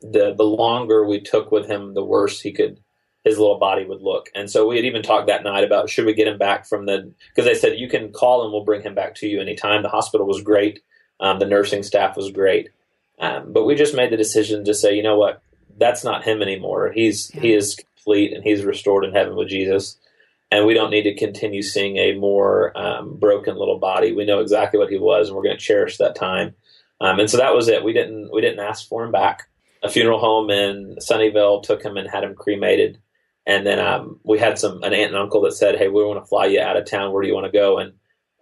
the 0.00 0.34
the 0.34 0.44
longer 0.44 1.06
we 1.06 1.20
took 1.20 1.50
with 1.50 1.66
him, 1.66 1.94
the 1.94 2.04
worse 2.04 2.40
he 2.40 2.52
could 2.52 2.78
his 3.24 3.38
little 3.38 3.58
body 3.58 3.84
would 3.84 4.00
look. 4.00 4.30
And 4.34 4.50
so 4.50 4.66
we 4.66 4.76
had 4.76 4.84
even 4.84 5.02
talked 5.02 5.26
that 5.26 5.44
night 5.44 5.64
about 5.64 5.90
should 5.90 6.06
we 6.06 6.14
get 6.14 6.28
him 6.28 6.38
back 6.38 6.66
from 6.66 6.86
the 6.86 7.12
because 7.28 7.44
they 7.44 7.54
said 7.54 7.78
you 7.78 7.88
can 7.88 8.12
call 8.12 8.42
and 8.42 8.52
we'll 8.52 8.64
bring 8.64 8.82
him 8.82 8.94
back 8.94 9.14
to 9.16 9.28
you 9.28 9.40
anytime. 9.40 9.82
The 9.82 9.88
hospital 9.88 10.26
was 10.26 10.42
great, 10.42 10.80
um, 11.20 11.38
the 11.38 11.46
nursing 11.46 11.82
staff 11.82 12.16
was 12.16 12.30
great, 12.30 12.70
um, 13.18 13.52
but 13.52 13.64
we 13.64 13.74
just 13.74 13.94
made 13.94 14.10
the 14.10 14.16
decision 14.16 14.64
to 14.64 14.74
say, 14.74 14.94
you 14.94 15.02
know 15.02 15.18
what, 15.18 15.42
that's 15.76 16.04
not 16.04 16.24
him 16.24 16.42
anymore. 16.42 16.92
He's 16.92 17.28
he 17.28 17.52
is 17.52 17.74
complete 17.74 18.32
and 18.32 18.42
he's 18.42 18.64
restored 18.64 19.04
in 19.04 19.12
heaven 19.12 19.36
with 19.36 19.48
Jesus. 19.48 19.96
And 20.52 20.66
we 20.66 20.74
don't 20.74 20.90
need 20.90 21.04
to 21.04 21.14
continue 21.14 21.62
seeing 21.62 21.96
a 21.96 22.14
more 22.16 22.76
um, 22.76 23.16
broken 23.18 23.56
little 23.56 23.78
body. 23.78 24.10
We 24.12 24.24
know 24.24 24.40
exactly 24.40 24.80
what 24.80 24.90
he 24.90 24.98
was, 24.98 25.28
and 25.28 25.36
we're 25.36 25.44
going 25.44 25.56
to 25.56 25.62
cherish 25.62 25.98
that 25.98 26.16
time. 26.16 26.56
Um, 27.00 27.20
and 27.20 27.30
so 27.30 27.36
that 27.36 27.54
was 27.54 27.68
it. 27.68 27.84
We 27.84 27.92
didn't 27.92 28.32
we 28.32 28.40
didn't 28.40 28.58
ask 28.58 28.88
for 28.88 29.04
him 29.04 29.12
back. 29.12 29.48
A 29.82 29.88
funeral 29.88 30.18
home 30.18 30.50
in 30.50 30.96
Sunnyvale 30.96 31.62
took 31.62 31.82
him 31.82 31.96
and 31.96 32.10
had 32.10 32.24
him 32.24 32.34
cremated. 32.34 32.98
And 33.50 33.66
then 33.66 33.80
um, 33.80 34.20
we 34.22 34.38
had 34.38 34.60
some 34.60 34.80
an 34.84 34.92
aunt 34.94 35.12
and 35.12 35.16
uncle 35.16 35.40
that 35.40 35.54
said, 35.54 35.76
"Hey, 35.76 35.88
we 35.88 36.04
want 36.04 36.22
to 36.22 36.28
fly 36.28 36.46
you 36.46 36.60
out 36.60 36.76
of 36.76 36.88
town. 36.88 37.12
Where 37.12 37.20
do 37.20 37.26
you 37.26 37.34
want 37.34 37.46
to 37.46 37.58
go?" 37.58 37.78
And 37.78 37.94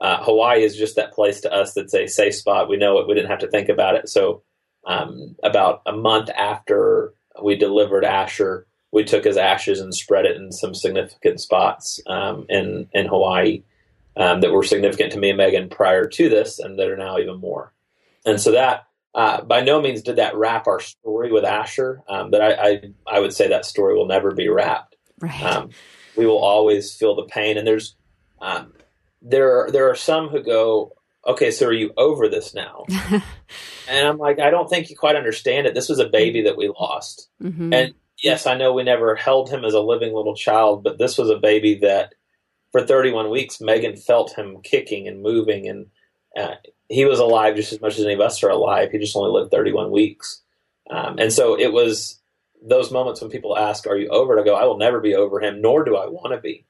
uh, 0.02 0.22
Hawaii 0.22 0.62
is 0.62 0.76
just 0.76 0.96
that 0.96 1.14
place 1.14 1.40
to 1.40 1.52
us 1.52 1.72
that's 1.72 1.94
a 1.94 2.06
safe 2.06 2.34
spot. 2.34 2.68
We 2.68 2.76
know 2.76 2.98
it. 2.98 3.08
We 3.08 3.14
didn't 3.14 3.30
have 3.30 3.38
to 3.38 3.48
think 3.48 3.70
about 3.70 3.94
it. 3.94 4.10
So 4.10 4.42
um, 4.86 5.34
about 5.42 5.80
a 5.86 5.92
month 5.92 6.28
after 6.36 7.14
we 7.42 7.56
delivered 7.56 8.04
Asher, 8.04 8.66
we 8.92 9.02
took 9.02 9.24
his 9.24 9.38
ashes 9.38 9.80
and 9.80 9.94
spread 9.94 10.26
it 10.26 10.36
in 10.36 10.52
some 10.52 10.74
significant 10.74 11.40
spots 11.40 12.00
um, 12.06 12.44
in 12.50 12.86
in 12.92 13.06
Hawaii 13.06 13.62
um, 14.14 14.42
that 14.42 14.52
were 14.52 14.62
significant 14.62 15.12
to 15.12 15.18
me 15.18 15.30
and 15.30 15.38
Meagan 15.38 15.70
prior 15.70 16.06
to 16.06 16.28
this, 16.28 16.58
and 16.58 16.78
that 16.78 16.90
are 16.90 16.98
now 16.98 17.18
even 17.18 17.40
more. 17.40 17.72
And 18.26 18.38
so 18.38 18.52
that 18.52 18.88
uh, 19.14 19.40
by 19.40 19.62
no 19.62 19.80
means 19.80 20.02
did 20.02 20.16
that 20.16 20.36
wrap 20.36 20.66
our 20.66 20.80
story 20.80 21.32
with 21.32 21.44
Asher, 21.44 22.02
um, 22.10 22.30
but 22.30 22.42
I, 22.42 22.52
I 22.52 22.82
I 23.06 23.20
would 23.20 23.32
say 23.32 23.48
that 23.48 23.64
story 23.64 23.94
will 23.94 24.06
never 24.06 24.32
be 24.32 24.50
wrapped. 24.50 24.87
Right. 25.20 25.42
Um, 25.42 25.70
we 26.16 26.26
will 26.26 26.38
always 26.38 26.94
feel 26.94 27.14
the 27.14 27.24
pain, 27.24 27.56
and 27.58 27.66
there's 27.66 27.96
um, 28.40 28.72
there 29.22 29.60
are, 29.66 29.70
there 29.70 29.90
are 29.90 29.96
some 29.96 30.28
who 30.28 30.42
go, 30.42 30.92
okay, 31.26 31.50
so 31.50 31.66
are 31.66 31.72
you 31.72 31.92
over 31.96 32.28
this 32.28 32.54
now? 32.54 32.84
and 33.88 34.06
I'm 34.06 34.18
like, 34.18 34.38
I 34.38 34.50
don't 34.50 34.68
think 34.68 34.90
you 34.90 34.96
quite 34.96 35.16
understand 35.16 35.66
it. 35.66 35.74
This 35.74 35.88
was 35.88 35.98
a 35.98 36.08
baby 36.08 36.42
that 36.42 36.56
we 36.56 36.68
lost, 36.68 37.28
Mhm. 37.42 37.74
and 37.74 37.94
yes, 38.22 38.46
I 38.46 38.56
know 38.56 38.72
we 38.72 38.82
never 38.82 39.14
held 39.14 39.50
him 39.50 39.64
as 39.64 39.74
a 39.74 39.80
living 39.80 40.12
little 40.14 40.34
child, 40.34 40.82
but 40.82 40.98
this 40.98 41.18
was 41.18 41.30
a 41.30 41.38
baby 41.38 41.76
that 41.76 42.14
for 42.72 42.82
31 42.86 43.30
weeks, 43.30 43.60
Meagan 43.60 43.96
felt 43.96 44.34
him 44.36 44.58
kicking 44.62 45.08
and 45.08 45.22
moving, 45.22 45.68
and 45.68 45.86
uh, 46.36 46.54
he 46.88 47.04
was 47.04 47.18
alive 47.18 47.56
just 47.56 47.72
as 47.72 47.80
much 47.80 47.98
as 47.98 48.04
any 48.04 48.14
of 48.14 48.20
us 48.20 48.42
are 48.42 48.50
alive. 48.50 48.90
He 48.90 48.98
just 48.98 49.16
only 49.16 49.30
lived 49.30 49.50
31 49.50 49.90
weeks. 49.90 50.42
Um, 50.90 51.18
and 51.18 51.32
so 51.32 51.58
it 51.58 51.72
was 51.72 52.18
those 52.62 52.90
moments 52.90 53.20
when 53.20 53.30
people 53.30 53.56
ask, 53.56 53.86
Are 53.86 53.96
you 53.96 54.08
over 54.08 54.36
it? 54.36 54.40
I 54.40 54.44
go, 54.44 54.54
I 54.54 54.64
will 54.64 54.78
never 54.78 55.00
be 55.00 55.14
over 55.14 55.40
him, 55.40 55.60
nor 55.60 55.84
do 55.84 55.96
I 55.96 56.06
want 56.06 56.32
to 56.32 56.40
be. 56.40 56.64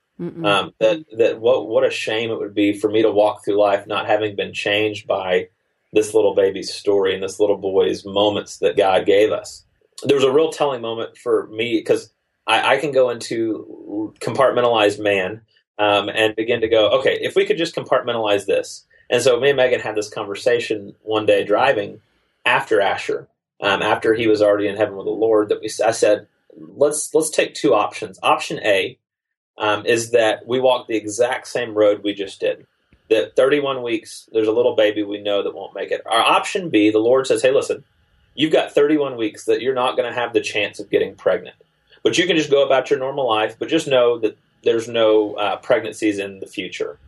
Um, 0.44 0.74
that 0.81 1.05
that 1.16 1.40
what 1.40 1.68
what 1.68 1.87
a 1.87 1.90
shame 1.90 2.31
it 2.31 2.38
would 2.38 2.55
be 2.55 2.72
for 2.77 2.90
me 2.90 3.03
to 3.03 3.11
walk 3.11 3.44
through 3.44 3.61
life 3.61 3.87
not 3.87 4.07
having 4.07 4.35
been 4.35 4.53
changed 4.53 5.07
by 5.07 5.48
this 5.92 6.12
little 6.12 6.35
baby's 6.35 6.74
story 6.74 7.14
and 7.14 7.22
this 7.22 7.38
little 7.38 7.57
boy's 7.57 8.05
moments 8.05 8.59
that 8.59 8.77
God 8.77 9.07
gave 9.07 9.31
us. 9.31 9.64
There 10.03 10.16
was 10.16 10.24
a 10.24 10.33
real 10.33 10.51
telling 10.51 10.83
moment 10.83 11.16
for 11.16 11.46
me 11.48 11.79
because 11.79 12.11
I, 12.46 12.74
I 12.74 12.79
can 12.79 12.92
go 12.92 13.11
into 13.11 14.12
compartmentalized 14.20 15.01
man 15.01 15.42
um, 15.79 16.09
and 16.09 16.35
begin 16.35 16.61
to 16.62 16.68
go, 16.68 16.88
okay, 16.98 17.18
if 17.20 17.37
we 17.37 17.46
could 17.46 17.59
just 17.59 17.74
compartmentalize 17.74 18.46
this. 18.46 18.85
And 19.11 19.22
so 19.22 19.40
me 19.40 19.51
and 19.51 19.57
Meagan 19.57 19.81
had 19.81 19.94
this 19.94 20.11
conversation 20.11 20.94
one 21.03 21.27
day 21.27 21.44
driving 21.44 22.01
after 22.44 22.81
Asher, 22.81 23.29
um, 23.61 23.83
after 23.83 24.14
he 24.14 24.27
was 24.27 24.42
already 24.42 24.68
in 24.68 24.77
heaven 24.77 24.97
with 24.97 25.07
the 25.07 25.11
Lord. 25.11 25.49
That 25.49 25.61
we 25.61 25.71
I 25.85 25.90
said, 25.90 26.27
let's 26.57 27.14
let's 27.14 27.31
take 27.31 27.55
two 27.55 27.75
options. 27.75 28.18
Option 28.23 28.61
A 28.61 28.99
um, 29.59 29.85
is 29.85 30.12
that 30.12 30.47
we 30.47 30.61
walk 30.61 30.87
the 30.87 30.97
exact 30.97 31.49
same 31.49 31.75
road 31.75 32.03
we 32.03 32.14
just 32.14 32.40
did. 32.40 32.66
That 33.11 33.37
31 33.37 33.83
weeks, 33.83 34.29
there's 34.33 34.49
a 34.49 34.53
little 34.53 34.77
baby 34.77 35.03
we 35.03 35.21
know 35.21 35.42
that 35.42 35.55
won't 35.55 35.75
make 35.75 35.90
it. 35.90 36.03
Our 36.07 36.21
option 36.21 36.68
B, 36.68 36.90
the 36.90 36.99
Lord 36.99 37.27
says, 37.27 37.40
hey, 37.40 37.53
listen, 37.53 37.83
you've 38.35 38.53
got 38.53 38.73
31 38.73 39.16
weeks 39.16 39.47
that 39.47 39.62
you're 39.62 39.75
not 39.75 39.97
going 39.97 40.09
to 40.09 40.18
have 40.18 40.35
the 40.35 40.42
chance 40.42 40.79
of 40.79 40.90
getting 40.90 41.14
pregnant. 41.14 41.57
But 42.03 42.18
you 42.18 42.27
can 42.27 42.37
just 42.37 42.51
go 42.51 42.64
about 42.64 42.90
your 42.90 42.99
normal 42.99 43.27
life, 43.27 43.57
but 43.59 43.68
just 43.68 43.88
know 43.88 44.18
that 44.18 44.37
there's 44.62 44.88
no 44.88 45.35
uh, 45.35 45.57
pregnancies 45.57 46.18
in 46.18 46.40
the 46.40 46.47
future. 46.47 46.99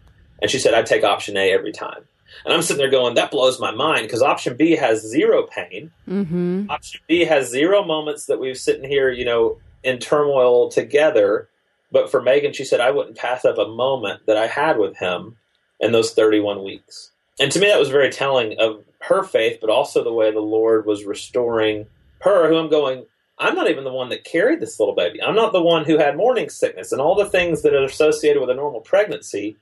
And 0.40 0.50
she 0.50 0.58
said, 0.58 0.72
I'd 0.72 0.86
take 0.86 1.04
option 1.04 1.36
A 1.36 1.52
every 1.52 1.72
time. 1.72 2.04
And 2.44 2.54
I'm 2.54 2.62
sitting 2.62 2.78
there 2.78 2.90
going, 2.90 3.14
that 3.14 3.30
blows 3.30 3.60
my 3.60 3.70
mind 3.70 4.02
because 4.02 4.22
option 4.22 4.56
B 4.56 4.72
has 4.72 5.00
zero 5.02 5.46
pain. 5.46 5.90
Mhm. 6.08 6.70
Option 6.70 7.00
B 7.06 7.24
has 7.24 7.48
zero 7.50 7.84
moments 7.84 8.26
that 8.26 8.38
we've 8.40 8.58
sitting 8.58 8.88
here, 8.88 9.10
you 9.10 9.24
know, 9.24 9.58
in 9.82 9.98
turmoil 9.98 10.70
together. 10.70 11.48
But 11.92 12.10
for 12.10 12.22
Meagan, 12.22 12.52
she 12.52 12.64
said, 12.64 12.80
I 12.80 12.90
wouldn't 12.92 13.16
pass 13.16 13.44
up 13.44 13.58
a 13.58 13.66
moment 13.66 14.26
that 14.26 14.36
I 14.36 14.46
had 14.46 14.78
with 14.78 14.96
him 14.96 15.36
in 15.80 15.92
those 15.92 16.12
31 16.12 16.62
weeks. 16.62 17.10
And 17.40 17.50
to 17.52 17.58
me, 17.58 17.66
that 17.68 17.78
was 17.78 17.88
very 17.88 18.10
telling 18.10 18.58
of 18.60 18.84
her 19.00 19.22
faith, 19.22 19.58
but 19.60 19.70
also 19.70 20.04
the 20.04 20.12
way 20.12 20.30
the 20.30 20.40
Lord 20.40 20.86
was 20.86 21.04
restoring 21.04 21.86
her, 22.20 22.48
who 22.48 22.58
I'm 22.58 22.68
going, 22.68 23.06
I'm 23.38 23.54
not 23.54 23.70
even 23.70 23.84
the 23.84 23.92
one 23.92 24.10
that 24.10 24.24
carried 24.24 24.60
this 24.60 24.78
little 24.78 24.94
baby. 24.94 25.22
I'm 25.22 25.34
not 25.34 25.52
the 25.54 25.62
one 25.62 25.86
who 25.86 25.96
had 25.96 26.16
morning 26.16 26.50
sickness 26.50 26.92
and 26.92 27.00
all 27.00 27.14
the 27.14 27.24
things 27.24 27.62
that 27.62 27.72
are 27.74 27.84
associated 27.84 28.40
with 28.40 28.50
a 28.50 28.54
normal 28.54 28.82
pregnancy. 28.82 29.56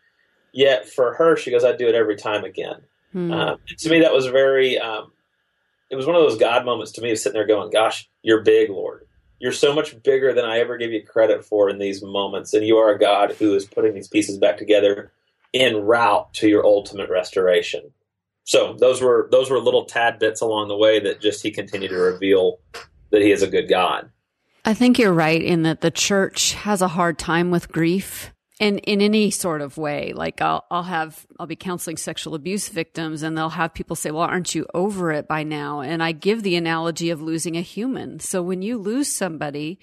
Yet 0.52 0.88
for 0.88 1.14
her, 1.14 1.36
she 1.36 1.50
goes, 1.50 1.64
I'd 1.64 1.78
do 1.78 1.88
it 1.88 1.94
every 1.94 2.16
time 2.16 2.44
again. 2.44 2.82
Hmm. 3.12 3.32
Um, 3.32 3.58
to 3.66 3.90
me, 3.90 4.00
that 4.00 4.12
was 4.12 4.26
very. 4.26 4.78
Um, 4.78 5.12
it 5.90 5.96
was 5.96 6.06
one 6.06 6.16
of 6.16 6.22
those 6.22 6.38
God 6.38 6.64
moments 6.64 6.92
to 6.92 7.00
me 7.00 7.10
of 7.10 7.18
sitting 7.18 7.34
there 7.34 7.46
going, 7.46 7.70
"Gosh, 7.70 8.08
you're 8.22 8.42
big, 8.42 8.70
Lord. 8.70 9.06
You're 9.38 9.52
so 9.52 9.74
much 9.74 10.02
bigger 10.02 10.34
than 10.34 10.44
I 10.44 10.58
ever 10.58 10.76
give 10.76 10.92
you 10.92 11.02
credit 11.02 11.44
for 11.44 11.70
in 11.70 11.78
these 11.78 12.02
moments, 12.02 12.52
and 12.52 12.66
you 12.66 12.76
are 12.76 12.90
a 12.90 12.98
God 12.98 13.32
who 13.32 13.54
is 13.54 13.64
putting 13.64 13.94
these 13.94 14.08
pieces 14.08 14.36
back 14.36 14.58
together 14.58 15.12
en 15.54 15.76
route 15.76 16.32
to 16.34 16.48
your 16.48 16.66
ultimate 16.66 17.08
restoration. 17.08 17.92
So 18.44 18.74
those 18.78 19.00
were 19.00 19.28
those 19.30 19.50
were 19.50 19.58
little 19.58 19.84
tad 19.84 20.18
bits 20.18 20.40
along 20.40 20.68
the 20.68 20.76
way 20.76 21.00
that 21.00 21.20
just 21.20 21.42
he 21.42 21.50
continued 21.50 21.90
to 21.90 21.96
reveal 21.96 22.58
that 23.10 23.22
he 23.22 23.30
is 23.30 23.42
a 23.42 23.46
good 23.46 23.68
God. 23.68 24.10
I 24.64 24.74
think 24.74 24.98
you're 24.98 25.14
right 25.14 25.40
in 25.40 25.62
that 25.62 25.80
the 25.80 25.90
church 25.90 26.52
has 26.52 26.82
a 26.82 26.88
hard 26.88 27.18
time 27.18 27.50
with 27.50 27.70
grief 27.70 28.32
and 28.60 28.80
in 28.80 29.00
any 29.00 29.30
sort 29.30 29.60
of 29.60 29.78
way. 29.78 30.12
Like 30.14 30.40
I'll, 30.40 30.64
I'll 30.70 30.82
have, 30.82 31.26
I'll 31.38 31.46
be 31.46 31.56
counseling 31.56 31.96
sexual 31.96 32.34
abuse 32.34 32.68
victims 32.68 33.22
and 33.22 33.36
they'll 33.36 33.50
have 33.50 33.74
people 33.74 33.96
say, 33.96 34.10
well, 34.10 34.22
aren't 34.22 34.54
you 34.54 34.66
over 34.74 35.12
it 35.12 35.28
by 35.28 35.42
now? 35.44 35.80
And 35.80 36.02
I 36.02 36.12
give 36.12 36.42
the 36.42 36.56
analogy 36.56 37.10
of 37.10 37.22
losing 37.22 37.56
a 37.56 37.62
human. 37.62 38.20
So 38.20 38.42
when 38.42 38.62
you 38.62 38.78
lose 38.78 39.08
somebody, 39.12 39.78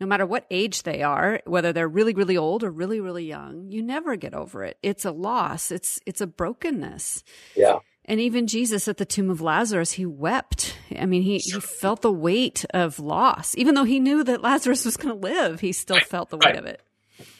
no 0.00 0.06
matter 0.06 0.26
what 0.26 0.46
age 0.50 0.82
they 0.82 1.02
are, 1.02 1.40
whether 1.44 1.72
they're 1.72 1.88
really, 1.88 2.14
really 2.14 2.36
old 2.36 2.62
or 2.62 2.70
really, 2.70 3.00
really 3.00 3.24
young, 3.24 3.70
you 3.70 3.82
never 3.82 4.16
get 4.16 4.34
over 4.34 4.62
it. 4.64 4.78
It's 4.82 5.04
a 5.04 5.10
loss. 5.10 5.70
It's, 5.70 5.98
it's 6.06 6.20
a 6.20 6.26
brokenness. 6.26 7.24
Yeah. 7.56 7.78
And 8.04 8.20
even 8.20 8.46
Jesus 8.46 8.88
at 8.88 8.96
the 8.96 9.04
tomb 9.04 9.28
of 9.28 9.42
Lazarus, 9.42 9.92
he 9.92 10.06
wept. 10.06 10.74
I 10.98 11.04
mean, 11.04 11.22
he, 11.22 11.38
he 11.38 11.60
felt 11.60 12.00
the 12.00 12.12
weight 12.12 12.64
of 12.70 12.98
loss. 12.98 13.54
Even 13.58 13.74
though 13.74 13.84
he 13.84 14.00
knew 14.00 14.24
that 14.24 14.40
Lazarus 14.40 14.86
was 14.86 14.96
going 14.96 15.14
to 15.14 15.20
live, 15.20 15.60
he 15.60 15.72
still 15.72 16.00
felt 16.00 16.30
the 16.30 16.38
weight 16.38 16.46
right. 16.46 16.56
of 16.56 16.64
it. 16.64 16.80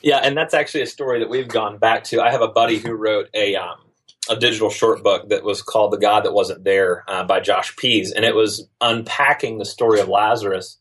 Yeah, 0.03 0.19
and 0.19 0.37
that's 0.37 0.55
actually 0.55 0.83
a 0.83 0.87
story 0.87 1.21
that 1.21 1.29
we've 1.29 1.49
gone 1.49 1.79
back 1.79 2.05
to. 2.05 2.23
I 2.23 2.31
have 2.31 2.43
a 2.43 2.49
buddy 2.49 2.79
who 2.79 2.93
wrote 2.93 3.29
a 3.35 3.57
um, 3.57 3.79
a 4.31 4.37
digital 4.37 4.71
short 4.71 5.03
book 5.03 5.29
that 5.29 5.45
was 5.45 5.63
called 5.63 5.93
"The 5.93 5.99
God 5.99 6.25
That 6.25 6.35
Wasn't 6.35 6.65
There" 6.65 7.05
uh, 7.09 7.25
by 7.25 7.41
Josh 7.41 7.77
Pease, 7.77 8.13
and 8.13 8.25
it 8.25 8.35
was 8.35 8.69
unpacking 8.81 9.59
the 9.59 9.65
story 9.65 10.01
of 10.01 10.09
Lazarus. 10.09 10.79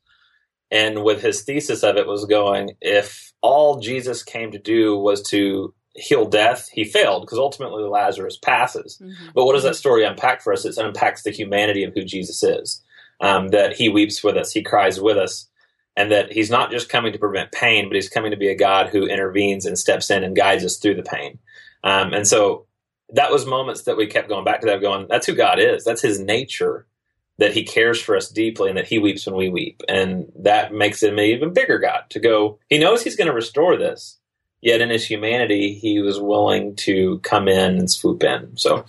And 0.69 1.03
with 1.03 1.21
his 1.21 1.43
thesis 1.43 1.81
of 1.81 1.95
it 1.95 2.07
was 2.07 2.25
going, 2.25 2.71
if 2.81 3.31
all 3.41 3.79
Jesus 3.79 4.21
came 4.21 4.51
to 4.51 4.59
do 4.59 4.97
was 4.97 5.21
to 5.29 5.73
heal 5.97 6.25
death, 6.25 6.69
he 6.71 6.83
failed 6.83 7.23
because 7.23 7.39
ultimately 7.39 7.83
Lazarus 7.83 8.37
passes. 8.37 8.99
Mm-hmm. 9.01 9.29
But 9.33 9.45
what 9.45 9.53
does 9.53 9.63
that 9.63 9.75
story 9.75 10.05
unpack 10.05 10.41
for 10.41 10.53
us? 10.53 10.65
It 10.65 10.77
unpacks 10.77 11.23
the 11.23 11.31
humanity 11.31 11.83
of 11.83 11.93
who 11.93 12.03
Jesus 12.03 12.43
is. 12.43 12.83
Um, 13.19 13.47
that 13.47 13.75
he 13.75 13.89
weeps 13.89 14.23
with 14.23 14.37
us, 14.37 14.51
he 14.51 14.61
cries 14.61 15.01
with 15.01 15.17
us, 15.17 15.49
and 15.97 16.11
that 16.11 16.31
he's 16.31 16.51
not 16.51 16.69
just 16.69 16.89
coming 16.89 17.11
to 17.11 17.19
prevent 17.19 17.51
pain, 17.51 17.89
but 17.89 17.95
he's 17.95 18.07
coming 18.07 18.29
to 18.29 18.37
be 18.37 18.49
a 18.49 18.55
God 18.55 18.89
who 18.89 19.07
intervenes 19.07 19.65
and 19.65 19.77
steps 19.77 20.11
in 20.11 20.23
and 20.23 20.35
guides 20.35 20.63
us 20.63 20.77
through 20.77 20.93
the 20.93 21.03
pain. 21.03 21.39
Um, 21.83 22.13
and 22.13 22.25
so 22.27 22.67
that 23.13 23.31
was 23.31 23.47
moments 23.47 23.81
that 23.81 23.97
we 23.97 24.05
kept 24.05 24.29
going 24.29 24.45
back 24.45 24.61
to 24.61 24.67
that, 24.67 24.79
going, 24.79 25.07
that's 25.09 25.25
who 25.25 25.33
God 25.33 25.57
is. 25.59 25.83
That's 25.83 26.01
his 26.01 26.19
nature, 26.19 26.85
that 27.39 27.53
he 27.53 27.63
cares 27.63 27.99
for 27.99 28.15
us 28.15 28.29
deeply 28.29 28.69
and 28.69 28.77
that 28.77 28.87
he 28.87 28.99
weeps 28.99 29.25
when 29.25 29.35
we 29.35 29.49
weep. 29.49 29.81
And 29.89 30.31
that 30.37 30.71
makes 30.71 31.01
him 31.01 31.17
an 31.17 31.25
even 31.25 31.51
bigger 31.51 31.79
God 31.79 32.03
to 32.11 32.19
go, 32.19 32.59
he 32.69 32.77
knows 32.77 33.03
he's 33.03 33.15
going 33.15 33.29
to 33.29 33.33
restore 33.33 33.75
this. 33.75 34.19
Yet 34.61 34.81
in 34.81 34.91
his 34.91 35.05
humanity, 35.05 35.73
he 35.73 35.99
was 35.99 36.19
willing 36.19 36.75
to 36.77 37.19
come 37.19 37.47
in 37.47 37.77
and 37.77 37.89
swoop 37.89 38.23
in. 38.23 38.55
So, 38.57 38.85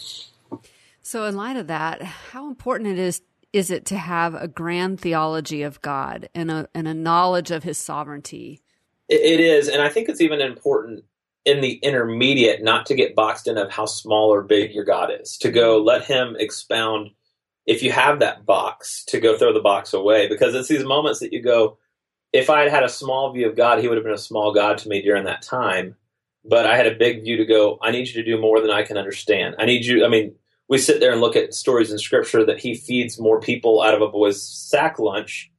so 1.03 1.25
in 1.25 1.37
light 1.37 1.57
of 1.57 1.69
that, 1.69 2.03
how 2.03 2.49
important 2.49 2.91
it 2.91 2.99
is 2.99 3.23
is 3.53 3.71
it 3.71 3.85
to 3.87 3.97
have 3.97 4.35
a 4.35 4.49
grand 4.49 5.01
theology 5.01 5.63
of 5.63 5.81
God 5.81 6.29
and 6.35 6.51
a, 6.51 6.69
and 6.75 6.87
a 6.87 6.95
knowledge 6.95 7.51
of 7.51 7.63
his 7.63 7.79
sovereignty? 7.79 8.61
It 9.09 9.41
is. 9.41 9.69
And 9.69 9.81
I 9.81 9.89
think 9.89 10.09
it's 10.09 10.21
even 10.21 10.41
important 10.41 11.05
in 11.45 11.63
the 11.63 11.75
intermediate 11.77 12.63
not 12.63 12.85
to 12.87 12.95
get 12.95 13.15
boxed 13.15 13.49
in 13.49 13.57
of 13.57 13.71
how 13.71 13.87
small 13.87 14.33
or 14.33 14.43
big 14.43 14.73
your 14.73 14.85
God 14.85 15.11
is, 15.11 15.39
to 15.39 15.51
go 15.51 15.79
let 15.79 16.05
him 16.05 16.37
expound. 16.39 17.11
If 17.65 17.83
you 17.83 17.91
have 17.91 18.19
that 18.19 18.45
box, 18.45 19.05
to 19.07 19.21
go 19.21 19.37
throw 19.37 19.53
the 19.53 19.61
box 19.61 19.95
away, 19.95 20.29
because 20.29 20.55
it's 20.55 20.69
these 20.69 20.85
moments 20.85 21.21
that 21.21 21.33
you 21.33 21.43
go, 21.43 21.79
if 22.35 22.51
I 22.51 22.63
had 22.63 22.71
had 22.71 22.83
a 22.83 22.89
small 22.89 23.33
view 23.33 23.49
of 23.49 23.57
God, 23.57 23.79
he 23.79 23.89
would 23.89 23.97
have 23.97 24.05
been 24.05 24.13
a 24.13 24.19
small 24.19 24.53
God 24.53 24.77
to 24.79 24.89
me 24.89 25.01
during 25.01 25.25
that 25.25 25.43
time. 25.43 25.97
But 26.45 26.67
I 26.67 26.77
had 26.77 26.87
a 26.87 26.95
big 26.95 27.23
view 27.23 27.39
to 27.39 27.47
go, 27.47 27.79
I 27.83 27.91
need 27.91 28.09
you 28.09 28.23
to 28.23 28.31
do 28.31 28.41
more 28.41 28.61
than 28.61 28.71
I 28.71 28.83
can 28.83 28.99
understand. 28.99 29.55
I 29.59 29.65
need 29.65 29.85
you, 29.87 30.05
I 30.05 30.09
mean, 30.09 30.35
we 30.69 30.79
sit 30.79 31.01
there 31.01 31.13
and 31.13 31.21
look 31.21 31.35
at 31.35 31.55
stories 31.55 31.91
in 31.91 31.99
scripture 31.99 32.45
that 32.45 32.61
he 32.61 32.75
feeds 32.75 33.19
more 33.19 33.41
people 33.41 33.83
out 33.83 33.95
of 33.95 34.03
a 34.03 34.09
boy's 34.09 34.43
sack 34.43 34.99
lunch 34.99 35.51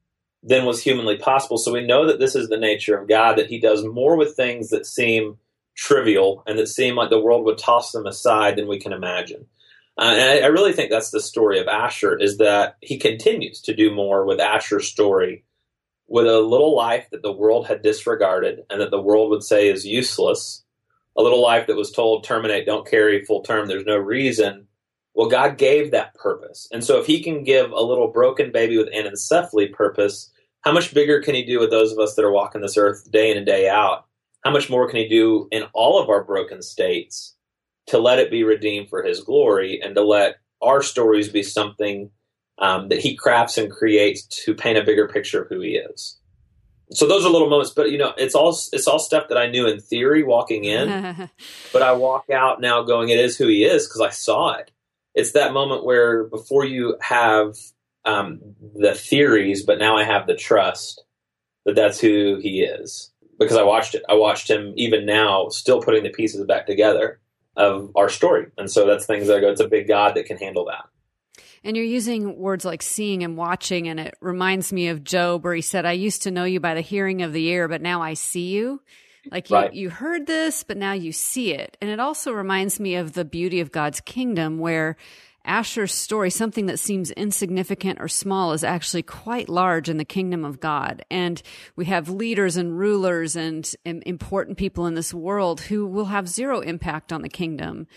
than 0.44 0.66
was 0.66 0.82
humanly 0.82 1.18
possible. 1.18 1.58
So 1.58 1.74
we 1.74 1.86
know 1.86 2.06
that 2.08 2.20
this 2.20 2.36
is 2.36 2.48
the 2.48 2.58
nature 2.58 2.98
of 2.98 3.10
God, 3.10 3.38
that 3.38 3.50
he 3.50 3.60
does 3.60 3.84
more 3.84 4.16
with 4.16 4.36
things 4.36 4.70
that 4.70 4.86
seem 4.86 5.38
trivial 5.76 6.44
and 6.46 6.58
that 6.60 6.68
seem 6.68 6.96
like 6.96 7.10
the 7.10 7.20
world 7.20 7.44
would 7.46 7.58
toss 7.58 7.92
them 7.92 8.06
aside 8.06 8.56
than 8.56 8.68
we 8.68 8.80
can 8.80 8.94
imagine. 8.94 9.48
Uh, 9.98 10.14
and 10.16 10.30
I, 10.30 10.46
I, 10.46 10.48
really 10.48 10.72
think 10.72 10.90
that's 10.90 11.12
the 11.12 11.20
story 11.20 11.60
of 11.60 11.68
Asher 11.68 12.18
is 12.18 12.38
that 12.38 12.78
he 12.82 12.98
continues 12.98 13.60
to 13.62 13.76
do 13.76 13.94
more 13.94 14.26
with 14.26 14.40
Asher's 14.40 14.88
story 14.88 15.44
with 16.08 16.26
a 16.26 16.40
little 16.40 16.74
life 16.74 17.08
that 17.12 17.22
the 17.22 17.34
world 17.34 17.68
had 17.68 17.82
disregarded 17.82 18.62
and 18.70 18.80
that 18.80 18.92
the 18.92 19.02
world 19.02 19.30
would 19.30 19.44
say 19.44 19.68
is 19.68 19.86
useless, 19.86 20.64
a 21.18 21.22
little 21.22 21.42
life 21.42 21.68
that 21.68 21.76
was 21.76 21.92
told 21.92 22.24
terminate, 22.24 22.66
don't 22.66 22.90
carry 22.90 23.26
full 23.26 23.42
term, 23.42 23.68
there's 23.68 23.86
no 23.86 23.98
reason 23.98 24.69
well, 25.14 25.30
God 25.30 25.58
gave 25.58 25.92
that 25.92 26.14
purpose. 26.16 26.68
And 26.72 26.84
so 26.84 27.00
if 27.00 27.06
he 27.06 27.22
can 27.22 27.44
give 27.44 27.72
a 27.72 27.82
little 27.82 28.08
broken 28.08 28.52
baby 28.52 28.78
with 28.78 28.94
anencephaly 28.94 29.72
purpose, 29.72 30.32
how 30.62 30.72
much 30.72 30.94
bigger 30.94 31.22
can 31.22 31.36
he 31.36 31.44
do 31.44 31.60
with 31.60 31.72
those 31.72 31.92
of 31.92 32.00
us 32.00 32.16
that 32.16 32.26
are 32.26 32.32
walking 32.32 32.62
this 32.62 32.78
earth 32.78 33.10
day 33.12 33.32
in 33.32 33.38
and 33.38 33.46
day 33.46 33.68
out? 33.68 34.06
How 34.44 34.52
much 34.52 34.70
more 34.70 34.88
can 34.88 35.00
he 35.00 35.08
do 35.08 35.48
in 35.52 35.64
all 35.74 36.02
of 36.02 36.10
our 36.10 36.24
broken 36.24 36.62
states 36.62 37.36
to 37.88 37.98
let 37.98 38.20
it 38.20 38.32
be 38.32 38.44
redeemed 38.44 38.90
for 38.90 39.04
his 39.04 39.22
glory 39.22 39.82
and 39.82 39.96
to 39.96 40.04
let 40.04 40.36
our 40.62 40.82
stories 40.82 41.30
be 41.30 41.44
something 41.44 42.12
um, 42.60 42.90
that 42.90 43.00
he 43.00 43.16
crafts 43.16 43.58
and 43.58 43.72
creates 43.72 44.26
to 44.44 44.54
paint 44.54 44.78
a 44.78 44.84
bigger 44.84 45.08
picture 45.08 45.42
of 45.42 45.50
who 45.50 45.62
he 45.62 45.76
is? 45.76 46.20
so 46.92 47.08
those 47.08 47.26
are 47.26 47.30
little 47.30 47.50
moments 47.50 47.72
but 47.72 47.92
you 47.92 47.98
know 47.98 48.14
it's 48.18 48.36
all 48.36 48.50
it's 48.74 48.88
all 48.88 49.00
stuff 49.00 49.30
that 49.30 49.38
i 49.38 49.48
knew 49.48 49.68
in 49.68 49.80
theory 49.80 50.24
walking 50.24 50.64
in 50.66 51.30
but 51.74 51.82
i 51.82 51.92
walk 51.92 52.30
out 52.30 52.60
now 52.62 52.82
going 52.82 53.10
it 53.10 53.20
is 53.20 53.38
who 53.38 53.48
he 53.48 53.64
is 53.64 53.88
because 53.88 54.02
i 54.02 54.10
saw 54.10 54.54
it 54.54 54.72
it's 55.20 55.34
that 55.34 55.54
moment 55.54 55.84
where 55.84 56.24
before 56.24 56.64
you 56.64 56.96
have 57.02 57.56
um, 58.06 58.40
the 58.76 58.96
theories, 58.96 59.66
but 59.66 59.78
now 59.78 59.98
I 59.98 60.06
have 60.06 60.28
the 60.28 60.36
trust 60.36 61.04
that 61.66 61.76
that's 61.76 62.00
who 62.00 62.40
he 62.42 62.62
is 62.62 63.12
because 63.38 63.58
I 63.58 63.64
watched 63.64 63.96
it. 63.96 64.04
I 64.08 64.14
watched 64.16 64.50
him 64.50 64.74
even 64.78 65.06
now 65.06 65.50
still 65.50 65.82
putting 65.82 66.04
the 66.04 66.10
pieces 66.10 66.46
back 66.46 66.66
together 66.66 67.20
of 67.58 67.92
our 67.98 68.08
story. 68.08 68.48
And 68.58 68.72
so 68.72 68.88
that's 68.88 69.06
things 69.06 69.28
that 69.28 69.38
I 69.38 69.42
go, 69.42 69.52
it's 69.52 69.60
a 69.60 69.68
big 69.68 69.88
God 69.90 70.16
that 70.16 70.26
can 70.26 70.38
handle 70.38 70.66
that. 70.66 70.86
And 71.64 71.76
you're 71.76 71.86
using 71.86 72.38
words 72.38 72.64
like 72.64 72.82
seeing 72.82 73.22
and 73.22 73.36
watching, 73.36 73.90
and 73.90 74.00
it 74.00 74.16
reminds 74.22 74.72
me 74.72 74.88
of 74.88 75.04
Job, 75.04 75.44
where 75.44 75.54
he 75.54 75.62
said, 75.62 75.86
I 75.86 75.92
used 75.92 76.24
to 76.24 76.32
know 76.32 76.46
you 76.46 76.62
by 76.62 76.74
the 76.74 76.82
hearing 76.82 77.22
of 77.22 77.34
the 77.34 77.46
ear, 77.48 77.68
but 77.68 77.82
now 77.82 78.02
I 78.02 78.14
see 78.14 78.48
you. 78.48 78.82
Like 79.32 79.50
you, 79.50 79.56
right. 79.56 79.74
you 79.74 79.90
heard 79.90 80.28
this, 80.28 80.64
but 80.64 80.78
now 80.78 80.94
you 80.94 81.12
see 81.12 81.54
it. 81.54 81.78
And 81.82 81.90
it 81.90 82.00
also 82.00 82.32
reminds 82.32 82.80
me 82.80 82.96
of 82.96 83.14
the 83.14 83.26
beauty 83.26 83.60
of 83.60 83.72
God's 83.72 84.02
kingdom 84.02 84.58
where 84.58 84.98
Asher's 85.46 85.94
story, 85.94 86.30
something 86.30 86.66
that 86.66 86.80
seems 86.80 87.12
insignificant 87.12 88.00
or 88.02 88.08
small, 88.08 88.54
is 88.54 88.64
actually 88.64 89.04
quite 89.04 89.50
large 89.50 89.90
in 89.90 89.98
the 89.98 90.06
kingdom 90.06 90.44
of 90.44 90.60
God. 90.60 91.04
And 91.10 91.42
we 91.76 91.86
have 91.86 92.10
leaders 92.10 92.58
and 92.58 92.78
rulers 92.78 93.36
and, 93.36 93.70
and 93.86 94.04
important 94.06 94.58
people 94.58 94.86
in 94.86 94.96
this 94.96 95.14
world 95.14 95.62
who 95.62 95.86
will 95.88 96.06
have 96.06 96.28
zero 96.28 96.60
impact 96.60 97.14
on 97.14 97.22
the 97.22 97.30
kingdom. 97.30 97.88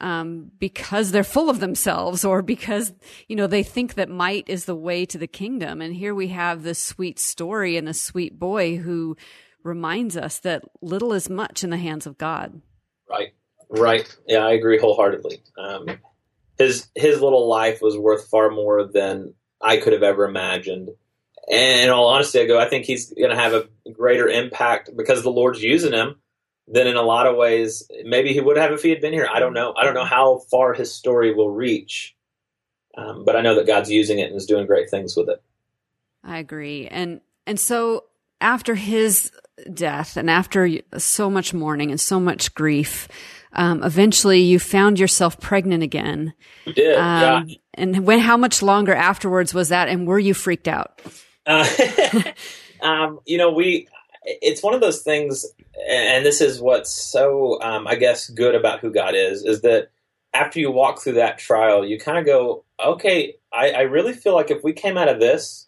Um, 0.00 0.50
because 0.58 1.12
they're 1.12 1.22
full 1.22 1.48
of 1.48 1.60
themselves 1.60 2.24
or 2.24 2.42
because, 2.42 2.92
you 3.28 3.36
know, 3.36 3.46
they 3.46 3.62
think 3.62 3.94
that 3.94 4.08
might 4.08 4.48
is 4.48 4.64
the 4.64 4.74
way 4.74 5.04
to 5.06 5.16
the 5.16 5.28
kingdom. 5.28 5.80
And 5.80 5.94
here 5.94 6.12
we 6.12 6.28
have 6.28 6.64
this 6.64 6.80
sweet 6.80 7.20
story 7.20 7.76
and 7.76 7.86
this 7.86 8.02
sweet 8.02 8.36
boy 8.36 8.78
who 8.78 9.16
reminds 9.64 10.16
us 10.16 10.38
that 10.40 10.64
little 10.80 11.12
is 11.12 11.28
much 11.28 11.64
in 11.64 11.70
the 11.70 11.76
hands 11.76 12.06
of 12.06 12.18
God. 12.18 12.60
Right. 13.08 13.32
Right. 13.68 14.16
Yeah, 14.26 14.46
I 14.46 14.52
agree 14.52 14.78
wholeheartedly. 14.78 15.42
Um, 15.58 15.86
his 16.58 16.88
his 16.94 17.20
little 17.20 17.48
life 17.48 17.80
was 17.80 17.96
worth 17.96 18.28
far 18.28 18.50
more 18.50 18.84
than 18.84 19.34
I 19.60 19.78
could 19.78 19.92
have 19.92 20.02
ever 20.02 20.24
imagined. 20.24 20.90
And 21.50 21.80
in 21.80 21.90
all 21.90 22.08
honesty, 22.08 22.40
I 22.40 22.46
go, 22.46 22.58
I 22.58 22.68
think 22.68 22.84
he's 22.84 23.12
going 23.12 23.30
to 23.30 23.36
have 23.36 23.54
a 23.54 23.68
greater 23.90 24.28
impact 24.28 24.90
because 24.96 25.22
the 25.22 25.30
Lord's 25.30 25.62
using 25.62 25.92
him 25.92 26.16
than 26.68 26.86
in 26.86 26.96
a 26.96 27.02
lot 27.02 27.26
of 27.26 27.36
ways 27.36 27.88
maybe 28.04 28.32
he 28.32 28.40
would 28.40 28.56
have 28.56 28.72
if 28.72 28.82
he 28.82 28.90
had 28.90 29.00
been 29.00 29.12
here. 29.12 29.28
I 29.32 29.40
don't 29.40 29.54
know. 29.54 29.74
I 29.76 29.84
don't 29.84 29.94
know 29.94 30.04
how 30.04 30.42
far 30.50 30.74
his 30.74 30.94
story 30.94 31.34
will 31.34 31.50
reach, 31.50 32.14
um, 32.96 33.24
but 33.24 33.36
I 33.36 33.40
know 33.40 33.56
that 33.56 33.66
God's 33.66 33.90
using 33.90 34.18
it 34.18 34.28
and 34.28 34.36
is 34.36 34.46
doing 34.46 34.66
great 34.66 34.90
things 34.90 35.16
with 35.16 35.28
it. 35.28 35.42
I 36.22 36.38
agree, 36.38 36.86
and 36.86 37.20
and 37.46 37.58
so 37.58 38.04
after 38.42 38.74
his 38.74 39.30
death 39.72 40.16
and 40.16 40.28
after 40.28 40.68
so 40.98 41.30
much 41.30 41.54
mourning 41.54 41.90
and 41.90 42.00
so 42.00 42.18
much 42.20 42.54
grief, 42.54 43.08
um, 43.52 43.82
eventually 43.82 44.40
you 44.40 44.58
found 44.58 44.98
yourself 44.98 45.40
pregnant 45.40 45.82
again. 45.82 46.34
You 46.64 46.72
did, 46.72 46.96
um, 46.96 47.48
yeah. 47.48 47.54
And 47.74 48.06
when? 48.06 48.18
How 48.18 48.36
much 48.36 48.62
longer 48.62 48.94
afterwards 48.94 49.54
was 49.54 49.70
that? 49.70 49.88
And 49.88 50.06
were 50.06 50.18
you 50.18 50.34
freaked 50.34 50.68
out? 50.68 51.00
Uh, 51.46 51.66
um, 52.82 53.20
you 53.24 53.38
know, 53.38 53.50
we. 53.52 53.88
It's 54.24 54.62
one 54.62 54.72
of 54.72 54.80
those 54.80 55.02
things, 55.02 55.44
and 55.88 56.24
this 56.24 56.40
is 56.40 56.60
what's 56.60 56.92
so, 56.92 57.60
um, 57.60 57.88
I 57.88 57.96
guess, 57.96 58.30
good 58.30 58.54
about 58.54 58.78
who 58.78 58.92
God 58.92 59.16
is, 59.16 59.44
is 59.44 59.62
that 59.62 59.90
after 60.32 60.60
you 60.60 60.70
walk 60.70 61.00
through 61.00 61.14
that 61.14 61.38
trial, 61.38 61.84
you 61.84 61.98
kind 61.98 62.18
of 62.18 62.24
go, 62.24 62.64
okay, 62.78 63.34
I, 63.52 63.70
I 63.70 63.80
really 63.82 64.12
feel 64.12 64.34
like 64.34 64.52
if 64.52 64.62
we 64.62 64.72
came 64.72 64.96
out 64.96 65.08
of 65.08 65.18
this 65.18 65.66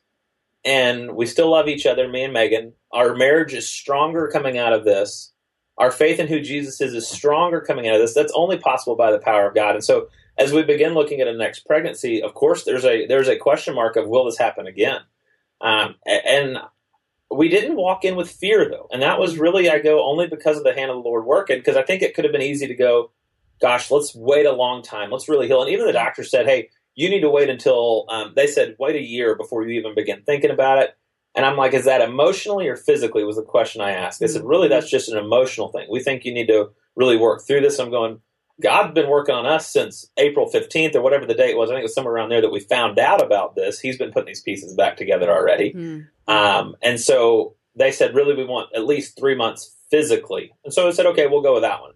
and 0.64 1.14
we 1.14 1.26
still 1.26 1.50
love 1.50 1.68
each 1.68 1.86
other, 1.86 2.08
me 2.08 2.24
and 2.24 2.32
Meagan, 2.32 2.72
our 2.92 3.14
marriage 3.14 3.54
is 3.54 3.68
stronger 3.68 4.28
coming 4.32 4.58
out 4.58 4.72
of 4.72 4.84
this 4.84 5.32
our 5.78 5.90
faith 5.90 6.20
in 6.20 6.28
who 6.28 6.40
Jesus 6.40 6.80
is 6.80 6.94
is 6.94 7.08
stronger 7.08 7.60
coming 7.60 7.88
out 7.88 7.96
of 7.96 8.00
this. 8.00 8.14
That's 8.14 8.32
only 8.34 8.58
possible 8.58 8.96
by 8.96 9.10
the 9.10 9.18
power 9.18 9.48
of 9.48 9.54
God. 9.54 9.74
And 9.74 9.84
so 9.84 10.08
as 10.38 10.52
we 10.52 10.62
begin 10.62 10.94
looking 10.94 11.20
at 11.20 11.28
a 11.28 11.36
next 11.36 11.60
pregnancy, 11.60 12.22
of 12.22 12.34
course, 12.34 12.64
there's 12.64 12.84
a 12.84 13.06
there's 13.06 13.28
a 13.28 13.36
question 13.36 13.74
mark 13.74 13.96
of 13.96 14.08
will 14.08 14.24
this 14.24 14.38
happen 14.38 14.66
again? 14.66 15.00
Um, 15.60 15.96
and 16.06 16.58
we 17.30 17.48
didn't 17.48 17.76
walk 17.76 18.04
in 18.04 18.16
with 18.16 18.30
fear 18.30 18.68
though, 18.68 18.88
and 18.92 19.02
that 19.02 19.18
was 19.18 19.38
really 19.38 19.70
I 19.70 19.78
go 19.78 20.04
only 20.04 20.26
because 20.26 20.56
of 20.56 20.64
the 20.64 20.74
hand 20.74 20.90
of 20.90 20.96
the 20.96 21.08
Lord 21.08 21.24
working. 21.24 21.58
Because 21.58 21.76
I 21.76 21.82
think 21.82 22.02
it 22.02 22.14
could 22.14 22.24
have 22.24 22.32
been 22.32 22.42
easy 22.42 22.66
to 22.68 22.74
go, 22.74 23.10
gosh, 23.60 23.90
let's 23.90 24.14
wait 24.14 24.46
a 24.46 24.52
long 24.52 24.82
time, 24.82 25.10
let's 25.10 25.28
really 25.28 25.46
heal. 25.46 25.62
And 25.62 25.70
even 25.70 25.86
the 25.86 25.92
doctor 25.92 26.22
said, 26.22 26.46
hey, 26.46 26.70
you 26.94 27.08
need 27.10 27.20
to 27.20 27.30
wait 27.30 27.50
until 27.50 28.06
um, 28.08 28.32
they 28.36 28.46
said 28.46 28.76
wait 28.78 28.96
a 28.96 29.02
year 29.02 29.34
before 29.34 29.62
you 29.62 29.78
even 29.78 29.94
begin 29.94 30.22
thinking 30.22 30.50
about 30.50 30.78
it. 30.78 30.96
And 31.34 31.44
I'm 31.44 31.56
like, 31.56 31.74
is 31.74 31.86
that 31.86 32.00
emotionally 32.00 32.68
or 32.68 32.76
physically? 32.76 33.24
Was 33.24 33.36
the 33.36 33.42
question 33.42 33.80
I 33.80 33.90
asked. 33.90 34.20
They 34.20 34.28
said, 34.28 34.44
really, 34.44 34.68
that's 34.68 34.88
just 34.88 35.08
an 35.08 35.18
emotional 35.18 35.68
thing. 35.68 35.88
We 35.90 36.00
think 36.00 36.24
you 36.24 36.32
need 36.32 36.46
to 36.46 36.70
really 36.94 37.16
work 37.16 37.44
through 37.44 37.62
this. 37.62 37.80
I'm 37.80 37.90
going, 37.90 38.20
God's 38.62 38.94
been 38.94 39.10
working 39.10 39.34
on 39.34 39.46
us 39.46 39.68
since 39.68 40.08
April 40.16 40.48
15th 40.48 40.94
or 40.94 41.02
whatever 41.02 41.26
the 41.26 41.34
date 41.34 41.56
was. 41.56 41.70
I 41.70 41.74
think 41.74 41.80
it 41.80 41.84
was 41.84 41.94
somewhere 41.94 42.14
around 42.14 42.28
there 42.28 42.40
that 42.40 42.52
we 42.52 42.60
found 42.60 43.00
out 43.00 43.20
about 43.20 43.56
this. 43.56 43.80
He's 43.80 43.98
been 43.98 44.12
putting 44.12 44.28
these 44.28 44.42
pieces 44.42 44.74
back 44.74 44.96
together 44.96 45.28
already. 45.28 45.72
Mm. 45.72 46.06
Um, 46.28 46.76
and 46.80 47.00
so 47.00 47.56
they 47.74 47.90
said, 47.90 48.14
really, 48.14 48.34
we 48.34 48.44
want 48.44 48.70
at 48.74 48.86
least 48.86 49.18
three 49.18 49.34
months 49.34 49.74
physically. 49.90 50.52
And 50.64 50.72
so 50.72 50.86
I 50.86 50.92
said, 50.92 51.06
okay, 51.06 51.26
we'll 51.26 51.42
go 51.42 51.54
with 51.54 51.62
that 51.62 51.80
one. 51.80 51.92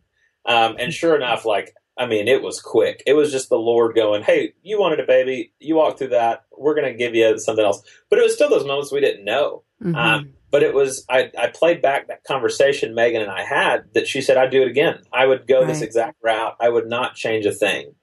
Um, 0.46 0.76
and 0.80 0.92
sure 0.92 1.14
enough, 1.14 1.44
like, 1.44 1.74
I 1.98 2.06
mean, 2.06 2.28
it 2.28 2.42
was 2.42 2.60
quick. 2.60 3.02
It 3.06 3.14
was 3.14 3.32
just 3.32 3.48
the 3.48 3.56
Lord 3.56 3.96
going, 3.96 4.22
hey, 4.22 4.54
you 4.62 4.78
wanted 4.78 5.00
a 5.00 5.06
baby. 5.06 5.52
You 5.58 5.74
walked 5.74 5.98
through 5.98 6.08
that. 6.08 6.44
We're 6.56 6.74
going 6.74 6.90
to 6.90 6.96
give 6.96 7.14
you 7.14 7.38
something 7.38 7.64
else. 7.64 7.82
But 8.08 8.20
it 8.20 8.22
was 8.22 8.34
still 8.34 8.48
those 8.48 8.64
moments 8.64 8.92
we 8.92 9.00
didn't 9.00 9.24
know. 9.24 9.64
Mm-hmm. 9.82 9.94
Um, 9.96 10.32
but 10.50 10.62
it 10.62 10.74
was 10.74 11.04
I, 11.10 11.30
I 11.38 11.48
played 11.48 11.82
back 11.82 12.08
that 12.08 12.24
conversation 12.24 12.94
Meagan 12.94 13.22
and 13.22 13.30
I 13.30 13.44
had 13.44 13.92
that 13.94 14.06
she 14.06 14.22
said 14.22 14.36
I'd 14.36 14.50
do 14.50 14.62
it 14.62 14.68
again. 14.68 15.00
I 15.12 15.26
would 15.26 15.46
go 15.46 15.60
right. 15.60 15.66
this 15.66 15.82
exact 15.82 16.16
route. 16.22 16.56
I 16.60 16.68
would 16.68 16.88
not 16.88 17.14
change 17.14 17.44
a 17.44 17.52
thing. 17.52 17.94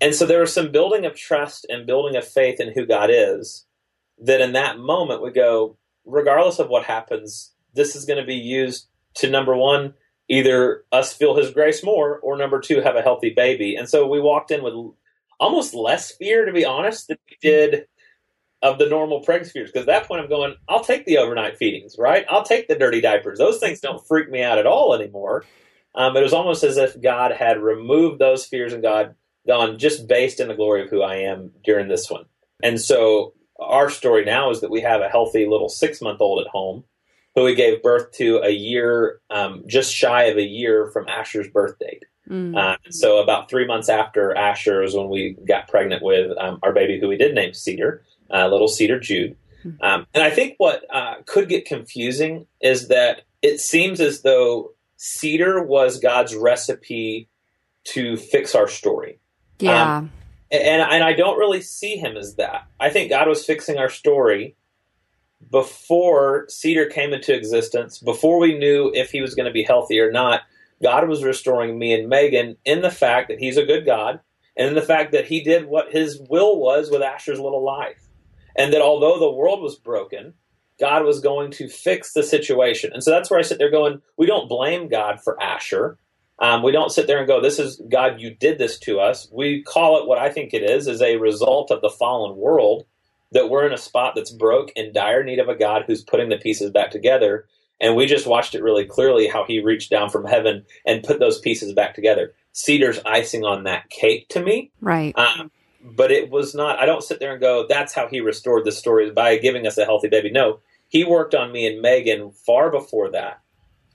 And 0.00 0.14
so 0.14 0.24
there 0.24 0.40
was 0.40 0.52
some 0.52 0.72
building 0.72 1.04
of 1.04 1.14
trust 1.14 1.66
and 1.68 1.86
building 1.86 2.16
of 2.16 2.26
faith 2.26 2.60
in 2.60 2.72
who 2.72 2.86
God 2.86 3.10
is 3.12 3.66
that 4.22 4.40
in 4.40 4.52
that 4.52 4.78
moment 4.78 5.22
we 5.22 5.30
go, 5.30 5.76
regardless 6.06 6.58
of 6.58 6.68
what 6.68 6.84
happens, 6.84 7.52
this 7.74 7.94
is 7.94 8.06
going 8.06 8.18
to 8.18 8.26
be 8.26 8.34
used 8.34 8.86
to 9.14 9.30
number 9.30 9.54
one, 9.54 9.94
either 10.30 10.84
us 10.92 11.12
feel 11.12 11.36
his 11.36 11.50
grace 11.50 11.82
more 11.82 12.18
or 12.20 12.36
number 12.36 12.60
two, 12.60 12.80
have 12.80 12.96
a 12.96 13.02
healthy 13.02 13.30
baby. 13.30 13.74
And 13.74 13.88
so 13.88 14.06
we 14.06 14.20
walked 14.20 14.50
in 14.50 14.62
with 14.62 14.74
almost 15.40 15.74
less 15.74 16.12
fear, 16.12 16.46
to 16.46 16.52
be 16.52 16.64
honest, 16.64 17.08
than 17.08 17.18
we 17.28 17.36
did 17.42 17.86
of 18.62 18.78
the 18.78 18.88
normal 18.88 19.20
pregnancy 19.20 19.52
fears. 19.52 19.70
Because 19.70 19.88
at 19.88 19.92
that 19.92 20.06
point, 20.06 20.22
I'm 20.22 20.28
going, 20.28 20.54
I'll 20.68 20.84
take 20.84 21.04
the 21.04 21.18
overnight 21.18 21.56
feedings, 21.56 21.96
right? 21.98 22.24
I'll 22.28 22.44
take 22.44 22.68
the 22.68 22.78
dirty 22.78 23.00
diapers. 23.00 23.38
Those 23.38 23.58
things 23.58 23.80
don't 23.80 24.06
freak 24.06 24.30
me 24.30 24.42
out 24.42 24.58
at 24.58 24.66
all 24.66 24.94
anymore. 24.94 25.44
Um, 25.94 26.16
it 26.16 26.22
was 26.22 26.32
almost 26.32 26.62
as 26.62 26.76
if 26.76 27.00
God 27.00 27.32
had 27.32 27.60
removed 27.60 28.20
those 28.20 28.46
fears 28.46 28.72
and 28.72 28.82
God 28.82 29.16
gone 29.48 29.78
just 29.78 30.06
based 30.06 30.38
in 30.38 30.46
the 30.46 30.54
glory 30.54 30.82
of 30.82 30.90
who 30.90 31.02
I 31.02 31.16
am 31.16 31.50
during 31.64 31.88
this 31.88 32.08
one. 32.08 32.26
And 32.62 32.80
so 32.80 33.32
our 33.58 33.90
story 33.90 34.24
now 34.24 34.50
is 34.50 34.60
that 34.60 34.70
we 34.70 34.82
have 34.82 35.00
a 35.00 35.08
healthy 35.08 35.46
little 35.46 35.68
six 35.68 36.00
month 36.00 36.20
old 36.20 36.44
at 36.44 36.50
home 36.50 36.84
who 37.34 37.44
we 37.44 37.54
gave 37.54 37.82
birth 37.82 38.12
to 38.12 38.38
a 38.38 38.50
year, 38.50 39.20
um, 39.30 39.64
just 39.66 39.94
shy 39.94 40.24
of 40.24 40.36
a 40.36 40.46
year 40.46 40.90
from 40.92 41.08
Asher's 41.08 41.48
birth 41.48 41.78
date. 41.78 42.04
Mm. 42.28 42.56
Uh, 42.56 42.76
so 42.90 43.18
about 43.18 43.48
three 43.48 43.66
months 43.66 43.88
after 43.88 44.34
Asher 44.36 44.82
was 44.82 44.94
when 44.94 45.08
we 45.08 45.36
got 45.46 45.68
pregnant 45.68 46.02
with 46.02 46.36
um, 46.38 46.58
our 46.62 46.72
baby, 46.72 47.00
who 47.00 47.08
we 47.08 47.16
did 47.16 47.34
name 47.34 47.54
Cedar 47.54 48.04
uh, 48.32 48.48
little 48.48 48.68
Cedar 48.68 49.00
Jude. 49.00 49.36
Hmm. 49.62 49.70
Um, 49.80 50.06
and 50.14 50.22
I 50.22 50.30
think 50.30 50.54
what 50.58 50.84
uh, 50.92 51.16
could 51.26 51.48
get 51.48 51.66
confusing 51.66 52.46
is 52.60 52.88
that 52.88 53.22
it 53.42 53.60
seems 53.60 54.00
as 54.00 54.22
though 54.22 54.72
Cedar 54.96 55.62
was 55.62 56.00
God's 56.00 56.34
recipe 56.34 57.28
to 57.84 58.16
fix 58.16 58.54
our 58.54 58.68
story. 58.68 59.18
Yeah. 59.58 59.98
Um, 59.98 60.12
and, 60.50 60.82
and 60.82 61.04
I 61.04 61.12
don't 61.12 61.38
really 61.38 61.62
see 61.62 61.96
him 61.96 62.16
as 62.16 62.36
that. 62.36 62.66
I 62.78 62.90
think 62.90 63.10
God 63.10 63.28
was 63.28 63.44
fixing 63.44 63.78
our 63.78 63.90
story 63.90 64.56
before 65.48 66.46
Cedar 66.48 66.86
came 66.86 67.12
into 67.12 67.34
existence, 67.34 67.98
before 67.98 68.38
we 68.38 68.58
knew 68.58 68.90
if 68.94 69.10
he 69.10 69.20
was 69.20 69.34
going 69.34 69.46
to 69.46 69.52
be 69.52 69.62
healthy 69.62 69.98
or 69.98 70.12
not. 70.12 70.42
God 70.82 71.08
was 71.08 71.22
restoring 71.22 71.78
me 71.78 71.92
and 71.92 72.08
Meagan 72.08 72.56
in 72.64 72.80
the 72.80 72.90
fact 72.90 73.28
that 73.28 73.38
he's 73.38 73.58
a 73.58 73.66
good 73.66 73.84
God 73.84 74.20
and 74.56 74.68
in 74.68 74.74
the 74.74 74.82
fact 74.82 75.12
that 75.12 75.26
he 75.26 75.42
did 75.42 75.66
what 75.66 75.92
his 75.92 76.18
will 76.28 76.58
was 76.58 76.90
with 76.90 77.02
Asher's 77.02 77.38
little 77.38 77.62
life 77.62 78.08
and 78.56 78.72
that 78.72 78.82
although 78.82 79.18
the 79.18 79.30
world 79.30 79.62
was 79.62 79.76
broken, 79.76 80.34
God 80.78 81.04
was 81.04 81.20
going 81.20 81.50
to 81.52 81.68
fix 81.68 82.12
the 82.12 82.22
situation. 82.22 82.92
And 82.92 83.02
so 83.02 83.10
that's 83.10 83.30
where 83.30 83.38
I 83.38 83.42
sit 83.42 83.58
there 83.58 83.70
going, 83.70 84.00
we 84.16 84.26
don't 84.26 84.48
blame 84.48 84.88
God 84.88 85.20
for 85.22 85.40
Asher. 85.40 85.98
Um, 86.38 86.62
we 86.62 86.72
don't 86.72 86.90
sit 86.90 87.06
there 87.06 87.18
and 87.18 87.26
go, 87.26 87.40
this 87.40 87.58
is 87.58 87.80
God, 87.90 88.20
you 88.20 88.34
did 88.34 88.58
this 88.58 88.78
to 88.80 88.98
us. 88.98 89.28
We 89.30 89.62
call 89.62 90.00
it 90.00 90.08
what 90.08 90.18
I 90.18 90.30
think 90.30 90.54
it 90.54 90.62
is, 90.62 90.86
is 90.86 91.02
a 91.02 91.16
result 91.16 91.70
of 91.70 91.82
the 91.82 91.90
fallen 91.90 92.36
world 92.36 92.86
that 93.32 93.48
we're 93.48 93.66
in 93.66 93.72
a 93.72 93.78
spot 93.78 94.14
that's 94.14 94.30
broke 94.30 94.70
in 94.76 94.92
dire 94.92 95.22
need 95.22 95.38
of 95.38 95.48
a 95.48 95.54
God 95.54 95.84
who's 95.86 96.02
putting 96.02 96.28
the 96.28 96.36
pieces 96.36 96.70
back 96.70 96.90
together. 96.90 97.46
And 97.80 97.96
we 97.96 98.06
just 98.06 98.26
watched 98.26 98.54
it 98.54 98.62
really 98.62 98.84
clearly 98.84 99.26
how 99.26 99.44
he 99.44 99.60
reached 99.60 99.90
down 99.90 100.10
from 100.10 100.26
heaven 100.26 100.64
and 100.84 101.02
put 101.02 101.18
those 101.18 101.38
pieces 101.38 101.72
back 101.72 101.94
together. 101.94 102.34
Cedar's 102.52 103.00
icing 103.06 103.44
on 103.44 103.64
that 103.64 103.88
cake 103.88 104.28
to 104.30 104.42
me. 104.42 104.70
Right. 104.80 105.16
Um, 105.16 105.50
but 105.82 106.10
it 106.10 106.30
was 106.30 106.54
not. 106.54 106.78
I 106.78 106.86
don't 106.86 107.02
sit 107.02 107.20
there 107.20 107.32
and 107.32 107.40
go, 107.40 107.66
"That's 107.66 107.94
how 107.94 108.06
he 108.06 108.20
restored 108.20 108.64
the 108.64 108.72
story 108.72 109.10
by 109.10 109.38
giving 109.38 109.66
us 109.66 109.78
a 109.78 109.84
healthy 109.84 110.08
baby." 110.08 110.30
No, 110.30 110.60
he 110.88 111.04
worked 111.04 111.34
on 111.34 111.52
me 111.52 111.66
and 111.66 111.80
Meagan 111.80 112.32
far 112.32 112.70
before 112.70 113.10
that, 113.12 113.40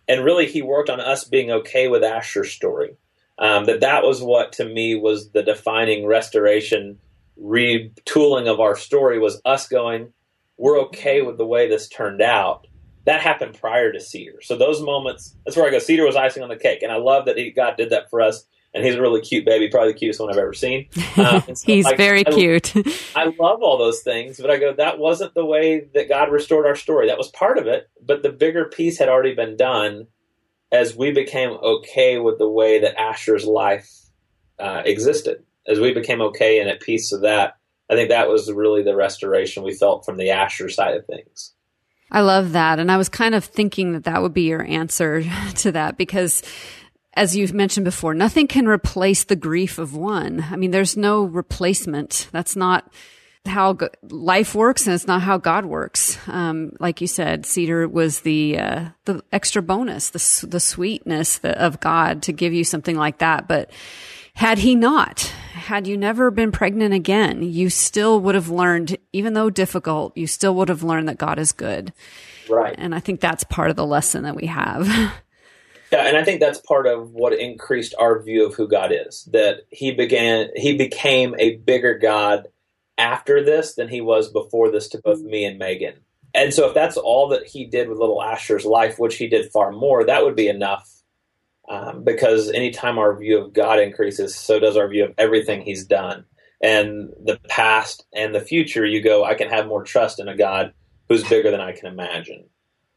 and 0.07 0.25
really, 0.25 0.47
he 0.47 0.61
worked 0.61 0.89
on 0.89 0.99
us 0.99 1.25
being 1.25 1.51
okay 1.51 1.87
with 1.87 2.03
Asher's 2.03 2.51
story. 2.51 2.97
Um, 3.37 3.65
that 3.65 3.81
that 3.81 4.03
was 4.03 4.21
what 4.21 4.53
to 4.53 4.65
me 4.65 4.95
was 4.95 5.31
the 5.31 5.43
defining 5.43 6.05
restoration, 6.05 6.99
retooling 7.41 8.51
of 8.51 8.59
our 8.59 8.75
story 8.75 9.19
was 9.19 9.41
us 9.45 9.67
going, 9.67 10.13
"We're 10.57 10.79
okay 10.81 11.21
with 11.21 11.37
the 11.37 11.45
way 11.45 11.67
this 11.67 11.89
turned 11.89 12.21
out." 12.21 12.67
That 13.05 13.21
happened 13.21 13.59
prior 13.59 13.91
to 13.91 13.99
Cedar, 13.99 14.41
so 14.41 14.57
those 14.57 14.81
moments. 14.81 15.35
That's 15.45 15.55
where 15.55 15.67
I 15.67 15.71
go. 15.71 15.79
Cedar 15.79 16.05
was 16.05 16.15
icing 16.15 16.43
on 16.43 16.49
the 16.49 16.55
cake, 16.55 16.81
and 16.81 16.91
I 16.91 16.97
love 16.97 17.25
that 17.25 17.37
he, 17.37 17.51
God 17.51 17.77
did 17.77 17.91
that 17.91 18.09
for 18.09 18.21
us 18.21 18.45
and 18.75 18.83
he's 18.83 18.95
a 18.95 19.01
really 19.01 19.21
cute 19.21 19.45
baby, 19.45 19.69
probably 19.69 19.93
the 19.93 19.97
cutest 19.97 20.19
one 20.19 20.29
I've 20.29 20.37
ever 20.37 20.53
seen. 20.53 20.89
Um, 21.17 21.55
so, 21.55 21.65
he's 21.65 21.85
like, 21.85 21.95
very 21.95 22.27
I, 22.27 22.31
cute. 22.31 22.73
I 23.15 23.33
love 23.39 23.63
all 23.63 23.77
those 23.77 24.01
things, 24.01 24.37
but 24.37 24.51
I 24.51 24.57
go, 24.57 24.73
that 24.73 24.99
wasn't 24.99 25.33
the 25.33 25.45
way 25.45 25.87
that 25.93 26.09
God 26.09 26.29
restored 26.29 26.65
our 26.65 26.75
story. 26.75 27.07
That 27.07 27.17
was 27.17 27.29
part 27.29 27.57
of 27.57 27.67
it, 27.67 27.89
but 28.05 28.21
the 28.21 28.31
bigger 28.31 28.65
piece 28.65 28.99
had 28.99 29.07
already 29.07 29.33
been 29.33 29.55
done 29.55 30.07
as 30.73 30.93
we 30.93 31.11
became 31.11 31.51
okay 31.51 32.17
with 32.19 32.37
the 32.37 32.49
way 32.49 32.81
that 32.81 32.99
Asher's 32.99 33.45
life 33.45 33.89
uh, 34.59 34.81
existed. 34.83 35.44
As 35.67 35.79
we 35.79 35.93
became 35.93 36.21
okay 36.21 36.59
and 36.59 36.69
at 36.69 36.81
peace 36.81 37.11
with 37.11 37.21
that, 37.21 37.57
I 37.89 37.95
think 37.95 38.09
that 38.09 38.29
was 38.29 38.51
really 38.51 38.83
the 38.83 38.95
restoration 38.95 39.63
we 39.63 39.73
felt 39.73 40.05
from 40.05 40.17
the 40.17 40.31
Asher 40.31 40.69
side 40.69 40.95
of 40.95 41.05
things. 41.05 41.53
I 42.11 42.21
love 42.21 42.51
that. 42.53 42.79
And 42.79 42.91
I 42.91 42.97
was 42.97 43.09
kind 43.09 43.35
of 43.35 43.43
thinking 43.43 43.93
that 43.93 44.03
that 44.05 44.21
would 44.21 44.33
be 44.33 44.43
your 44.43 44.63
answer 44.63 45.23
to 45.55 45.71
that 45.71 45.97
because 45.97 46.43
as 47.15 47.35
you've 47.35 47.53
mentioned 47.53 47.85
before, 47.85 48.13
nothing 48.13 48.47
can 48.47 48.67
replace 48.67 49.23
the 49.23 49.35
grief 49.35 49.79
of 49.79 49.95
one. 49.95 50.45
I 50.51 50.57
mean, 50.57 50.71
there's 50.71 50.97
no 50.97 51.23
replacement. 51.23 52.27
That's 52.31 52.55
not 52.55 52.91
how 53.45 53.77
life 54.03 54.53
works, 54.55 54.85
and 54.85 54.93
it's 54.93 55.07
not 55.07 55.21
how 55.21 55.37
God 55.37 55.65
works. 55.65 56.17
Um, 56.27 56.73
like 56.79 56.99
you 56.99 57.07
said, 57.07 57.45
Cedar 57.45 57.87
was 57.87 58.21
the 58.21 58.59
uh, 58.59 58.85
the 59.05 59.23
extra 59.31 59.61
bonus, 59.61 60.09
the 60.09 60.47
the 60.47 60.59
sweetness 60.59 61.39
of 61.43 61.79
God 61.79 62.23
to 62.23 62.33
give 62.33 62.53
you 62.53 62.63
something 62.63 62.97
like 62.97 63.19
that. 63.19 63.47
But 63.47 63.71
had 64.33 64.57
He 64.57 64.75
not, 64.75 65.31
had 65.65 65.87
you 65.87 65.97
never 65.97 66.31
been 66.31 66.51
pregnant 66.51 66.93
again, 66.93 67.41
you 67.43 67.69
still 67.69 68.19
would 68.21 68.35
have 68.35 68.49
learned, 68.49 68.97
even 69.13 69.33
though 69.33 69.49
difficult, 69.49 70.15
you 70.15 70.27
still 70.27 70.55
would 70.55 70.69
have 70.69 70.83
learned 70.83 71.09
that 71.09 71.17
God 71.17 71.39
is 71.39 71.51
good. 71.51 71.91
Right. 72.49 72.75
And 72.77 72.93
I 72.93 72.99
think 72.99 73.19
that's 73.19 73.43
part 73.43 73.69
of 73.69 73.75
the 73.75 73.85
lesson 73.85 74.23
that 74.23 74.35
we 74.35 74.47
have. 74.47 74.87
Yeah, 75.91 76.07
and 76.07 76.17
I 76.17 76.23
think 76.23 76.39
that's 76.39 76.59
part 76.59 76.87
of 76.87 77.11
what 77.11 77.31
increased 77.33 77.93
our 77.97 78.21
view 78.21 78.45
of 78.45 78.55
who 78.55 78.67
God 78.67 78.91
is. 78.91 79.29
That 79.31 79.61
he 79.69 79.91
began 79.91 80.49
he 80.55 80.75
became 80.75 81.35
a 81.37 81.57
bigger 81.57 81.97
God 81.97 82.47
after 82.97 83.43
this 83.43 83.75
than 83.75 83.87
he 83.87 84.01
was 84.01 84.29
before 84.29 84.71
this 84.71 84.89
to 84.89 84.97
both 84.97 85.21
me 85.21 85.45
and 85.45 85.59
Meagan. 85.59 85.93
And 86.33 86.53
so 86.53 86.67
if 86.67 86.73
that's 86.73 86.97
all 86.97 87.29
that 87.29 87.45
he 87.45 87.65
did 87.65 87.87
with 87.87 87.99
little 87.99 88.21
Asher's 88.21 88.65
life, 88.65 88.99
which 88.99 89.15
he 89.15 89.27
did 89.27 89.51
far 89.51 89.71
more, 89.71 90.03
that 90.03 90.25
would 90.25 90.35
be 90.35 90.49
enough. 90.49 90.94
Um, 91.67 92.03
because 92.03 92.51
anytime 92.51 92.99
our 92.99 93.17
view 93.17 93.39
of 93.39 93.53
God 93.53 93.79
increases, 93.79 94.35
so 94.35 94.59
does 94.59 94.77
our 94.77 94.87
view 94.87 95.05
of 95.05 95.13
everything 95.17 95.61
he's 95.61 95.85
done. 95.85 96.25
And 96.61 97.09
the 97.23 97.39
past 97.49 98.05
and 98.13 98.33
the 98.33 98.39
future, 98.39 98.85
you 98.85 99.01
go, 99.01 99.25
I 99.25 99.33
can 99.33 99.49
have 99.49 99.67
more 99.67 99.83
trust 99.83 100.19
in 100.19 100.27
a 100.27 100.37
God 100.37 100.73
who's 101.09 101.27
bigger 101.27 101.51
than 101.51 101.61
I 101.61 101.71
can 101.71 101.87
imagine. 101.87 102.45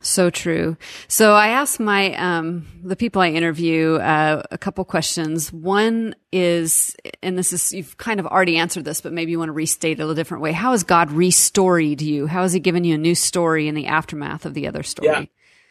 So 0.00 0.30
true. 0.30 0.76
So 1.08 1.32
I 1.32 1.48
asked 1.48 1.80
my 1.80 2.14
um, 2.14 2.66
the 2.84 2.94
people 2.94 3.20
I 3.20 3.30
interview 3.30 3.96
uh, 3.96 4.42
a 4.50 4.56
couple 4.58 4.84
questions. 4.84 5.52
One 5.52 6.14
is, 6.30 6.94
and 7.20 7.36
this 7.36 7.52
is 7.52 7.72
you've 7.72 7.96
kind 7.96 8.20
of 8.20 8.26
already 8.26 8.58
answered 8.58 8.84
this, 8.84 9.00
but 9.00 9.12
maybe 9.12 9.32
you 9.32 9.40
want 9.40 9.48
to 9.48 9.54
restate 9.54 9.98
it 9.98 10.08
a 10.08 10.14
different 10.14 10.42
way. 10.42 10.52
How 10.52 10.70
has 10.70 10.84
God 10.84 11.08
restoried 11.08 12.00
you? 12.00 12.28
How 12.28 12.42
has 12.42 12.52
He 12.52 12.60
given 12.60 12.84
you 12.84 12.94
a 12.94 12.98
new 12.98 13.16
story 13.16 13.66
in 13.66 13.74
the 13.74 13.86
aftermath 13.86 14.46
of 14.46 14.54
the 14.54 14.68
other 14.68 14.84
story? 14.84 15.08
Yeah, 15.08 15.24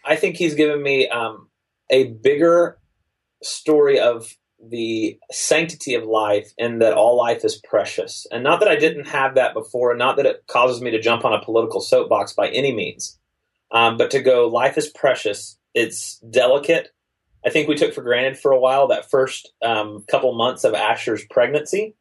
I 0.04 0.18
think 0.18 0.36
He's 0.36 0.56
given 0.56 0.84
me 0.84 1.08
um, 1.08 1.48
a 1.90 2.12
bigger 2.12 2.80
story 3.44 4.00
of 4.00 4.36
the 4.60 5.20
sanctity 5.32 5.94
of 5.94 6.04
life 6.04 6.52
and 6.58 6.82
that 6.82 6.94
all 6.94 7.16
life 7.16 7.46
is 7.46 7.62
precious. 7.64 8.26
And 8.32 8.44
not 8.44 8.60
that 8.60 8.70
I 8.70 8.76
didn't 8.76 9.08
have 9.08 9.36
that 9.36 9.54
before, 9.54 9.92
and 9.92 10.00
not 10.00 10.18
that 10.18 10.26
it 10.26 10.44
causes 10.48 10.82
me 10.82 10.92
to 10.92 11.02
jump 11.02 11.26
on 11.26 11.34
a 11.34 11.44
political 11.44 11.82
soapbox 11.82 12.34
by 12.34 12.50
any 12.50 12.74
means, 12.74 13.20
um, 13.72 13.98
but 13.98 14.12
to 14.12 14.22
go, 14.22 14.48
life 14.48 14.78
is 14.78 14.90
precious, 14.90 15.58
it's 15.74 16.18
delicate. 16.20 16.90
I 17.46 17.50
think 17.50 17.68
we 17.68 17.76
took 17.76 17.94
for 17.94 18.02
granted 18.02 18.38
for 18.38 18.52
a 18.52 18.60
while 18.60 18.88
that 18.88 19.10
first 19.10 19.52
um, 19.62 20.04
couple 20.10 20.34
months 20.36 20.64
of 20.64 20.74
Asher's 20.74 21.24
pregnancy. 21.30 21.96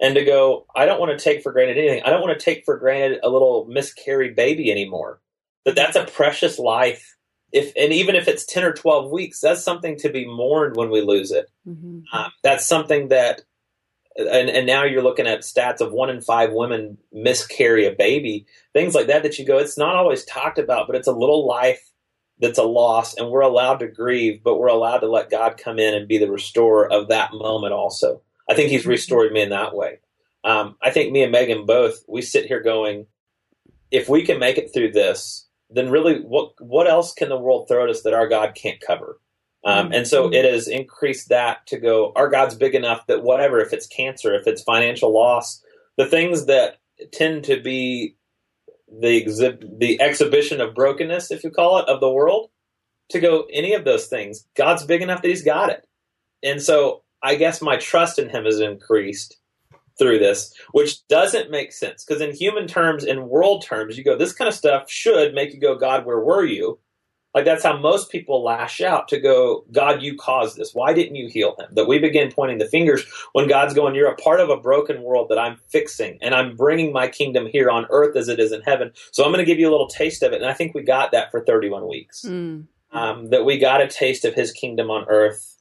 And 0.00 0.16
to 0.16 0.24
go, 0.24 0.66
I 0.74 0.84
don't 0.84 0.98
want 0.98 1.16
to 1.16 1.24
take 1.24 1.42
for 1.42 1.52
granted 1.52 1.78
anything. 1.78 2.02
I 2.04 2.10
don't 2.10 2.20
want 2.20 2.36
to 2.36 2.44
take 2.44 2.64
for 2.64 2.76
granted 2.76 3.20
a 3.22 3.30
little 3.30 3.66
miscarried 3.66 4.34
baby 4.34 4.70
anymore. 4.70 5.20
That 5.64 5.76
that's 5.76 5.96
a 5.96 6.04
precious 6.04 6.58
life 6.58 7.11
if 7.52 7.72
and 7.76 7.92
even 7.92 8.16
if 8.16 8.26
it's 8.28 8.44
10 8.46 8.64
or 8.64 8.72
12 8.72 9.10
weeks 9.10 9.40
that's 9.40 9.62
something 9.62 9.96
to 9.98 10.10
be 10.10 10.26
mourned 10.26 10.76
when 10.76 10.90
we 10.90 11.00
lose 11.00 11.30
it 11.30 11.50
mm-hmm. 11.68 12.00
um, 12.12 12.32
that's 12.42 12.66
something 12.66 13.08
that 13.08 13.42
and, 14.16 14.50
and 14.50 14.66
now 14.66 14.84
you're 14.84 15.02
looking 15.02 15.26
at 15.26 15.40
stats 15.40 15.80
of 15.80 15.92
one 15.92 16.10
in 16.10 16.20
five 16.20 16.52
women 16.52 16.98
miscarry 17.12 17.86
a 17.86 17.92
baby 17.92 18.46
things 18.72 18.94
like 18.94 19.06
that 19.06 19.22
that 19.22 19.38
you 19.38 19.44
go 19.44 19.58
it's 19.58 19.78
not 19.78 19.94
always 19.94 20.24
talked 20.24 20.58
about 20.58 20.86
but 20.86 20.96
it's 20.96 21.08
a 21.08 21.12
little 21.12 21.46
life 21.46 21.90
that's 22.38 22.58
a 22.58 22.64
loss 22.64 23.14
and 23.14 23.28
we're 23.28 23.40
allowed 23.40 23.78
to 23.78 23.86
grieve 23.86 24.42
but 24.42 24.58
we're 24.58 24.66
allowed 24.66 24.98
to 24.98 25.08
let 25.08 25.30
god 25.30 25.56
come 25.58 25.78
in 25.78 25.94
and 25.94 26.08
be 26.08 26.18
the 26.18 26.30
restorer 26.30 26.90
of 26.90 27.08
that 27.08 27.32
moment 27.32 27.72
also 27.72 28.20
i 28.48 28.54
think 28.54 28.70
he's 28.70 28.82
mm-hmm. 28.82 28.90
restored 28.90 29.32
me 29.32 29.42
in 29.42 29.50
that 29.50 29.74
way 29.74 29.98
um, 30.44 30.76
i 30.82 30.90
think 30.90 31.12
me 31.12 31.22
and 31.22 31.32
meagan 31.32 31.66
both 31.66 32.02
we 32.08 32.22
sit 32.22 32.46
here 32.46 32.62
going 32.62 33.06
if 33.90 34.08
we 34.08 34.24
can 34.24 34.38
make 34.38 34.56
it 34.56 34.72
through 34.72 34.90
this 34.90 35.46
then 35.74 35.90
really 35.90 36.20
what 36.20 36.52
what 36.60 36.86
else 36.86 37.12
can 37.12 37.28
the 37.28 37.38
world 37.38 37.68
throw 37.68 37.84
at 37.84 37.90
us 37.90 38.02
that 38.02 38.14
our 38.14 38.28
God 38.28 38.54
can't 38.54 38.80
cover? 38.80 39.18
Um, 39.64 39.92
and 39.92 40.06
so 40.08 40.32
it 40.32 40.44
has 40.44 40.66
increased 40.66 41.28
that 41.28 41.66
to 41.68 41.78
go, 41.78 42.12
our 42.16 42.28
God's 42.28 42.56
big 42.56 42.74
enough 42.74 43.06
that 43.06 43.22
whatever, 43.22 43.60
if 43.60 43.72
it's 43.72 43.86
cancer, 43.86 44.34
if 44.34 44.46
it's 44.48 44.62
financial 44.62 45.14
loss, 45.14 45.62
the 45.96 46.06
things 46.06 46.46
that 46.46 46.78
tend 47.12 47.44
to 47.44 47.60
be 47.60 48.16
the 48.88 49.24
the 49.78 50.00
exhibition 50.00 50.60
of 50.60 50.74
brokenness, 50.74 51.30
if 51.30 51.44
you 51.44 51.50
call 51.50 51.78
it, 51.78 51.88
of 51.88 52.00
the 52.00 52.10
world, 52.10 52.50
to 53.10 53.20
go 53.20 53.46
any 53.52 53.74
of 53.74 53.84
those 53.84 54.06
things, 54.06 54.46
God's 54.56 54.84
big 54.84 55.00
enough 55.00 55.22
that 55.22 55.28
He's 55.28 55.44
got 55.44 55.70
it. 55.70 55.86
And 56.42 56.60
so 56.60 57.04
I 57.22 57.36
guess 57.36 57.62
my 57.62 57.76
trust 57.76 58.18
in 58.18 58.28
Him 58.28 58.44
has 58.44 58.58
increased 58.58 59.36
through 59.98 60.18
this, 60.18 60.54
which 60.72 61.06
doesn't 61.08 61.50
make 61.50 61.72
sense. 61.72 62.04
Because 62.04 62.20
in 62.22 62.34
human 62.34 62.66
terms, 62.66 63.04
in 63.04 63.28
world 63.28 63.64
terms, 63.64 63.96
you 63.96 64.04
go, 64.04 64.16
this 64.16 64.32
kind 64.32 64.48
of 64.48 64.54
stuff 64.54 64.90
should 64.90 65.34
make 65.34 65.52
you 65.52 65.60
go, 65.60 65.76
God, 65.76 66.06
where 66.06 66.20
were 66.20 66.44
you? 66.44 66.78
Like 67.34 67.44
that's 67.46 67.64
how 67.64 67.78
most 67.78 68.10
people 68.10 68.44
lash 68.44 68.80
out 68.80 69.08
to 69.08 69.18
go, 69.18 69.64
God, 69.72 70.02
you 70.02 70.16
caused 70.16 70.56
this. 70.56 70.74
Why 70.74 70.92
didn't 70.92 71.14
you 71.14 71.28
heal 71.28 71.56
him? 71.58 71.68
That 71.72 71.88
we 71.88 71.98
begin 71.98 72.30
pointing 72.30 72.58
the 72.58 72.66
fingers 72.66 73.04
when 73.32 73.48
God's 73.48 73.72
going, 73.72 73.94
You're 73.94 74.10
a 74.10 74.16
part 74.16 74.40
of 74.40 74.50
a 74.50 74.56
broken 74.56 75.02
world 75.02 75.28
that 75.30 75.38
I'm 75.38 75.56
fixing, 75.68 76.18
and 76.20 76.34
I'm 76.34 76.56
bringing 76.56 76.92
my 76.92 77.08
kingdom 77.08 77.46
here 77.46 77.70
on 77.70 77.86
earth 77.90 78.16
as 78.16 78.28
it 78.28 78.38
is 78.38 78.52
in 78.52 78.60
heaven. 78.60 78.92
So 79.12 79.24
I'm 79.24 79.30
going 79.30 79.44
to 79.44 79.50
give 79.50 79.58
you 79.58 79.68
a 79.68 79.72
little 79.72 79.88
taste 79.88 80.22
of 80.22 80.32
it. 80.32 80.42
And 80.42 80.50
I 80.50 80.52
think 80.52 80.74
we 80.74 80.82
got 80.82 81.12
that 81.12 81.30
for 81.30 81.42
31 81.42 81.88
weeks. 81.88 82.22
Mm. 82.22 82.66
Um, 82.90 83.30
that 83.30 83.46
we 83.46 83.58
got 83.58 83.80
a 83.80 83.88
taste 83.88 84.26
of 84.26 84.34
his 84.34 84.52
kingdom 84.52 84.90
on 84.90 85.06
earth 85.08 85.56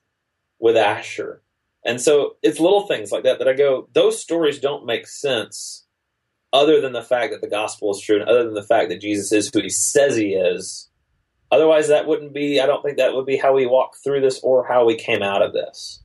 with 0.59 0.75
Asher. 0.75 1.41
And 1.83 1.99
so 1.99 2.35
it's 2.43 2.59
little 2.59 2.87
things 2.87 3.11
like 3.11 3.23
that 3.23 3.39
that 3.39 3.47
I 3.47 3.53
go, 3.53 3.87
those 3.93 4.21
stories 4.21 4.59
don't 4.59 4.85
make 4.85 5.07
sense 5.07 5.85
other 6.53 6.81
than 6.81 6.93
the 6.93 7.01
fact 7.01 7.31
that 7.31 7.41
the 7.41 7.49
gospel 7.49 7.91
is 7.91 8.01
true 8.01 8.19
and 8.19 8.29
other 8.29 8.43
than 8.43 8.53
the 8.53 8.63
fact 8.63 8.89
that 8.89 9.01
Jesus 9.01 9.31
is 9.31 9.49
who 9.53 9.61
he 9.61 9.69
says 9.69 10.15
he 10.15 10.33
is. 10.33 10.89
Otherwise, 11.49 11.87
that 11.89 12.07
wouldn't 12.07 12.33
be, 12.33 12.61
I 12.61 12.65
don't 12.65 12.83
think 12.83 12.97
that 12.97 13.13
would 13.13 13.25
be 13.25 13.37
how 13.37 13.53
we 13.53 13.65
walk 13.65 13.95
through 14.03 14.21
this 14.21 14.39
or 14.41 14.65
how 14.65 14.85
we 14.85 14.95
came 14.95 15.21
out 15.21 15.41
of 15.41 15.53
this. 15.53 16.01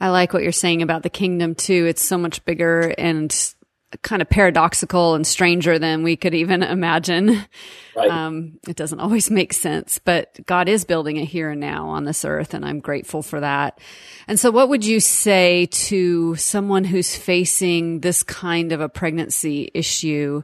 I 0.00 0.10
like 0.10 0.32
what 0.32 0.42
you're 0.42 0.52
saying 0.52 0.82
about 0.82 1.02
the 1.02 1.10
kingdom 1.10 1.54
too. 1.54 1.86
It's 1.86 2.04
so 2.04 2.16
much 2.16 2.44
bigger 2.44 2.94
and 2.96 3.34
kind 4.02 4.20
of 4.20 4.28
paradoxical 4.28 5.14
and 5.14 5.26
stranger 5.26 5.78
than 5.78 6.02
we 6.02 6.16
could 6.16 6.34
even 6.34 6.62
imagine. 6.62 7.44
Right. 7.96 8.10
Um, 8.10 8.58
it 8.68 8.76
doesn't 8.76 9.00
always 9.00 9.30
make 9.30 9.52
sense, 9.52 9.98
but 9.98 10.38
God 10.46 10.68
is 10.68 10.84
building 10.84 11.16
it 11.16 11.24
here 11.24 11.50
and 11.50 11.60
now 11.60 11.88
on 11.88 12.04
this 12.04 12.24
earth, 12.24 12.54
and 12.54 12.64
I'm 12.64 12.80
grateful 12.80 13.22
for 13.22 13.40
that. 13.40 13.80
And 14.26 14.38
so, 14.38 14.50
what 14.50 14.68
would 14.68 14.84
you 14.84 15.00
say 15.00 15.66
to 15.66 16.36
someone 16.36 16.84
who's 16.84 17.16
facing 17.16 18.00
this 18.00 18.22
kind 18.22 18.72
of 18.72 18.80
a 18.80 18.88
pregnancy 18.88 19.70
issue? 19.74 20.42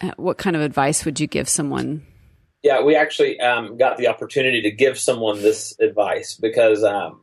Uh, 0.00 0.12
what 0.16 0.38
kind 0.38 0.54
of 0.54 0.62
advice 0.62 1.04
would 1.04 1.18
you 1.18 1.26
give 1.26 1.48
someone? 1.48 2.06
Yeah, 2.62 2.82
we 2.82 2.94
actually 2.94 3.40
um, 3.40 3.76
got 3.76 3.96
the 3.96 4.06
opportunity 4.06 4.62
to 4.62 4.70
give 4.70 4.96
someone 4.98 5.42
this 5.42 5.76
advice 5.80 6.36
because 6.40 6.84
um, 6.84 7.22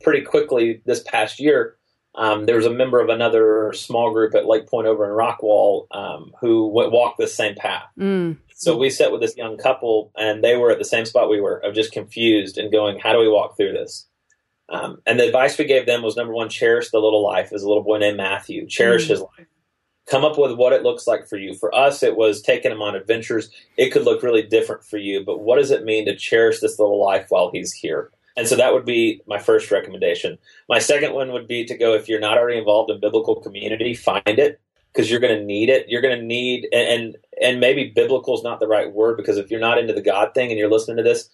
pretty 0.00 0.22
quickly 0.22 0.82
this 0.84 1.02
past 1.02 1.38
year, 1.38 1.76
um, 2.14 2.44
there 2.44 2.56
was 2.56 2.66
a 2.66 2.70
member 2.70 3.00
of 3.00 3.08
another 3.08 3.72
small 3.72 4.12
group 4.12 4.34
at 4.34 4.44
Lakepointe 4.44 4.86
over 4.86 5.04
in 5.04 5.12
Rockwall 5.12 5.86
um, 5.92 6.32
who 6.40 6.68
went, 6.68 6.92
walked 6.92 7.18
the 7.18 7.26
same 7.26 7.54
path. 7.54 7.84
Mm. 7.98 8.36
So 8.54 8.76
we 8.76 8.90
sat 8.90 9.10
with 9.10 9.20
this 9.20 9.36
young 9.36 9.56
couple, 9.56 10.12
and 10.16 10.44
they 10.44 10.56
were 10.56 10.70
at 10.70 10.78
the 10.78 10.84
same 10.84 11.04
spot 11.04 11.30
we 11.30 11.40
were, 11.40 11.58
of 11.58 11.74
just 11.74 11.92
confused 11.92 12.58
and 12.58 12.70
going, 12.70 12.98
"How 12.98 13.12
do 13.12 13.18
we 13.18 13.28
walk 13.28 13.56
through 13.56 13.72
this?" 13.72 14.06
Um, 14.68 15.00
and 15.06 15.18
the 15.18 15.26
advice 15.26 15.58
we 15.58 15.64
gave 15.64 15.86
them 15.86 16.02
was 16.02 16.16
number 16.16 16.32
one, 16.32 16.48
cherish 16.48 16.90
the 16.90 17.00
little 17.00 17.22
life. 17.24 17.52
As 17.52 17.62
a 17.62 17.68
little 17.68 17.82
boy 17.82 17.98
named 17.98 18.18
Matthew, 18.18 18.66
cherish 18.66 19.06
mm. 19.06 19.10
his 19.10 19.20
life. 19.20 19.46
Come 20.06 20.24
up 20.24 20.36
with 20.36 20.52
what 20.52 20.72
it 20.72 20.82
looks 20.82 21.06
like 21.06 21.28
for 21.28 21.36
you. 21.36 21.54
For 21.54 21.74
us, 21.74 22.02
it 22.02 22.16
was 22.16 22.42
taking 22.42 22.72
him 22.72 22.82
on 22.82 22.94
adventures. 22.94 23.50
It 23.76 23.90
could 23.90 24.04
look 24.04 24.22
really 24.22 24.42
different 24.42 24.84
for 24.84 24.98
you, 24.98 25.24
but 25.24 25.40
what 25.40 25.56
does 25.56 25.70
it 25.70 25.84
mean 25.84 26.06
to 26.06 26.16
cherish 26.16 26.60
this 26.60 26.78
little 26.78 27.02
life 27.02 27.26
while 27.30 27.50
he's 27.52 27.72
here? 27.72 28.10
And 28.36 28.48
so 28.48 28.56
that 28.56 28.72
would 28.72 28.84
be 28.84 29.20
my 29.26 29.38
first 29.38 29.70
recommendation. 29.70 30.38
My 30.68 30.78
second 30.78 31.14
one 31.14 31.32
would 31.32 31.46
be 31.46 31.64
to 31.66 31.76
go 31.76 31.94
if 31.94 32.08
you're 32.08 32.20
not 32.20 32.38
already 32.38 32.58
involved 32.58 32.90
in 32.90 33.00
biblical 33.00 33.36
community, 33.36 33.94
find 33.94 34.22
it 34.26 34.60
because 34.92 35.10
you're 35.10 35.20
going 35.20 35.38
to 35.38 35.44
need 35.44 35.68
it. 35.68 35.88
You're 35.88 36.02
going 36.02 36.18
to 36.18 36.24
need 36.24 36.68
and 36.72 37.16
and 37.40 37.60
maybe 37.60 37.92
biblical 37.94 38.34
is 38.34 38.42
not 38.42 38.60
the 38.60 38.68
right 38.68 38.92
word 38.92 39.16
because 39.16 39.38
if 39.38 39.50
you're 39.50 39.60
not 39.60 39.78
into 39.78 39.92
the 39.92 40.02
God 40.02 40.34
thing 40.34 40.50
and 40.50 40.58
you're 40.58 40.70
listening 40.70 40.96
to 40.98 41.02
this, 41.02 41.28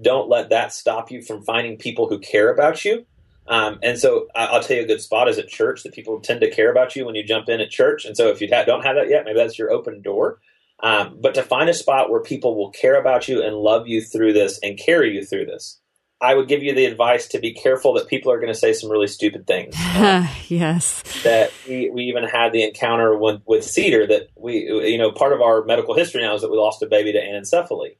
don't 0.00 0.28
let 0.28 0.50
that 0.50 0.72
stop 0.72 1.10
you 1.10 1.22
from 1.22 1.42
finding 1.42 1.76
people 1.76 2.08
who 2.08 2.18
care 2.18 2.52
about 2.52 2.84
you. 2.84 3.06
Um, 3.46 3.80
and 3.82 3.98
so 3.98 4.28
I'll 4.36 4.62
tell 4.62 4.76
you 4.76 4.84
a 4.84 4.86
good 4.86 5.00
spot 5.00 5.28
is 5.28 5.38
at 5.38 5.48
church 5.48 5.82
that 5.82 5.92
people 5.92 6.20
tend 6.20 6.40
to 6.40 6.50
care 6.50 6.70
about 6.70 6.94
you 6.94 7.04
when 7.04 7.16
you 7.16 7.24
jump 7.24 7.48
in 7.48 7.60
at 7.60 7.70
church. 7.70 8.04
And 8.04 8.16
so 8.16 8.28
if 8.28 8.40
you 8.40 8.46
don't 8.46 8.84
have 8.84 8.94
that 8.94 9.08
yet, 9.08 9.24
maybe 9.24 9.38
that's 9.38 9.58
your 9.58 9.72
open 9.72 10.02
door. 10.02 10.38
Um, 10.82 11.18
but 11.20 11.34
to 11.34 11.42
find 11.42 11.68
a 11.68 11.74
spot 11.74 12.10
where 12.10 12.22
people 12.22 12.56
will 12.56 12.70
care 12.70 12.98
about 12.98 13.28
you 13.28 13.42
and 13.42 13.56
love 13.56 13.88
you 13.88 14.02
through 14.02 14.34
this 14.34 14.60
and 14.62 14.78
carry 14.78 15.14
you 15.14 15.24
through 15.24 15.46
this. 15.46 15.79
I 16.22 16.34
would 16.34 16.48
give 16.48 16.62
you 16.62 16.74
the 16.74 16.84
advice 16.84 17.28
to 17.28 17.38
be 17.38 17.54
careful 17.54 17.94
that 17.94 18.08
people 18.08 18.30
are 18.30 18.36
going 18.36 18.52
to 18.52 18.58
say 18.58 18.72
some 18.72 18.90
really 18.90 19.06
stupid 19.06 19.46
things. 19.46 19.74
Um, 20.00 20.28
yes. 20.48 21.02
That 21.24 21.52
we, 21.68 21.90
we 21.90 22.04
even 22.04 22.24
had 22.24 22.52
the 22.52 22.62
encounter 22.62 23.16
with, 23.18 23.42
with 23.44 23.64
Cedar 23.64 24.06
that 24.06 24.28
we, 24.34 24.60
you 24.60 24.96
know, 24.96 25.12
part 25.12 25.34
of 25.34 25.42
our 25.42 25.62
medical 25.64 25.94
history 25.94 26.22
now 26.22 26.34
is 26.34 26.40
that 26.40 26.50
we 26.50 26.56
lost 26.56 26.82
a 26.82 26.86
baby 26.86 27.12
to 27.12 27.20
anencephaly. 27.20 27.96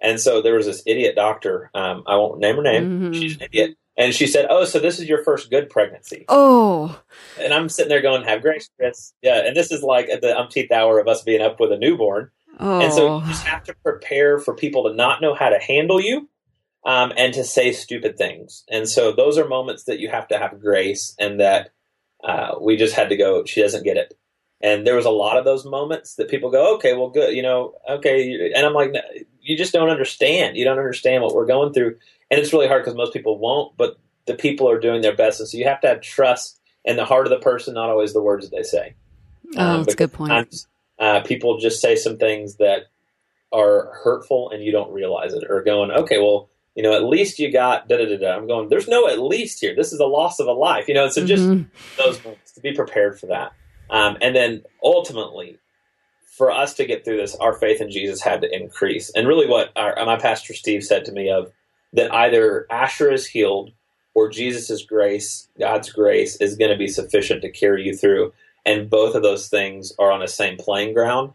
And 0.00 0.18
so 0.18 0.40
there 0.40 0.54
was 0.54 0.64
this 0.64 0.82
idiot 0.86 1.14
doctor. 1.14 1.70
Um, 1.74 2.04
I 2.06 2.16
won't 2.16 2.40
name 2.40 2.56
her 2.56 2.62
name. 2.62 2.84
Mm-hmm. 2.84 3.12
She's 3.12 3.36
an 3.36 3.42
idiot. 3.42 3.76
And 3.96 4.14
she 4.14 4.26
said, 4.26 4.46
"Oh, 4.48 4.64
so 4.64 4.78
this 4.78 4.98
is 4.98 5.06
your 5.06 5.22
first 5.22 5.50
good 5.50 5.68
pregnancy?" 5.68 6.24
Oh, 6.28 6.98
and 7.38 7.52
I'm 7.52 7.68
sitting 7.68 7.90
there 7.90 8.00
going, 8.00 8.22
"Have 8.24 8.40
grace, 8.40 8.70
Chris." 8.78 9.12
Yeah, 9.20 9.46
and 9.46 9.54
this 9.54 9.70
is 9.70 9.82
like 9.82 10.08
at 10.08 10.22
the 10.22 10.36
umpteenth 10.36 10.72
hour 10.72 10.98
of 10.98 11.08
us 11.08 11.22
being 11.22 11.42
up 11.42 11.60
with 11.60 11.72
a 11.72 11.76
newborn, 11.76 12.30
oh. 12.58 12.80
and 12.80 12.90
so 12.90 13.20
you 13.20 13.26
just 13.26 13.44
have 13.44 13.64
to 13.64 13.74
prepare 13.84 14.38
for 14.38 14.54
people 14.54 14.88
to 14.88 14.94
not 14.94 15.20
know 15.20 15.34
how 15.34 15.50
to 15.50 15.58
handle 15.58 16.00
you, 16.00 16.26
um, 16.84 17.12
and 17.16 17.32
to 17.34 17.44
say 17.44 17.72
stupid 17.72 18.16
things. 18.16 18.64
And 18.68 18.88
so 18.88 19.12
those 19.12 19.38
are 19.38 19.46
moments 19.46 19.84
that 19.84 20.00
you 20.00 20.08
have 20.08 20.28
to 20.28 20.38
have 20.38 20.60
grace, 20.60 21.14
and 21.18 21.40
that 21.40 21.70
uh, 22.24 22.56
we 22.60 22.76
just 22.76 22.94
had 22.94 23.08
to 23.10 23.16
go. 23.16 23.44
She 23.44 23.62
doesn't 23.62 23.84
get 23.84 23.96
it, 23.96 24.14
and 24.60 24.86
there 24.86 24.96
was 24.96 25.04
a 25.04 25.10
lot 25.10 25.36
of 25.36 25.44
those 25.44 25.64
moments 25.64 26.14
that 26.16 26.28
people 26.28 26.50
go, 26.50 26.74
"Okay, 26.76 26.94
well, 26.94 27.10
good, 27.10 27.34
you 27.34 27.42
know, 27.42 27.74
okay," 27.88 28.52
and 28.54 28.66
I'm 28.66 28.74
like, 28.74 28.94
"You 29.40 29.56
just 29.56 29.72
don't 29.72 29.90
understand. 29.90 30.56
You 30.56 30.64
don't 30.64 30.78
understand 30.78 31.22
what 31.22 31.34
we're 31.34 31.46
going 31.46 31.72
through." 31.72 31.96
And 32.30 32.40
it's 32.40 32.52
really 32.52 32.68
hard 32.68 32.82
because 32.82 32.96
most 32.96 33.12
people 33.12 33.38
won't, 33.38 33.76
but 33.76 33.98
the 34.26 34.34
people 34.34 34.68
are 34.70 34.80
doing 34.80 35.02
their 35.02 35.16
best, 35.16 35.40
and 35.40 35.48
so 35.48 35.58
you 35.58 35.64
have 35.64 35.80
to 35.82 35.88
have 35.88 36.00
trust 36.00 36.60
in 36.84 36.96
the 36.96 37.04
heart 37.04 37.26
of 37.26 37.30
the 37.30 37.38
person, 37.38 37.74
not 37.74 37.90
always 37.90 38.12
the 38.12 38.22
words 38.22 38.48
that 38.48 38.56
they 38.56 38.62
say. 38.62 38.94
Oh, 39.56 39.60
um, 39.60 39.82
that's 39.82 39.94
a 39.94 39.96
good 39.96 40.12
point. 40.12 40.66
Uh, 40.98 41.20
people 41.22 41.58
just 41.58 41.80
say 41.80 41.96
some 41.96 42.16
things 42.16 42.56
that 42.56 42.86
are 43.52 43.92
hurtful, 44.02 44.50
and 44.50 44.62
you 44.64 44.72
don't 44.72 44.92
realize 44.92 45.34
it, 45.34 45.44
or 45.48 45.62
going, 45.62 45.90
"Okay, 45.92 46.18
well." 46.18 46.48
You 46.74 46.82
know, 46.82 46.94
at 46.94 47.04
least 47.04 47.38
you 47.38 47.52
got 47.52 47.88
da 47.88 47.98
da 47.98 48.06
da 48.06 48.16
da. 48.16 48.36
I'm 48.36 48.46
going, 48.46 48.68
there's 48.68 48.88
no 48.88 49.08
at 49.08 49.20
least 49.20 49.60
here. 49.60 49.74
This 49.74 49.92
is 49.92 50.00
a 50.00 50.06
loss 50.06 50.40
of 50.40 50.46
a 50.46 50.52
life, 50.52 50.88
you 50.88 50.94
know. 50.94 51.08
So 51.08 51.24
just 51.26 51.44
mm-hmm. 51.44 51.68
those 51.98 52.22
moments 52.24 52.52
to 52.52 52.60
be 52.60 52.72
prepared 52.72 53.18
for 53.18 53.26
that, 53.26 53.52
um, 53.90 54.16
and 54.20 54.34
then 54.34 54.62
ultimately, 54.82 55.58
for 56.36 56.50
us 56.50 56.74
to 56.74 56.86
get 56.86 57.04
through 57.04 57.18
this, 57.18 57.34
our 57.36 57.52
faith 57.52 57.80
in 57.80 57.90
Jesus 57.90 58.22
had 58.22 58.40
to 58.40 58.54
increase. 58.54 59.10
And 59.10 59.28
really, 59.28 59.46
what 59.46 59.70
our, 59.76 59.94
my 60.06 60.16
pastor 60.16 60.54
Steve 60.54 60.82
said 60.82 61.04
to 61.04 61.12
me 61.12 61.30
of 61.30 61.52
that 61.92 62.12
either 62.12 62.66
Asher 62.70 63.12
is 63.12 63.26
healed 63.26 63.72
or 64.14 64.28
Jesus' 64.28 64.84
grace, 64.84 65.48
God's 65.58 65.90
grace, 65.90 66.36
is 66.36 66.56
going 66.56 66.70
to 66.70 66.76
be 66.76 66.88
sufficient 66.88 67.42
to 67.42 67.50
carry 67.50 67.86
you 67.86 67.96
through. 67.96 68.32
And 68.64 68.88
both 68.88 69.14
of 69.14 69.22
those 69.22 69.48
things 69.48 69.92
are 69.98 70.12
on 70.12 70.20
the 70.20 70.28
same 70.28 70.56
playing 70.56 70.94
ground. 70.94 71.32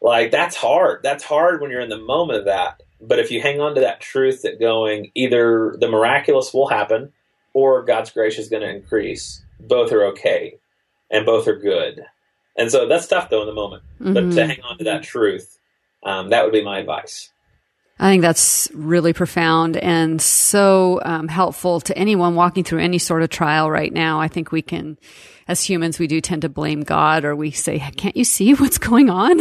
Like 0.00 0.30
that's 0.30 0.56
hard. 0.56 1.00
That's 1.02 1.24
hard 1.24 1.60
when 1.60 1.70
you're 1.70 1.80
in 1.80 1.88
the 1.88 1.98
moment 1.98 2.40
of 2.40 2.44
that 2.44 2.82
But 3.06 3.18
if 3.18 3.30
you 3.30 3.40
hang 3.40 3.60
on 3.60 3.74
to 3.74 3.80
that 3.82 4.00
truth 4.00 4.42
that 4.42 4.60
going 4.60 5.10
either 5.14 5.76
the 5.78 5.88
miraculous 5.88 6.54
will 6.54 6.68
happen 6.68 7.12
or 7.52 7.84
God's 7.84 8.10
grace 8.10 8.38
is 8.38 8.48
going 8.48 8.62
to 8.62 8.70
increase, 8.70 9.44
both 9.60 9.92
are 9.92 10.04
okay 10.06 10.58
and 11.10 11.26
both 11.26 11.46
are 11.46 11.56
good. 11.56 12.04
And 12.56 12.70
so 12.70 12.86
that's 12.86 13.06
tough 13.06 13.30
though 13.30 13.42
in 13.42 13.46
the 13.46 13.54
moment. 13.54 13.82
Mm-hmm. 14.00 14.14
But 14.14 14.20
to 14.20 14.26
mm-hmm. 14.26 14.48
hang 14.48 14.62
on 14.62 14.78
to 14.78 14.84
that 14.84 15.02
truth, 15.02 15.58
um, 16.02 16.30
that 16.30 16.44
would 16.44 16.52
be 16.52 16.64
my 16.64 16.78
advice. 16.78 17.30
I 17.98 18.10
think 18.10 18.22
that's 18.22 18.68
really 18.74 19.12
profound 19.12 19.76
and 19.76 20.20
so 20.20 21.00
um, 21.04 21.28
helpful 21.28 21.80
to 21.82 21.96
anyone 21.96 22.34
walking 22.34 22.64
through 22.64 22.80
any 22.80 22.98
sort 22.98 23.22
of 23.22 23.30
trial 23.30 23.70
right 23.70 23.92
now. 23.92 24.20
I 24.20 24.26
think 24.26 24.50
we 24.50 24.62
can, 24.62 24.98
as 25.46 25.62
humans, 25.62 26.00
we 26.00 26.08
do 26.08 26.20
tend 26.20 26.42
to 26.42 26.48
blame 26.48 26.80
God 26.80 27.24
or 27.24 27.36
we 27.36 27.52
say, 27.52 27.78
can't 27.96 28.16
you 28.16 28.24
see 28.24 28.52
what's 28.54 28.78
going 28.78 29.10
on? 29.10 29.40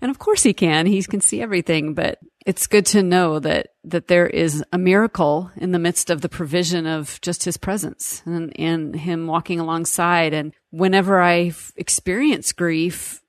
and 0.00 0.10
of 0.10 0.18
course 0.18 0.42
he 0.42 0.52
can. 0.52 0.86
He 0.86 1.00
can 1.04 1.20
see 1.20 1.40
everything, 1.40 1.94
but 1.94 2.18
it's 2.46 2.68
good 2.68 2.86
to 2.86 3.02
know 3.02 3.40
that, 3.40 3.72
that 3.82 4.06
there 4.06 4.28
is 4.28 4.64
a 4.72 4.78
miracle 4.78 5.50
in 5.56 5.72
the 5.72 5.80
midst 5.80 6.10
of 6.10 6.20
the 6.20 6.28
provision 6.28 6.86
of 6.86 7.20
just 7.20 7.42
his 7.42 7.56
presence 7.56 8.22
and, 8.24 8.58
and 8.58 8.94
him 8.94 9.26
walking 9.26 9.58
alongside. 9.58 10.32
And 10.32 10.54
whenever 10.70 11.20
I 11.20 11.52
experience 11.74 12.52
grief, 12.52 13.20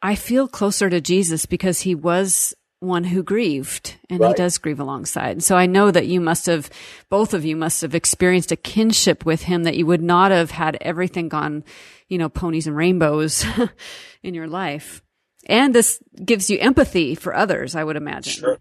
I 0.00 0.14
feel 0.14 0.46
closer 0.46 0.88
to 0.88 1.00
Jesus 1.00 1.46
because 1.46 1.80
he 1.80 1.96
was 1.96 2.54
one 2.78 3.02
who 3.04 3.24
grieved 3.24 3.96
and 4.08 4.20
right. 4.20 4.28
he 4.28 4.34
does 4.34 4.56
grieve 4.56 4.78
alongside. 4.78 5.42
So 5.42 5.56
I 5.56 5.66
know 5.66 5.90
that 5.90 6.06
you 6.06 6.20
must 6.20 6.46
have, 6.46 6.70
both 7.10 7.34
of 7.34 7.44
you 7.44 7.56
must 7.56 7.82
have 7.82 7.96
experienced 7.96 8.52
a 8.52 8.56
kinship 8.56 9.26
with 9.26 9.42
him 9.42 9.64
that 9.64 9.76
you 9.76 9.84
would 9.84 10.00
not 10.00 10.30
have 10.30 10.52
had 10.52 10.78
everything 10.80 11.28
gone, 11.28 11.64
you 12.08 12.18
know, 12.18 12.28
ponies 12.28 12.68
and 12.68 12.76
rainbows 12.76 13.44
in 14.22 14.32
your 14.32 14.46
life. 14.46 15.02
And 15.46 15.74
this 15.74 16.02
gives 16.24 16.50
you 16.50 16.58
empathy 16.58 17.14
for 17.14 17.34
others, 17.34 17.74
I 17.74 17.84
would 17.84 17.96
imagine. 17.96 18.32
Sure. 18.32 18.58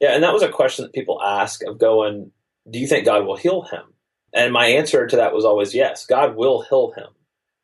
Yeah. 0.00 0.14
And 0.14 0.22
that 0.22 0.32
was 0.32 0.42
a 0.42 0.48
question 0.48 0.84
that 0.84 0.92
people 0.92 1.20
ask 1.22 1.62
of 1.64 1.78
going, 1.78 2.30
do 2.70 2.78
you 2.78 2.86
think 2.86 3.04
God 3.04 3.26
will 3.26 3.36
heal 3.36 3.62
him? 3.62 3.82
And 4.32 4.52
my 4.52 4.66
answer 4.66 5.06
to 5.06 5.16
that 5.16 5.34
was 5.34 5.44
always 5.44 5.74
yes, 5.74 6.06
God 6.06 6.36
will 6.36 6.62
heal 6.62 6.92
him. 6.96 7.08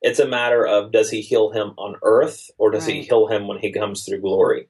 It's 0.01 0.21
a 0.21 0.29
matter 0.29 0.67
of 0.67 0.93
does 0.93 1.11
he 1.11 1.21
heal 1.21 1.51
him 1.51 1.73
on 1.77 1.97
earth 2.03 2.51
or 2.59 2.71
does 2.71 2.87
right. 2.87 2.97
he 2.97 3.03
heal 3.03 3.27
him 3.27 3.49
when 3.49 3.59
he 3.59 3.73
comes 3.73 4.05
through 4.05 4.21
glory? 4.21 4.69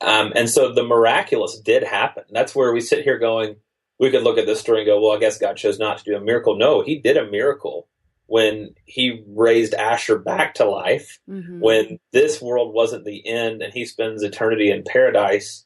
Um, 0.00 0.32
and 0.34 0.50
so 0.50 0.72
the 0.72 0.82
miraculous 0.82 1.58
did 1.58 1.82
happen. 1.82 2.24
That's 2.30 2.54
where 2.54 2.72
we 2.72 2.80
sit 2.80 3.04
here 3.04 3.18
going, 3.18 3.56
we 3.98 4.10
could 4.10 4.22
look 4.22 4.38
at 4.38 4.46
this 4.46 4.60
story 4.60 4.80
and 4.80 4.86
go, 4.86 5.00
well, 5.00 5.16
I 5.16 5.20
guess 5.20 5.38
God 5.38 5.56
chose 5.56 5.78
not 5.78 5.98
to 5.98 6.04
do 6.04 6.16
a 6.16 6.20
miracle. 6.20 6.56
No, 6.56 6.82
he 6.82 6.98
did 6.98 7.16
a 7.16 7.30
miracle 7.30 7.88
when 8.26 8.74
he 8.84 9.24
raised 9.28 9.74
Asher 9.74 10.18
back 10.18 10.54
to 10.54 10.64
life, 10.64 11.18
mm-hmm. 11.28 11.60
when 11.60 11.98
this 12.12 12.42
world 12.42 12.74
wasn't 12.74 13.04
the 13.04 13.26
end 13.26 13.62
and 13.62 13.72
he 13.72 13.84
spends 13.84 14.22
eternity 14.22 14.70
in 14.70 14.82
paradise. 14.84 15.64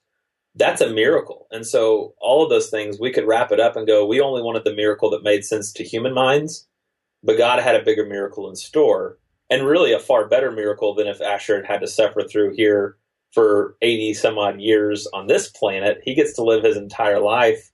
That's 0.54 0.80
a 0.80 0.90
miracle. 0.90 1.46
And 1.50 1.66
so 1.66 2.14
all 2.20 2.42
of 2.42 2.50
those 2.50 2.70
things, 2.70 2.98
we 3.00 3.12
could 3.12 3.26
wrap 3.26 3.52
it 3.52 3.60
up 3.60 3.76
and 3.76 3.86
go, 3.86 4.04
we 4.06 4.20
only 4.20 4.42
wanted 4.42 4.64
the 4.64 4.74
miracle 4.74 5.10
that 5.10 5.22
made 5.22 5.44
sense 5.44 5.72
to 5.74 5.84
human 5.84 6.12
minds, 6.12 6.66
but 7.22 7.38
God 7.38 7.62
had 7.62 7.76
a 7.76 7.84
bigger 7.84 8.04
miracle 8.04 8.48
in 8.48 8.56
store 8.56 9.18
and 9.48 9.66
really 9.66 9.92
a 9.92 9.98
far 9.98 10.28
better 10.28 10.50
miracle 10.50 10.94
than 10.94 11.06
if 11.06 11.20
Asher 11.20 11.56
had 11.56 11.66
had 11.66 11.80
to 11.80 11.86
suffer 11.86 12.22
through 12.22 12.54
here 12.54 12.96
for 13.32 13.76
80 13.80 14.14
some 14.14 14.38
odd 14.38 14.60
years 14.60 15.06
on 15.12 15.26
this 15.26 15.48
planet. 15.48 16.00
He 16.04 16.14
gets 16.14 16.34
to 16.34 16.44
live 16.44 16.64
his 16.64 16.76
entire 16.76 17.20
life, 17.20 17.69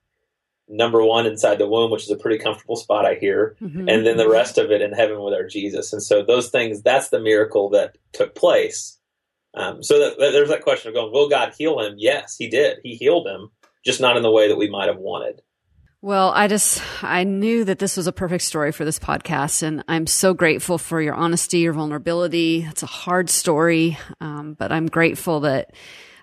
number 0.68 1.04
one, 1.04 1.26
inside 1.26 1.58
the 1.58 1.68
womb, 1.68 1.90
which 1.90 2.04
is 2.04 2.10
a 2.10 2.16
pretty 2.16 2.38
comfortable 2.38 2.76
spot, 2.76 3.06
I 3.06 3.14
hear, 3.14 3.56
mm-hmm. 3.60 3.88
and 3.88 4.06
then 4.06 4.16
the 4.16 4.28
rest 4.28 4.58
of 4.58 4.70
it 4.70 4.82
in 4.82 4.92
heaven 4.92 5.20
with 5.20 5.34
our 5.34 5.46
Jesus. 5.46 5.92
And 5.92 6.02
so 6.02 6.22
those 6.22 6.50
things, 6.50 6.82
that's 6.82 7.08
the 7.08 7.20
miracle 7.20 7.70
that 7.70 7.96
took 8.12 8.34
place. 8.34 8.98
Um, 9.54 9.82
so 9.82 9.98
that, 9.98 10.18
that, 10.18 10.32
there's 10.32 10.50
that 10.50 10.62
question 10.62 10.88
of 10.88 10.94
going, 10.94 11.12
will 11.12 11.28
God 11.28 11.54
heal 11.56 11.80
him? 11.80 11.94
Yes, 11.96 12.36
he 12.36 12.48
did. 12.48 12.78
He 12.82 12.94
healed 12.94 13.26
him, 13.26 13.50
just 13.84 14.00
not 14.00 14.16
in 14.16 14.22
the 14.22 14.30
way 14.30 14.48
that 14.48 14.58
we 14.58 14.68
might 14.68 14.88
have 14.88 14.98
wanted. 14.98 15.40
Well, 16.02 16.30
I 16.30 16.46
just, 16.46 16.82
I 17.02 17.24
knew 17.24 17.64
that 17.64 17.78
this 17.78 17.96
was 17.96 18.06
a 18.06 18.12
perfect 18.12 18.44
story 18.44 18.70
for 18.70 18.84
this 18.84 18.98
podcast, 18.98 19.62
and 19.62 19.82
I'm 19.88 20.06
so 20.06 20.34
grateful 20.34 20.78
for 20.78 21.00
your 21.00 21.14
honesty, 21.14 21.60
your 21.60 21.72
vulnerability. 21.72 22.66
It's 22.68 22.82
a 22.82 22.86
hard 22.86 23.30
story, 23.30 23.98
um, 24.20 24.54
but 24.54 24.70
I'm 24.72 24.86
grateful 24.86 25.40
that 25.40 25.72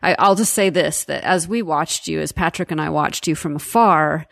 I, 0.03 0.15
I'll 0.19 0.35
just 0.35 0.53
say 0.53 0.69
this, 0.69 1.05
that 1.05 1.23
as 1.23 1.47
we 1.47 1.61
watched 1.61 2.07
you, 2.07 2.19
as 2.19 2.31
Patrick 2.31 2.69
and 2.69 2.81
I 2.81 2.89
watched 2.89 3.27
you 3.27 3.35
from 3.35 3.55
afar, 3.55 4.27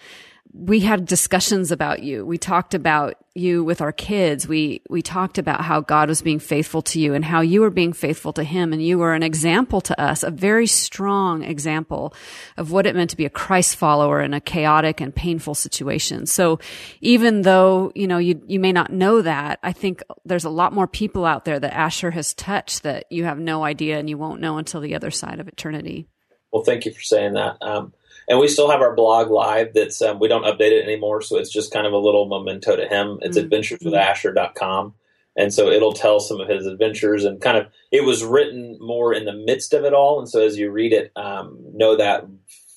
we 0.53 0.81
had 0.81 1.05
discussions 1.05 1.71
about 1.71 2.03
you. 2.03 2.25
We 2.25 2.37
talked 2.37 2.73
about 2.73 3.15
you 3.33 3.63
with 3.63 3.79
our 3.79 3.93
kids. 3.93 4.47
We, 4.47 4.81
we 4.89 5.01
talked 5.01 5.37
about 5.37 5.61
how 5.61 5.79
God 5.79 6.09
was 6.09 6.21
being 6.21 6.39
faithful 6.39 6.81
to 6.81 6.99
you 6.99 7.13
and 7.13 7.23
how 7.23 7.39
you 7.39 7.61
were 7.61 7.69
being 7.69 7.93
faithful 7.93 8.33
to 8.33 8.43
him. 8.43 8.73
And 8.73 8.83
you 8.83 8.97
were 8.97 9.13
an 9.13 9.23
example 9.23 9.79
to 9.81 9.99
us, 10.01 10.23
a 10.23 10.31
very 10.31 10.67
strong 10.67 11.43
example 11.43 12.13
of 12.57 12.71
what 12.71 12.85
it 12.85 12.95
meant 12.95 13.11
to 13.11 13.17
be 13.17 13.25
a 13.25 13.29
Christ 13.29 13.77
follower 13.77 14.21
in 14.21 14.33
a 14.33 14.41
chaotic 14.41 14.99
and 14.99 15.15
painful 15.15 15.55
situation. 15.55 16.25
So 16.25 16.59
even 16.99 17.43
though, 17.43 17.93
you 17.95 18.07
know, 18.07 18.17
you, 18.17 18.41
you 18.47 18.59
may 18.59 18.73
not 18.73 18.91
know 18.91 19.21
that, 19.21 19.59
I 19.63 19.71
think 19.71 20.03
there's 20.25 20.45
a 20.45 20.49
lot 20.49 20.73
more 20.73 20.87
people 20.87 21.25
out 21.25 21.45
there 21.45 21.59
that 21.59 21.73
Asher 21.73 22.11
has 22.11 22.33
touched 22.33 22.83
that 22.83 23.05
you 23.09 23.23
have 23.23 23.39
no 23.39 23.63
idea 23.63 23.97
and 23.97 24.09
you 24.09 24.17
won't 24.17 24.41
know 24.41 24.57
until 24.57 24.81
the 24.81 24.95
other 24.95 25.11
side 25.11 25.39
of 25.39 25.47
eternity. 25.47 26.07
Well, 26.51 26.63
thank 26.63 26.85
you 26.85 26.91
for 26.91 27.01
saying 27.01 27.33
that. 27.33 27.55
Um, 27.61 27.93
and 28.27 28.39
we 28.39 28.47
still 28.47 28.69
have 28.69 28.81
our 28.81 28.95
blog 28.95 29.29
live 29.29 29.73
that's 29.73 30.01
um, 30.01 30.19
we 30.19 30.27
don't 30.27 30.45
update 30.45 30.71
it 30.71 30.83
anymore 30.83 31.21
so 31.21 31.37
it's 31.37 31.51
just 31.51 31.73
kind 31.73 31.87
of 31.87 31.93
a 31.93 31.97
little 31.97 32.27
memento 32.27 32.75
to 32.75 32.87
him. 32.87 33.19
It's 33.21 33.37
mm-hmm. 33.37 33.49
adventureswithasher.com 33.49 34.93
and 35.37 35.53
so 35.53 35.69
it'll 35.69 35.93
tell 35.93 36.19
some 36.19 36.41
of 36.41 36.49
his 36.49 36.65
adventures 36.65 37.23
and 37.23 37.41
kind 37.41 37.57
of 37.57 37.67
it 37.91 38.03
was 38.03 38.23
written 38.23 38.77
more 38.81 39.13
in 39.13 39.25
the 39.25 39.33
midst 39.33 39.73
of 39.73 39.85
it 39.85 39.93
all. 39.93 40.19
And 40.19 40.29
so 40.29 40.45
as 40.45 40.57
you 40.57 40.71
read 40.71 40.93
it 40.93 41.11
um, 41.15 41.57
know 41.73 41.95
that 41.97 42.25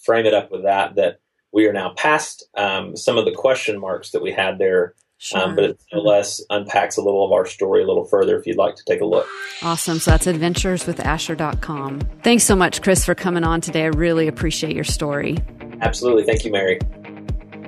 frame 0.04 0.26
it 0.26 0.34
up 0.34 0.50
with 0.50 0.64
that 0.64 0.96
that 0.96 1.20
we 1.52 1.66
are 1.66 1.72
now 1.72 1.94
past 1.96 2.48
um, 2.56 2.96
some 2.96 3.16
of 3.16 3.24
the 3.24 3.32
question 3.32 3.80
marks 3.80 4.10
that 4.10 4.22
we 4.22 4.32
had 4.32 4.58
there 4.58 4.94
sure. 5.18 5.40
Um, 5.40 5.54
but 5.54 5.64
it 5.64 5.80
nonetheless 5.92 6.42
unpacks 6.50 6.96
a 6.96 7.02
little 7.02 7.24
of 7.24 7.32
our 7.32 7.46
story 7.46 7.82
a 7.82 7.86
little 7.86 8.04
further 8.04 8.38
if 8.38 8.46
you'd 8.46 8.56
like 8.56 8.76
to 8.76 8.84
take 8.84 9.00
a 9.00 9.06
look. 9.06 9.26
Awesome. 9.62 9.98
So 9.98 10.10
that's 10.12 10.26
adventureswithasher.com. 10.26 12.00
Thanks 12.22 12.44
so 12.44 12.56
much, 12.56 12.82
Chris, 12.82 13.04
for 13.04 13.14
coming 13.14 13.44
on 13.44 13.60
today. 13.60 13.84
I 13.84 13.88
really 13.88 14.28
appreciate 14.28 14.74
your 14.74 14.84
story. 14.84 15.38
Absolutely. 15.80 16.24
Thank 16.24 16.44
you, 16.44 16.52
Mary. 16.52 16.78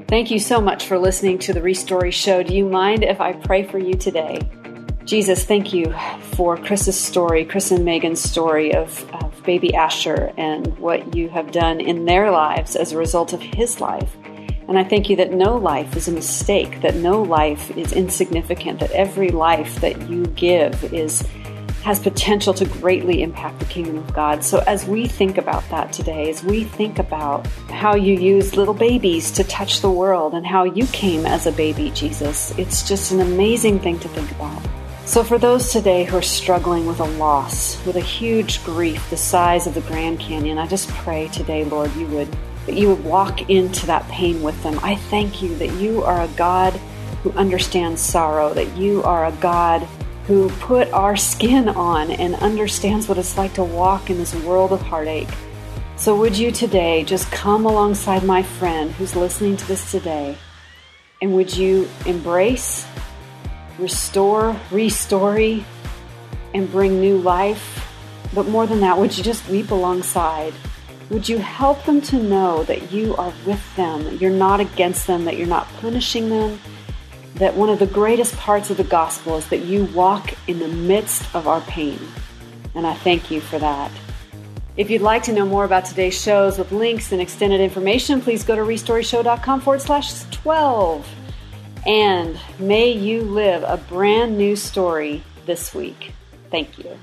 Thank 0.09 0.31
you 0.31 0.39
so 0.39 0.61
much 0.61 0.87
for 0.87 0.99
listening 0.99 1.39
to 1.41 1.53
the 1.53 1.61
Restory 1.61 2.13
Show. 2.13 2.43
Do 2.43 2.55
you 2.55 2.69
mind 2.69 3.03
if 3.03 3.21
I 3.21 3.33
pray 3.33 3.65
for 3.65 3.79
you 3.79 3.95
today? 3.95 4.39
Jesus, 5.05 5.45
thank 5.45 5.73
you 5.73 5.95
for 6.21 6.57
Chris's 6.57 6.99
story, 6.99 7.45
Chris 7.45 7.71
and 7.71 7.85
Meagan's 7.85 8.21
story 8.21 8.75
of, 8.75 9.09
of 9.15 9.43
baby 9.45 9.75
Asher 9.75 10.33
and 10.37 10.77
what 10.79 11.15
you 11.15 11.29
have 11.29 11.53
done 11.53 11.81
in 11.81 12.05
their 12.07 12.31
lives 12.31 12.75
as 12.75 12.93
a 12.93 12.99
result 12.99 13.33
of 13.33 13.41
his 13.41 13.81
life. 13.81 14.17
And 14.69 14.79
I 14.79 14.85
thank 14.85 15.09
you 15.09 15.17
that 15.17 15.33
no 15.33 15.57
life 15.57 15.97
is 15.97 16.09
a 16.09 16.13
mistake, 16.13 16.81
that 16.83 16.97
no 16.97 17.23
life 17.23 17.77
is 17.77 17.93
insignificant, 17.93 18.81
that 18.81 18.91
every 18.91 19.29
life 19.29 19.81
that 19.81 20.09
you 20.09 20.27
give 20.29 20.93
is 20.93 21.23
has 21.85 22.01
potential 22.01 22.53
to 22.53 22.65
greatly 22.65 23.23
impact 23.23 23.61
the 23.61 23.65
kingdom 23.67 23.97
of 23.97 24.13
God. 24.13 24.43
So 24.43 24.59
as 24.67 24.85
we 24.89 25.07
think 25.07 25.39
about 25.39 25.63
that 25.71 25.93
today, 25.93 26.29
as 26.29 26.43
we 26.43 26.65
think 26.65 26.99
about 26.99 27.47
how 27.71 27.95
you 27.95 28.15
use 28.15 28.57
little 28.57 28.75
babies 28.75 29.31
to 29.31 29.45
touch 29.45 29.83
the 29.83 29.91
world 29.91 30.35
and 30.35 30.45
how 30.45 30.65
you 30.65 30.85
came 30.89 31.25
as 31.27 31.47
a 31.47 31.53
baby, 31.53 31.93
Jesus, 31.93 32.51
it's 32.59 32.89
just 32.89 33.13
an 33.13 33.21
amazing 33.21 33.79
thing 33.79 34.01
to 34.01 34.09
think 34.09 34.29
about. 34.33 34.61
So 35.05 35.23
for 35.23 35.39
those 35.39 35.71
today 35.71 36.03
who 36.03 36.17
are 36.17 36.23
struggling 36.23 36.87
with 36.87 36.99
a 36.99 37.05
loss, 37.05 37.81
with 37.87 37.95
a 37.95 38.01
huge 38.01 38.65
grief 38.65 39.09
the 39.09 39.17
size 39.17 39.69
of 39.69 39.75
the 39.75 39.81
Grand 39.83 40.19
Canyon, 40.19 40.59
I 40.59 40.67
just 40.67 40.89
pray 40.89 41.29
today, 41.29 41.65
Lord, 41.65 41.95
you 41.95 42.09
would 42.09 42.37
that 42.67 42.75
you 42.75 42.89
would 42.89 43.05
walk 43.05 43.49
into 43.49 43.87
that 43.87 44.07
pain 44.09 44.43
with 44.43 44.61
them. 44.63 44.79
I 44.83 44.97
thank 44.97 45.41
you 45.41 45.55
that 45.57 45.73
you 45.81 46.03
are 46.03 46.23
a 46.23 46.29
God 46.29 46.73
who 47.23 47.33
understands 47.33 48.01
sorrow, 48.01 48.53
that 48.55 48.77
you 48.77 49.03
are 49.05 49.27
a 49.27 49.33
God 49.33 49.83
who 50.27 50.51
put 50.59 50.93
our 50.93 51.17
skin 51.17 51.69
on 51.69 52.11
and 52.11 52.35
understands 52.37 53.09
what 53.09 53.19
it's 53.19 53.39
like 53.39 53.55
to 53.55 53.65
walk 53.65 54.11
in 54.11 54.19
this 54.19 54.35
world 54.35 54.73
of 54.73 54.83
heartache. 54.83 55.29
So, 55.97 56.15
would 56.17 56.37
you 56.37 56.51
today 56.51 57.05
just 57.05 57.31
come 57.33 57.65
alongside 57.65 58.23
my 58.23 58.43
friend 58.43 58.91
who's 58.93 59.17
listening 59.17 59.57
to 59.57 59.67
this 59.67 59.91
today, 59.91 60.37
and 61.23 61.35
would 61.35 61.57
you 61.57 61.89
embrace, 62.05 62.85
restore, 63.79 64.55
restory, 64.71 65.65
and 66.53 66.71
bring 66.71 67.01
new 67.01 67.17
life? 67.17 67.89
But 68.35 68.49
more 68.49 68.67
than 68.67 68.81
that, 68.81 68.99
would 68.99 69.17
you 69.17 69.25
just 69.25 69.49
weep 69.49 69.71
alongside? 69.71 70.53
Would 71.11 71.29
you 71.29 71.39
help 71.39 71.85
them 71.85 72.01
to 72.03 72.17
know 72.17 72.65
that 72.65 72.91
you 72.91 73.15
are 73.17 73.33
with 73.47 73.77
them, 73.77 74.17
you're 74.19 74.31
not 74.31 74.59
against 74.59 75.07
them, 75.07 75.25
that 75.25 75.37
you're 75.37 75.47
not 75.47 75.69
punishing 75.75 76.31
them? 76.31 76.59
That 77.37 77.55
one 77.55 77.69
of 77.69 77.79
the 77.79 77.87
greatest 77.87 78.37
parts 78.37 78.71
of 78.71 78.77
the 78.77 78.85
gospel 78.85 79.37
is 79.37 79.49
that 79.51 79.65
you 79.65 79.85
walk 79.87 80.35
in 80.49 80.59
the 80.59 80.69
midst 80.69 81.33
of 81.35 81.47
our 81.47 81.61
pain. 81.63 82.01
And 82.75 82.87
I 82.87 82.95
thank 82.95 83.31
you 83.31 83.41
for 83.41 83.59
that. 83.59 83.93
If 84.77 84.91
you'd 84.91 85.01
like 85.01 85.23
to 85.25 85.33
know 85.33 85.47
more 85.47 85.65
about 85.65 85.85
today's 85.85 86.21
shows 86.21 86.59
with 86.59 86.73
links 86.73 87.13
and 87.13 87.21
extended 87.21 87.61
information, 87.61 88.21
please 88.21 88.43
go 88.45 88.57
to 88.57 88.63
restoryshow.com 88.63 89.61
forward 89.61 89.81
slash 89.81 90.25
12. 90.31 91.09
And 91.87 92.39
may 92.59 92.91
you 92.91 93.23
live 93.23 93.63
a 93.63 93.77
brand 93.77 94.37
new 94.37 94.57
story 94.57 95.23
this 95.47 95.73
week. 95.73 96.13
Thank 96.51 96.79
you. 96.79 96.99